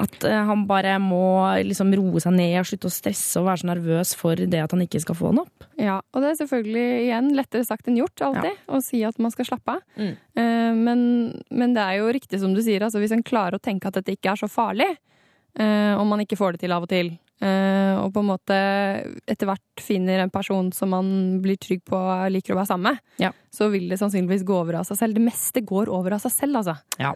At 0.00 0.24
eh, 0.26 0.40
han 0.48 0.64
bare 0.66 0.96
må 0.98 1.20
liksom 1.62 1.92
roe 1.94 2.18
seg 2.22 2.34
ned 2.34 2.56
og 2.58 2.66
slutte 2.66 2.88
å 2.90 2.94
stresse 2.94 3.38
og 3.38 3.46
være 3.46 3.62
så 3.62 3.68
nervøs 3.70 4.14
for 4.18 4.34
det 4.34 4.58
at 4.64 4.72
han 4.74 4.82
ikke 4.82 5.00
skal 5.04 5.14
få 5.14 5.30
den 5.30 5.44
opp. 5.44 5.66
Ja, 5.78 6.00
og 6.10 6.24
det 6.24 6.32
er 6.32 6.40
selvfølgelig 6.40 6.86
igjen 7.04 7.30
lettere 7.38 7.66
sagt 7.68 7.86
enn 7.90 8.00
gjort 8.00 8.24
alltid, 8.26 8.58
å 8.66 8.80
si 8.82 9.04
at 9.06 9.20
man 9.22 9.30
skal 9.30 9.46
slappe 9.52 9.76
av. 9.76 9.84
Mm. 9.94 10.14
Eh, 10.34 10.70
Men, 10.74 11.00
men 11.50 11.74
det 11.76 11.82
er 11.84 12.00
jo 12.00 12.10
riktig 12.10 12.40
som 12.42 12.54
du 12.56 12.62
sier, 12.64 12.82
altså 12.82 12.98
hvis 12.98 13.14
en 13.14 13.22
klarer 13.22 13.54
å 13.54 13.62
tenke 13.62 13.86
at 13.86 13.94
dette 14.00 14.16
ikke 14.16 14.32
er 14.34 14.40
så 14.42 14.50
farlig, 14.50 14.90
eh, 15.58 15.94
om 15.94 16.10
man 16.10 16.24
ikke 16.26 16.38
får 16.40 16.56
det 16.56 16.64
til 16.64 16.74
av 16.74 16.82
og 16.82 16.90
til, 16.90 17.12
og 17.42 18.12
på 18.14 18.22
en 18.22 18.28
måte 18.28 18.56
etter 19.28 19.48
hvert 19.48 19.82
finner 19.82 20.22
en 20.22 20.30
person 20.32 20.70
som 20.72 20.92
man 20.94 21.08
blir 21.44 21.58
trygg 21.60 21.82
på 21.84 21.98
og 21.98 22.30
liker 22.32 22.54
å 22.54 22.58
være 22.60 22.70
sammen 22.70 22.94
med, 22.94 23.02
så 23.54 23.68
vil 23.72 23.88
det 23.90 23.98
sannsynligvis 24.00 24.44
gå 24.46 24.54
over 24.56 24.78
av 24.80 24.86
seg 24.88 24.98
selv. 24.98 25.18
Det 25.18 25.24
meste 25.24 25.62
går 25.66 25.90
over 25.92 26.16
av 26.16 26.22
seg 26.22 26.32
selv, 26.34 26.60
altså. 26.62 26.74
Ja. 26.98 27.12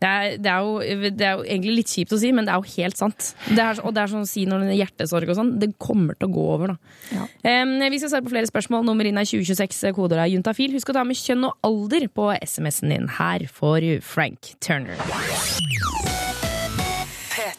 Det 0.00 0.08
er, 0.08 0.36
det, 0.42 0.50
er 0.52 0.66
jo, 0.66 1.06
det 1.14 1.26
er 1.26 1.38
jo 1.38 1.46
egentlig 1.46 1.76
litt 1.80 1.94
kjipt 1.94 2.14
å 2.16 2.20
si, 2.20 2.32
men 2.34 2.48
det 2.48 2.54
er 2.54 2.62
jo 2.62 2.74
helt 2.78 3.00
sant. 3.00 3.30
Det 3.48 3.62
er, 3.62 3.80
og 3.84 3.94
det 3.96 4.02
er 4.02 4.12
sånn 4.12 4.26
å 4.26 4.30
si 4.30 4.44
når 4.48 4.64
det 4.64 4.74
er 4.74 4.80
hjertesorg 4.82 5.32
og 5.32 5.40
sånn. 5.40 5.54
Det 5.62 5.70
kommer 5.80 6.18
til 6.18 6.30
å 6.30 6.34
gå 6.36 6.46
over, 6.56 6.74
da. 6.74 7.26
Em, 7.48 7.76
vi 7.88 8.00
skal 8.02 8.14
svare 8.14 8.26
på 8.26 8.34
flere 8.34 8.50
spørsmål. 8.50 8.86
Nummer 8.88 9.08
inn 9.08 9.20
er 9.20 9.28
2026, 9.28 9.82
kodeord 9.96 10.24
er 10.24 10.32
juntafil. 10.34 10.76
Husk 10.76 10.92
å 10.92 10.98
ta 10.98 11.06
med 11.08 11.18
kjønn 11.20 11.48
og 11.50 11.68
alder 11.68 12.08
på 12.12 12.30
SMS-en 12.40 12.94
din. 12.96 13.10
Her 13.18 13.48
får 13.52 13.82
du 13.84 13.92
Frank 14.04 14.54
Turner. 14.64 16.17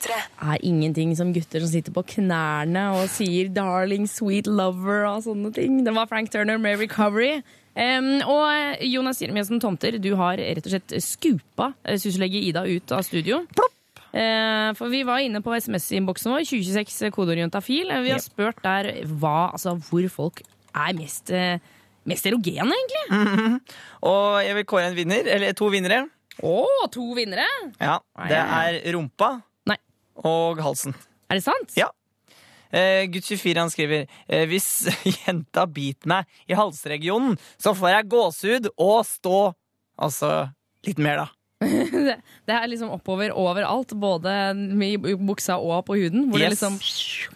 Er 0.10 0.60
ingenting 0.66 1.16
som 1.18 1.34
gutter 1.34 1.64
som 1.64 1.72
sitter 1.72 1.94
på 1.96 2.04
knærne 2.16 2.84
og 2.98 3.10
sier 3.10 3.50
'darling, 3.54 4.08
sweet 4.10 4.48
lover' 4.48 5.08
og 5.10 5.24
sånne 5.24 5.54
ting. 5.54 5.84
Det 5.84 5.94
var 5.96 6.08
Frank 6.08 6.32
Turner 6.32 6.58
med 6.58 6.80
'Recovery'. 6.80 7.44
Um, 7.80 8.20
og 8.28 8.82
Jonas 8.82 9.22
Jeremiassen 9.22 9.60
Tomter, 9.62 10.00
du 10.02 10.16
har 10.16 10.38
rett 10.38 10.66
og 10.66 10.72
slett 10.74 10.96
skupa 11.04 11.74
eh, 11.86 11.98
syslege 12.02 12.42
Ida 12.42 12.66
ut 12.68 12.92
av 12.92 13.04
studio. 13.08 13.46
Eh, 14.12 14.74
for 14.76 14.90
vi 14.90 15.04
var 15.06 15.22
inne 15.22 15.42
på 15.46 15.54
SMS-innboksen 15.54 16.34
vår, 16.34 16.48
2026 16.50 17.12
kodeorientafil. 17.14 17.94
Vi 18.04 18.12
har 18.12 18.20
spurt 18.24 18.62
der 18.66 19.04
hva, 19.06 19.52
altså, 19.54 19.76
hvor 19.90 20.08
folk 20.10 20.42
er 20.74 20.96
mest, 20.98 21.30
eh, 21.32 21.60
mest 22.10 22.26
erogene, 22.26 22.74
egentlig. 22.74 23.06
Mhm. 23.12 23.60
Og 24.10 24.44
jeg 24.44 24.56
vil 24.56 24.66
kåre 24.66 24.88
en 24.90 24.98
vinner, 24.98 25.28
eller 25.28 25.54
to 25.54 25.70
vinnere. 25.70 26.08
Å, 26.42 26.66
to 26.92 27.14
vinnere? 27.14 27.46
Ja, 27.80 28.00
Det 28.28 28.38
er 28.38 28.94
rumpa 28.96 29.42
og 30.26 30.60
halsen. 30.64 30.96
Er 31.30 31.40
det 31.40 31.46
sant? 31.46 31.74
Ja. 31.78 31.90
Eh, 32.70 33.08
Gutt 33.10 33.26
24 33.26 33.58
han 33.58 33.72
skriver 33.74 34.04
eh, 34.30 34.44
Hvis 34.50 34.68
jenta 35.26 35.64
biter 35.66 36.12
meg 36.12 36.28
i 36.50 36.58
halsregionen, 36.58 37.38
så 37.58 37.74
får 37.78 37.96
jeg 37.96 38.10
gåsehud 38.14 38.72
og 38.78 39.02
stå. 39.10 39.40
Altså 40.00 40.30
litt 40.86 41.02
mer, 41.02 41.24
da. 41.26 41.28
det, 41.66 42.14
det 42.48 42.56
er 42.56 42.70
liksom 42.72 42.94
oppover 42.96 43.34
overalt, 43.36 43.92
både 44.00 44.32
i 44.86 44.94
buksa 45.20 45.58
og 45.60 45.82
på 45.90 45.98
huden, 46.00 46.30
hvor 46.30 46.40
det 46.40 46.54
Yes. 46.54 46.62
liksom 46.62 46.78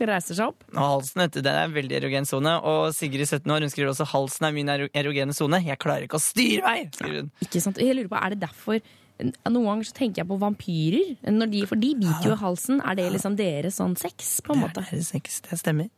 reiser 0.08 0.38
seg 0.38 0.54
opp. 0.54 0.64
Og 0.72 0.80
halsen 0.80 1.26
vet 1.26 1.34
du, 1.36 1.42
det 1.44 1.52
er 1.52 1.66
en 1.68 1.74
veldig 1.76 1.98
erogen 1.98 2.30
sone. 2.30 2.54
Og 2.64 2.94
Sigrid 2.96 3.26
17 3.28 3.52
år 3.52 3.66
hun 3.66 3.74
skriver 3.74 3.92
også 3.92 4.08
halsen 4.14 4.48
er 4.48 4.56
min 4.56 4.72
erogene 4.72 5.36
sone. 5.36 5.60
Jeg 5.66 5.82
klarer 5.84 6.06
ikke 6.08 6.22
å 6.22 6.24
styre 6.24 6.64
meg! 6.64 6.94
skriver 6.96 7.26
hun. 7.26 7.34
Ikke 7.44 7.64
sant? 7.66 7.82
Jeg 7.84 7.98
lurer 8.00 8.14
på, 8.14 8.22
Er 8.22 8.36
det 8.38 8.40
derfor 8.46 8.80
Noen 9.24 9.67
ganger 9.67 9.88
så 9.88 9.95
tenker 9.97 10.24
jeg 10.24 10.30
på 10.30 10.38
vampyrer, 10.41 11.13
når 11.32 11.51
de, 11.53 11.63
for 11.69 11.80
de 11.80 11.91
biter 11.99 12.28
jo 12.30 12.36
i 12.36 12.39
halsen. 12.41 12.82
Er 12.84 12.97
det 12.99 13.07
liksom 13.15 13.38
deres 13.39 13.80
sånn 13.80 13.95
sex, 13.99 14.36
på 14.45 14.55
en 14.55 14.63
måte? 14.65 14.84
Det 14.89 14.99
er 14.99 15.05
sex, 15.07 15.39
det 15.47 15.59
stemmer. 15.61 15.89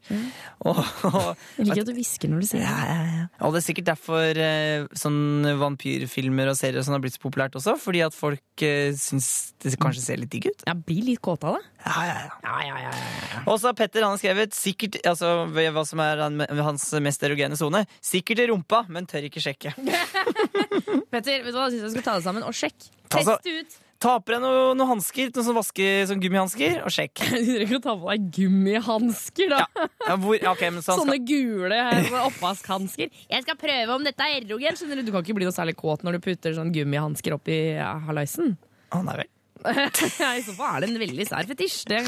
Og, 0.65 0.81
og, 1.09 1.31
Jeg 1.57 1.69
liker 1.69 1.83
at 1.85 1.91
du 1.91 1.95
hvisker 1.97 2.31
når 2.31 2.45
du 2.45 2.49
sier 2.49 2.65
det. 2.65 3.27
og 3.39 3.55
det 3.55 3.61
er 3.61 3.67
sikkert 3.67 3.89
derfor 3.91 4.41
eh, 4.47 4.87
sånn 4.97 5.51
vampyrfilmer 5.61 6.51
og 6.51 6.59
serier 6.59 6.85
sånn 6.85 6.97
har 6.97 7.03
blitt 7.03 7.17
så 7.17 7.23
populært 7.25 7.57
også. 7.59 7.77
Fordi 7.81 8.03
at 8.05 8.17
folk 8.17 8.65
eh, 8.65 8.91
syns 8.99 9.29
det 9.63 9.75
kanskje 9.81 10.05
ser 10.05 10.21
litt 10.21 10.33
digg 10.33 10.51
ut. 10.51 10.67
Ja, 10.69 10.77
Blir 10.85 11.05
litt 11.07 11.23
kåte 11.25 11.49
av 11.49 11.59
det. 11.59 11.65
Ja, 11.85 12.01
ja, 12.09 12.15
ja. 12.17 12.29
Ja, 12.43 12.55
ja, 12.65 12.77
ja. 12.89 13.41
Og 13.45 13.59
så 13.61 13.69
har 13.69 13.75
Petter 13.77 14.01
han 14.01 14.15
har 14.15 14.21
skrevet 14.21 14.55
sikkert, 14.57 14.97
altså, 15.05 15.45
hva 15.53 15.85
som 15.85 16.01
er 16.01 16.23
han- 16.23 16.41
hans 16.65 16.87
mest 17.05 17.21
erogene 17.23 17.57
sone. 17.59 17.85
Sikkert 18.01 18.41
i 18.41 18.47
rumpa, 18.49 18.85
men 18.89 19.05
tør 19.05 19.27
ikke 19.29 19.43
sjekke. 19.43 19.73
Petter, 21.13 21.43
vet 21.45 21.51
du 21.53 21.57
hva? 21.59 21.69
jeg 21.69 21.77
synes 21.79 21.93
Vi 21.93 21.97
skal 21.99 22.07
ta 22.07 22.15
det 22.17 22.25
sammen 22.25 22.45
og 22.45 22.55
sjekk. 22.57 22.87
Ta 23.09 23.21
altså, 23.21 23.37
ut. 23.37 23.81
Ta 24.01 24.17
på 24.19 24.33
deg 24.33 24.41
noen 24.43 24.75
noe 24.77 24.89
hansker, 24.89 25.29
noen 25.31 25.45
sånn 25.47 25.55
vaske, 25.55 25.85
sånn 26.09 26.19
gummihansker, 26.23 26.81
og 26.83 26.91
sjekk. 26.91 27.21
Du 27.21 27.37
trenger 27.37 27.63
ikke 27.67 27.77
å 27.79 27.83
ta 27.85 27.95
på 28.01 28.09
deg 28.11 28.25
gummihansker, 28.39 29.53
da. 29.53 29.61
Ja, 30.09 30.17
hvor, 30.19 30.35
ja, 30.41 30.51
ok, 30.51 30.65
men 30.75 30.83
så 30.83 30.97
Sånne 30.99 31.15
skal, 31.15 31.29
gule 31.29 31.79
eh, 31.79 32.17
oppvaskhansker. 32.25 33.13
Jeg 33.31 33.45
skal 33.45 33.61
prøve 33.61 33.95
om 33.95 34.03
dette 34.05 34.25
er 34.25 34.41
erogen. 34.41 34.75
Skjønner 34.81 34.99
Du 34.99 35.07
Du 35.07 35.13
kan 35.15 35.23
ikke 35.23 35.37
bli 35.37 35.47
noe 35.47 35.55
særlig 35.55 35.77
kåt 35.79 36.03
når 36.05 36.17
du 36.17 36.25
putter 36.27 36.57
sånn 36.57 36.73
gummihansker 36.75 37.37
oppi 37.37 37.61
ja, 37.77 37.93
halaisen. 38.09 38.57
Å, 38.91 39.05
nei 39.05 39.21
vel. 39.21 39.31
I 40.39 40.43
så 40.45 40.53
fall 40.55 40.77
er 40.77 40.85
det 40.85 40.89
en 40.91 40.99
veldig 41.01 41.25
sær 41.29 41.47
fetisj. 41.49 41.77
Det, 41.89 41.99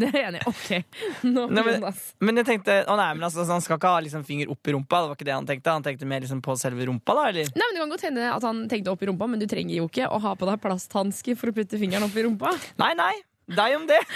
det 0.00 0.08
er 0.10 0.18
jeg 0.18 0.28
enig 0.30 0.40
i. 0.42 0.44
Ok, 0.50 1.00
nå 1.28 1.46
Nei, 1.52 1.64
men, 1.66 1.86
men 2.24 2.40
jeg 2.40 2.48
tenkte, 2.48 2.78
å 2.88 2.96
nei, 2.98 3.08
men 3.18 3.26
altså, 3.28 3.44
så 3.44 3.56
Han 3.56 3.64
skal 3.64 3.78
ikke 3.78 3.92
ha 3.94 4.02
liksom, 4.04 4.24
finger 4.28 4.52
opp 4.52 4.70
i 4.70 4.76
rumpa. 4.76 5.02
Det 5.02 5.10
var 5.12 5.18
ikke 5.20 5.28
det 5.28 5.36
Han 5.36 5.48
tenkte 5.48 5.74
Han 5.76 5.86
tenkte 5.86 6.08
mer 6.08 6.24
liksom, 6.24 6.42
på 6.44 6.56
selve 6.60 6.86
rumpa. 6.88 7.16
da, 7.18 7.26
eller? 7.32 7.50
Nei, 7.52 7.66
men 7.66 7.76
Det 7.76 7.84
kan 7.84 7.94
godt 7.96 8.06
hende 8.08 8.30
at 8.36 8.46
han 8.48 8.62
tenkte 8.70 8.94
opp 8.94 9.02
i 9.04 9.10
rumpa, 9.10 9.28
men 9.30 9.42
du 9.42 9.48
trenger 9.50 9.76
jo 9.78 9.88
ikke 9.90 10.08
å 10.08 10.20
ha 10.24 10.34
på 10.38 10.48
deg 10.48 10.62
plasthansker 10.64 11.38
for 11.38 11.52
å 11.52 11.56
putte 11.56 11.80
fingeren 11.80 12.08
opp 12.08 12.16
i 12.16 12.24
rumpa. 12.26 12.54
Nei, 12.82 12.92
nei, 12.98 13.12
deg 13.52 13.76
om 13.80 13.88
det. 13.90 14.00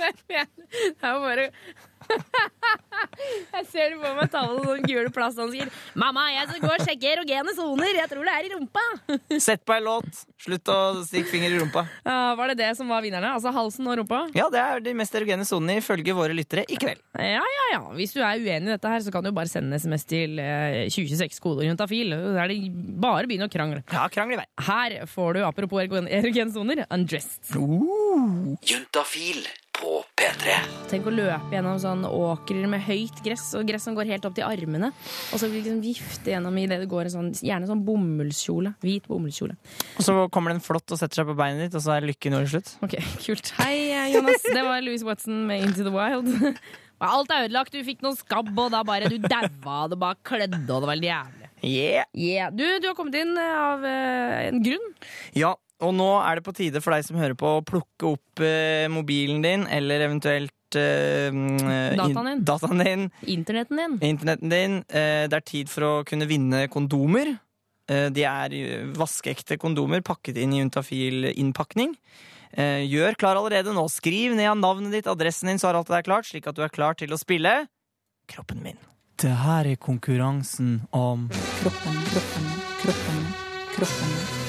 Det 0.00 1.06
er 1.06 1.14
jo 1.14 1.20
bare 1.22 1.50
Jeg 3.54 3.66
ser 3.68 3.92
det 3.92 3.98
på 4.00 4.10
meg 4.16 4.30
ta 4.32 4.42
med 4.46 4.64
sånne 4.64 4.88
gule 4.88 5.10
plasthansker. 5.14 5.70
Mamma, 5.98 6.26
jeg 6.32 6.48
skal 6.48 6.62
gå 6.62 6.70
og 6.72 6.84
sjekke 6.86 7.10
erogene 7.14 7.54
soner. 7.56 7.90
Jeg 7.98 8.10
tror 8.10 8.26
det 8.26 8.34
er 8.34 8.46
i 8.46 8.50
rumpa. 8.54 8.84
Sett 9.46 9.64
på 9.66 9.74
en 9.76 9.86
låt. 9.86 10.22
Slutt 10.40 10.70
å 10.72 10.78
stikke 11.04 11.28
finger 11.28 11.52
i 11.52 11.60
rumpa. 11.60 11.84
Ja, 12.06 12.34
var 12.38 12.52
det 12.52 12.58
det 12.62 12.70
som 12.78 12.90
var 12.90 13.04
vinnerne? 13.04 13.32
Altså 13.36 13.52
halsen 13.54 13.88
og 13.90 13.98
rumpa? 14.00 14.22
Ja, 14.36 14.48
det 14.52 14.62
er 14.62 14.84
de 14.84 14.94
mest 14.96 15.16
erogene 15.18 15.46
sonene 15.48 15.80
ifølge 15.82 16.14
våre 16.16 16.36
lyttere 16.36 16.64
i 16.68 16.78
kveld. 16.80 17.02
Ja, 17.18 17.42
ja, 17.56 17.66
ja. 17.74 17.80
Hvis 17.98 18.14
du 18.16 18.22
er 18.22 18.40
uenig 18.40 18.70
i 18.70 18.74
dette, 18.74 18.90
her, 18.94 19.04
så 19.04 19.12
kan 19.14 19.26
du 19.26 19.32
bare 19.36 19.50
sende 19.50 19.74
en 19.74 19.82
SMS 19.82 20.06
til 20.10 20.40
2026 20.40 21.42
koder 21.44 21.68
juntafil. 21.68 22.14
Da 22.14 22.44
er 22.46 22.54
det 22.54 22.60
bare 23.02 23.26
å 23.26 23.30
begynne 23.30 23.50
å 23.50 23.52
krangle. 23.52 23.84
Ja, 23.92 24.06
krangle 24.12 24.38
i 24.38 24.42
vei. 24.42 24.48
Her 24.70 24.96
får 25.10 25.36
du, 25.36 25.42
apropos 25.48 25.84
erogene 25.84 26.48
soner, 26.54 26.86
undressed. 26.88 27.52
Juntafil 28.70 29.44
på 29.80 30.00
P3. 30.18 30.56
Tenk 30.90 31.06
å 31.08 31.12
løpe 31.14 31.54
gjennom 31.54 31.78
sånn 31.80 32.04
åkrer 32.06 32.66
med 32.70 32.82
høyt 32.84 33.22
gress, 33.24 33.46
og 33.58 33.68
gress 33.68 33.86
som 33.88 33.96
går 33.96 34.10
helt 34.10 34.26
opp 34.28 34.36
til 34.36 34.46
armene. 34.46 34.90
Og 35.32 35.40
så 35.40 35.48
liksom 35.50 35.80
vifte 35.84 36.34
gjennom 36.34 36.58
i 36.60 36.66
det 36.70 36.80
det 36.82 36.90
går 36.90 37.08
en 37.08 37.14
sånn, 37.14 37.30
gjerne 37.46 37.70
sånn 37.70 37.84
bomullskjole. 37.86 38.74
Hvit 38.84 39.08
bomullskjole. 39.10 39.56
Og 39.96 40.06
så 40.06 40.16
kommer 40.34 40.52
det 40.52 40.60
en 40.60 40.66
flått 40.66 40.92
og 40.92 41.00
setter 41.00 41.22
seg 41.22 41.30
på 41.30 41.38
beinet 41.38 41.68
ditt, 41.68 41.78
og 41.78 41.84
så 41.86 41.96
er 41.96 42.08
lykken 42.10 42.36
over 42.38 42.52
slutt. 42.52 42.74
Ok, 42.84 42.98
kult. 43.24 43.52
Hei, 43.62 43.90
Jonas. 44.14 44.44
Det 44.44 44.64
var 44.66 44.84
Louise 44.84 45.06
Watson 45.08 45.44
med 45.48 45.66
Into 45.68 45.86
the 45.86 45.94
Wild. 45.94 46.60
Alt 47.00 47.32
er 47.32 47.46
ødelagt. 47.46 47.72
Du 47.72 47.80
fikk 47.86 48.04
noen 48.04 48.18
skabb, 48.18 48.52
og 48.52 48.72
da 48.74 48.82
bare 48.84 49.08
du 49.08 49.16
daua. 49.24 49.86
Det 49.88 50.00
bare 50.00 50.20
klødde, 50.26 50.60
og 50.68 50.84
det 50.84 50.90
var 50.92 51.06
jævlig. 51.08 51.48
Yeah. 51.60 52.06
Yeah. 52.16 52.52
Du, 52.52 52.64
du 52.80 52.88
har 52.88 52.96
kommet 52.96 53.18
inn 53.20 53.34
av 53.40 53.84
eh, 53.84 54.46
en 54.48 54.62
grunn. 54.64 54.86
Ja, 55.36 55.54
og 55.80 55.92
nå 55.96 56.08
er 56.22 56.38
det 56.40 56.44
på 56.46 56.54
tide 56.56 56.80
for 56.84 56.94
deg 56.94 57.04
som 57.06 57.16
hører 57.20 57.36
på, 57.38 57.50
å 57.58 57.64
plukke 57.66 58.08
opp 58.14 58.42
eh, 58.44 58.86
mobilen 58.92 59.42
din, 59.44 59.66
eller 59.72 60.04
eventuelt 60.06 60.76
eh, 60.78 61.28
mm, 61.32 61.96
Dataen 61.98 62.26
din. 62.26 62.32
in- 62.38 62.44
dataen 62.48 62.82
din, 62.84 63.06
Internetten 63.36 63.80
din. 63.82 63.98
internetten 64.12 64.52
din. 64.52 64.78
Eh, 64.88 65.26
det 65.30 65.38
er 65.40 65.46
tid 65.46 65.70
for 65.72 65.86
å 65.88 65.92
kunne 66.08 66.28
vinne 66.30 66.66
kondomer. 66.72 67.32
Eh, 67.90 68.08
de 68.14 68.22
er 68.28 68.54
eh, 68.54 68.84
vaskeekte 68.94 69.56
kondomer 69.58 70.02
pakket 70.06 70.36
inn 70.38 70.52
i 70.54 70.60
untafil 70.62 71.30
innpakning. 71.32 71.96
Eh, 72.52 72.82
gjør 72.90 73.14
klar 73.18 73.38
allerede 73.38 73.72
nå. 73.74 73.84
Skriv 73.90 74.34
ned 74.38 74.58
navnet 74.58 74.92
ditt, 74.94 75.06
adressen 75.10 75.48
din, 75.50 75.58
så 75.62 75.70
har 75.70 75.78
alt 75.80 75.86
det 75.90 75.96
der 76.00 76.06
klart, 76.08 76.26
slik 76.30 76.46
at 76.50 76.56
du 76.58 76.62
er 76.66 76.72
klar 76.74 76.94
til 76.98 77.10
å 77.14 77.18
spille 77.18 77.64
Kroppen 78.30 78.60
min. 78.62 78.76
Det 79.20 79.32
her 79.42 79.66
er 79.66 79.76
konkurransen 79.76 80.80
om 80.96 81.26
Kroppen, 81.60 81.98
kroppen, 82.12 82.46
kroppen, 82.84 83.24
kroppen 83.74 84.14
min. 84.14 84.39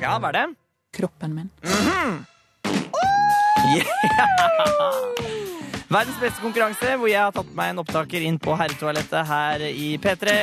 Ja, 0.00 0.16
hva 0.20 0.28
er 0.30 0.36
det? 0.40 0.46
Kroppen 0.96 1.36
min. 1.36 1.52
Yeah! 3.66 3.86
Verdens 5.86 6.18
beste 6.18 6.42
konkurranse, 6.42 6.92
hvor 6.98 7.08
jeg 7.10 7.18
har 7.18 7.32
tatt 7.34 7.50
meg 7.56 7.72
en 7.72 7.80
opptaker 7.82 8.22
inn 8.26 8.36
på 8.42 8.54
herretoalettet 8.58 9.26
her 9.28 9.62
i 9.66 9.88
P3. 10.02 10.34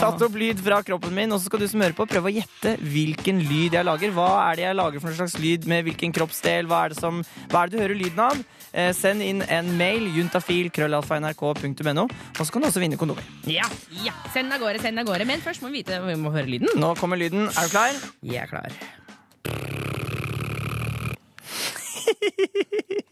Tatt 0.00 0.24
opp 0.24 0.36
lyd 0.38 0.60
fra 0.64 0.78
kroppen 0.84 1.12
min, 1.16 1.32
og 1.32 1.40
så 1.40 1.48
skal 1.50 1.62
du 1.64 1.66
som 1.68 1.80
hører 1.84 1.96
på 1.96 2.06
prøve 2.08 2.28
å 2.30 2.34
gjette 2.36 2.74
hvilken 2.80 3.40
lyd 3.48 3.76
jeg 3.78 3.88
lager. 3.88 4.12
Hva 4.16 4.28
er 4.46 4.60
det 4.60 4.66
jeg 4.66 4.78
lager 4.78 5.02
for 5.04 5.12
en 5.12 5.18
slags 5.22 5.38
lyd 5.40 5.68
med 5.72 5.86
hvilken 5.88 6.12
kroppsdel? 6.16 6.68
Hva 6.68 6.84
er 6.84 6.94
det, 6.94 7.00
som, 7.00 7.22
hva 7.48 7.64
er 7.64 7.72
det 7.72 7.78
du 7.78 7.82
hører 7.84 8.00
lyden 8.00 8.24
av? 8.28 8.44
Eh, 8.72 8.92
send 8.96 9.22
inn 9.24 9.40
en 9.48 9.70
mail, 9.78 10.04
juntafil, 10.12 10.68
krøllalfa.nrk.no, 10.74 12.04
og 12.04 12.42
så 12.44 12.52
kan 12.52 12.62
du 12.62 12.68
også 12.68 12.82
vinne 12.82 12.98
kondomer. 13.00 13.24
Ja, 13.48 13.64
ja. 14.04 14.12
Send 14.34 14.52
av 14.52 14.60
gårde, 14.62 14.82
send 14.84 15.00
av 15.00 15.08
gårde. 15.08 15.24
Men 15.28 15.40
først 15.44 15.64
må 15.64 15.70
vi 15.72 15.80
vite 15.80 16.00
vi 16.04 16.16
må 16.20 16.32
høre 16.34 16.48
lyden. 16.50 16.68
Nå 16.80 16.92
kommer 17.00 17.16
lyden. 17.20 17.48
Er 17.48 17.68
du 17.68 17.72
klar? 17.72 17.92
Jeg 18.22 18.44
er 18.44 18.50
klar. 18.52 18.72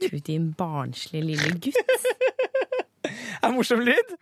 Du 0.06 0.18
din 0.22 0.52
barnslige 0.56 1.24
lille 1.24 1.50
gutt. 1.60 1.76
Er 3.42 3.48
det 3.48 3.54
morsom 3.54 3.80
lyd? 3.84 4.12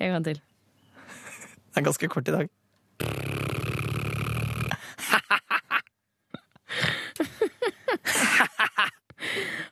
En 0.00 0.12
gang 0.14 0.24
til. 0.24 0.38
Det 0.40 1.80
er 1.80 1.86
ganske 1.88 2.08
kort 2.08 2.28
i 2.28 2.32
dag. 2.34 2.48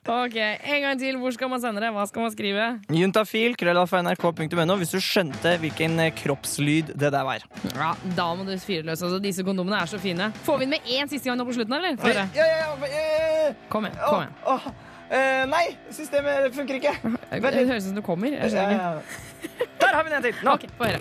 Ok, 0.03 0.35
En 0.35 0.81
gang 0.83 0.99
til. 0.99 1.15
Hvor 1.21 1.31
skal 1.35 1.49
man 1.51 1.61
sende 1.63 1.79
det? 1.83 1.89
Hva 1.95 2.03
skal 2.09 2.21
man 2.25 2.31
skrive? 2.33 2.65
Juntafil, 2.91 3.55
krøllalfa.nrk.no, 3.59 4.75
hvis 4.81 4.91
du 4.91 4.99
skjønte 5.03 5.55
hvilken 5.61 5.99
eh, 6.03 6.11
kroppslyd 6.17 6.93
det 6.99 7.11
der 7.13 7.23
var. 7.27 7.45
Ja, 7.75 7.93
Da 8.17 8.25
må 8.35 8.43
du 8.47 8.51
fyre 8.59 8.83
løs. 8.87 9.01
Altså, 9.03 9.19
disse 9.23 9.43
kondomene 9.47 9.79
er 9.79 9.85
så 9.91 9.99
fine. 10.01 10.31
Får 10.43 10.57
vi 10.59 10.67
inn 10.67 10.73
med 10.75 10.89
én 10.97 11.07
siste 11.11 11.29
gang 11.29 11.37
nå 11.39 11.45
på 11.47 11.55
slutten, 11.55 11.77
eller? 11.77 11.95
Få. 12.01 12.11
Ja, 12.11 12.27
ja, 12.35 12.45
ja, 12.49 13.53
Kom 13.69 13.85
igjen. 13.87 13.97
kom 14.09 14.21
igjen. 14.25 14.35
åh, 14.55 14.67
Uh, 15.13 15.43
nei, 15.45 15.75
systemet 15.93 16.55
funker 16.55 16.79
ikke. 16.79 16.93
Det 17.43 17.67
høres 17.67 17.83
ut 17.83 17.89
som 17.91 17.97
du 17.99 18.01
kommer. 18.01 18.31
Jeg 18.33 18.49
skjønner 18.49 18.79
Ja, 18.79 18.93
ikke. 18.97 19.67
Der 19.83 19.93
har 19.93 20.01
vi 20.07 20.09
den 20.09 20.17
en 20.17 20.23
til. 20.25 20.39
Nå. 20.41 20.55
Ok, 20.55 20.63
Få 20.79 20.87
høre. 20.89 20.99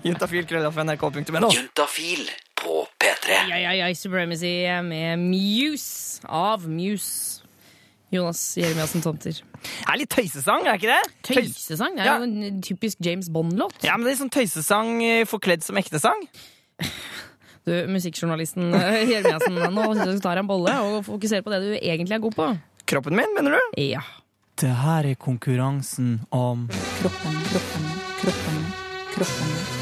Juntafil, 0.08 0.46
krøllalfa.nrk.no. 0.50 1.50
Juntafil 1.54 2.24
P3. 3.30 3.50
Ja, 3.52 3.60
ja, 3.62 3.74
ja, 3.78 3.90
Supremacy 3.94 4.54
med 4.86 5.22
Muse 5.22 6.26
av 6.26 6.66
Muse. 6.68 7.40
Jonas 8.10 8.40
Jeremiassen 8.58 9.02
Tomter. 9.04 9.36
Det 9.62 9.86
er 9.86 9.98
litt 10.00 10.10
tøysesang, 10.10 10.64
er 10.66 10.80
ikke 10.80 10.90
det? 10.90 11.12
Tøysesang? 11.28 11.94
Det 11.94 12.06
er 12.08 12.24
jo 12.24 12.26
en 12.26 12.62
typisk 12.64 12.98
James 13.06 13.28
Bond-låt. 13.30 13.76
Ja, 13.86 13.94
men 13.94 14.08
det 14.08 14.16
er 14.16 14.22
sånn 14.24 14.32
tøysesang 14.34 14.96
eh, 15.06 15.22
forkledd 15.30 15.62
som 15.66 15.80
ekte 15.80 16.02
sang. 16.02 16.26
Du, 17.68 17.74
musikkjournalisten 17.92 18.72
eh, 18.72 19.10
Jeremiassen, 19.10 19.58
nå 19.76 19.82
synes 19.98 20.24
jeg 20.24 20.40
en 20.40 20.48
bolle 20.48 20.72
og 20.80 21.02
fokusere 21.04 21.44
på 21.44 21.52
det 21.52 21.58
du 21.60 21.74
egentlig 21.76 22.16
er 22.16 22.22
god 22.24 22.38
på. 22.38 22.46
Kroppen 22.88 23.18
min, 23.20 23.34
mener 23.36 23.58
du? 23.58 23.82
Ja. 23.84 24.00
Det 24.64 24.72
her 24.80 25.10
er 25.12 25.20
konkurransen 25.20 26.22
om 26.32 26.64
Kroppen, 26.72 27.36
kroppen, 27.52 27.92
kroppen, 28.22 28.64
kroppen. 29.12 29.79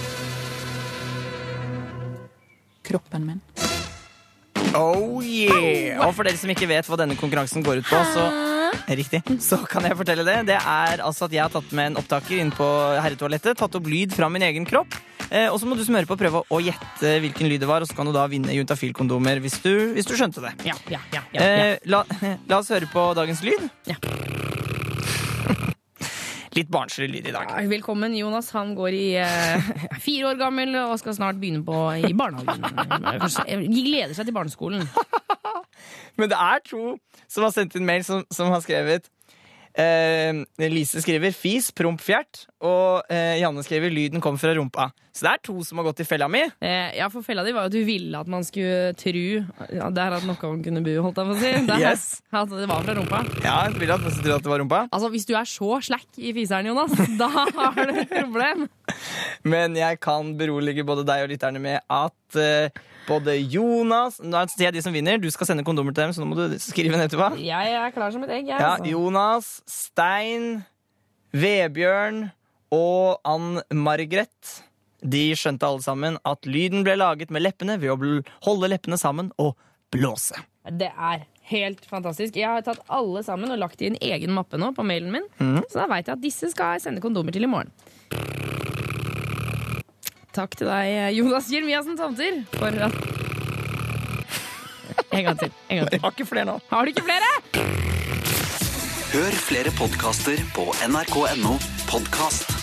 Kroppen 2.89 3.27
min. 3.29 3.43
Oh 4.77 5.23
yeah! 5.25 6.01
Og 6.05 6.13
for 6.17 6.27
dere 6.27 6.37
som 6.41 6.51
ikke 6.53 6.69
vet 6.69 6.89
hva 6.89 6.99
denne 7.01 7.17
konkurransen 7.19 7.65
går 7.65 7.83
ut 7.83 7.89
på, 7.89 8.01
så 8.13 8.29
Riktig. 8.89 9.23
Så 9.41 9.59
kan 9.69 9.85
jeg 9.85 9.97
fortelle 9.99 10.25
det. 10.27 10.39
Det 10.49 10.57
er 10.59 11.03
altså 11.05 11.27
at 11.29 11.35
jeg 11.35 11.43
har 11.45 11.53
tatt 11.53 11.71
med 11.77 11.93
en 11.93 12.01
opptaker 12.01 12.41
inn 12.41 12.53
på 12.55 12.67
herretoalettet, 13.03 13.59
tatt 13.59 13.79
opp 13.79 13.89
lyd 13.89 14.15
fra 14.17 14.31
min 14.33 14.45
egen 14.45 14.69
kropp. 14.69 14.97
Eh, 15.29 15.49
og 15.53 15.59
så 15.61 15.69
må 15.69 15.77
du 15.77 15.85
som 15.85 15.97
hører 15.99 16.09
på 16.09 16.17
prøve 16.21 16.41
å 16.41 16.61
gjette 16.65 17.19
hvilken 17.25 17.51
lyd 17.53 17.61
det 17.65 17.69
var, 17.69 17.85
og 17.85 17.91
så 17.91 17.97
kan 17.99 18.09
du 18.09 18.15
da 18.17 18.25
vinne 18.33 18.55
juntafil-kondomer 18.57 19.43
hvis 19.45 19.61
du, 19.65 19.73
hvis 19.97 20.09
du 20.09 20.15
skjønte 20.17 20.45
det. 20.45 20.55
Ja, 20.69 20.77
ja, 20.89 21.03
ja, 21.13 21.25
ja, 21.37 21.41
ja. 21.41 21.49
Eh, 21.49 21.75
la, 21.93 22.05
la 22.49 22.63
oss 22.63 22.73
høre 22.73 22.89
på 22.93 23.11
dagens 23.19 23.45
lyd. 23.45 23.69
Ja. 23.89 24.01
Litt 26.59 26.71
barnslig 26.75 27.07
lyd 27.13 27.27
i 27.31 27.33
dag. 27.35 27.51
Ja, 27.53 27.63
Velkommen, 27.71 28.15
Jonas. 28.19 28.51
Han 28.57 28.73
går 28.75 28.95
i 28.97 29.07
eh, 29.23 29.69
fire 30.07 30.33
år 30.33 30.41
gammel 30.41 30.75
og 30.81 30.97
skal 30.99 31.15
snart 31.15 31.39
begynne 31.39 31.63
på 31.67 31.77
i 32.09 32.11
barnehagen. 32.19 32.65
De 33.77 33.85
gleder 33.85 34.15
seg 34.17 34.27
til 34.27 34.35
barneskolen. 34.35 34.89
Men 36.19 36.33
det 36.33 36.39
er 36.41 36.65
to 36.67 36.97
som 37.31 37.47
har 37.47 37.55
sendt 37.55 37.77
inn 37.79 37.87
mail 37.87 38.03
som, 38.07 38.25
som 38.35 38.51
har 38.51 38.65
skrevet 38.65 39.07
eh, 39.07 39.13
Lise 39.79 41.03
skriver 41.05 41.31
'fis, 41.35 41.71
promp, 41.77 42.01
fjert', 42.03 42.47
og 42.67 43.07
eh, 43.13 43.39
Janne 43.39 43.63
skriver 43.63 43.93
'lyden 43.95 44.21
kom 44.25 44.39
fra 44.41 44.55
rumpa'. 44.59 44.89
Så 45.15 45.25
det 45.27 45.31
er 45.33 45.41
to 45.49 45.55
som 45.67 45.79
har 45.81 45.87
gått 45.89 46.01
i 46.03 46.07
fella 46.07 46.29
mi. 46.31 46.41
Eh, 46.63 46.95
ja, 46.99 47.09
for 47.11 47.23
fella 47.27 47.43
di 47.47 47.51
var 47.55 47.67
jo 47.67 47.71
at 47.73 47.75
du 47.75 47.81
ville 47.87 48.19
at 48.21 48.29
man 48.31 48.45
skulle 48.47 48.93
tru 48.99 49.43
ja, 49.75 49.89
Der 49.91 50.15
at 50.15 50.27
noen 50.29 50.61
kunne 50.63 50.83
bu, 50.85 50.93
holdt 51.03 51.19
jeg 51.19 51.27
på 51.31 51.35
å 51.35 51.39
si. 51.41 51.53
Der, 51.67 51.81
Yes. 51.83 52.05
At 52.31 52.53
det 52.53 52.69
var 52.71 52.85
fra 52.87 52.95
rumpa. 52.99 53.23
Ja, 53.43 53.57
jeg 53.67 53.81
ville 53.81 53.95
at 53.97 54.05
man 54.05 54.15
skulle 54.15 54.29
tro 54.29 54.37
at 54.39 54.47
det 54.47 54.53
var 54.53 54.63
rumpa. 54.63 54.83
Altså, 54.93 55.11
Hvis 55.11 55.27
du 55.27 55.35
er 55.35 55.49
så 55.51 55.81
slack 55.83 56.07
i 56.23 56.33
fiseren, 56.37 56.71
Jonas, 56.71 56.95
da 57.19 57.29
har 57.35 57.75
du 57.83 57.99
et 57.99 58.15
problem. 58.15 58.69
Men 59.55 59.75
jeg 59.79 59.99
kan 60.01 60.37
berolige 60.39 60.87
både 60.87 61.07
deg 61.09 61.27
og 61.27 61.33
lytterne 61.35 61.63
med 61.63 61.83
at 61.91 62.39
eh, 62.39 62.71
både 63.09 63.35
Jonas 63.41 64.19
Nå 64.23 64.43
sier 64.53 64.69
jeg 64.69 64.79
de 64.79 64.83
som 64.85 64.95
vinner. 64.95 65.21
Du 65.21 65.29
skal 65.33 65.51
sende 65.51 65.65
kondomer 65.67 65.95
til 65.97 66.07
dem, 66.07 66.15
så 66.15 66.23
nå 66.23 66.29
må 66.31 66.39
du 66.39 66.59
skrive 66.63 66.99
ned 67.01 67.13
til 67.13 67.21
hva. 67.21 67.33
Jeg 67.41 67.77
er 67.81 67.95
klar 67.95 68.13
som 68.15 68.25
et 68.27 68.35
egg. 68.39 68.51
Jeg, 68.51 68.59
Ja, 68.59 68.75
altså. 68.77 68.91
Jonas, 68.93 69.51
Stein, 69.69 70.49
Vebjørn 71.33 72.29
og 72.75 73.19
Ann 73.29 73.63
Margret. 73.75 74.59
De 74.99 75.25
skjønte 75.39 75.67
alle 75.69 75.85
sammen 75.85 76.19
at 76.27 76.47
lyden 76.49 76.85
ble 76.87 76.97
laget 76.99 77.33
med 77.35 77.45
leppene 77.45 77.79
ved 77.81 77.95
å 77.95 77.99
holde 78.49 78.71
leppene 78.73 78.99
sammen 79.01 79.31
og 79.39 79.55
blåse. 79.95 80.39
Det 80.69 80.91
er 80.91 81.23
helt 81.49 81.85
fantastisk. 81.89 82.37
Jeg 82.37 82.51
har 82.51 82.65
tatt 82.67 82.83
alle 82.93 83.23
sammen 83.25 83.53
og 83.55 83.61
lagt 83.63 83.81
i 83.81 83.89
en 83.89 83.97
egen 84.05 84.35
mappe 84.37 84.61
nå 84.61 84.73
på 84.77 84.85
mailen 84.85 85.15
min. 85.15 85.29
Mm. 85.41 85.63
Så 85.71 85.81
da 85.81 85.89
veit 85.89 86.11
jeg 86.11 86.19
at 86.19 86.25
disse 86.25 86.51
skal 86.53 86.77
jeg 86.77 86.85
sende 86.89 87.05
kondomer 87.05 87.33
til 87.35 87.47
i 87.47 87.51
morgen. 87.51 87.73
Takk 90.39 90.53
til 90.55 90.69
deg, 90.71 91.17
Jonas 91.19 91.49
Jeremiassen 91.51 91.97
Tomter, 91.99 92.45
for 92.55 92.71
at 92.71 92.95
En 95.11 95.25
gang 95.25 95.39
til. 95.41 95.51
En 95.69 95.77
gang 95.81 95.89
til. 95.91 95.99
Jeg 95.99 96.05
har 96.05 96.15
ikke 96.15 96.27
flere 96.27 96.45
nå. 96.47 96.59
Har 96.71 96.85
du 96.85 96.93
ikke 96.93 97.03
flere? 97.09 97.31
Hør 99.09 99.41
flere 99.49 99.73
podkaster 99.81 100.45
på 100.55 100.69
nrk.no 100.87 101.57
podkast. 101.91 102.58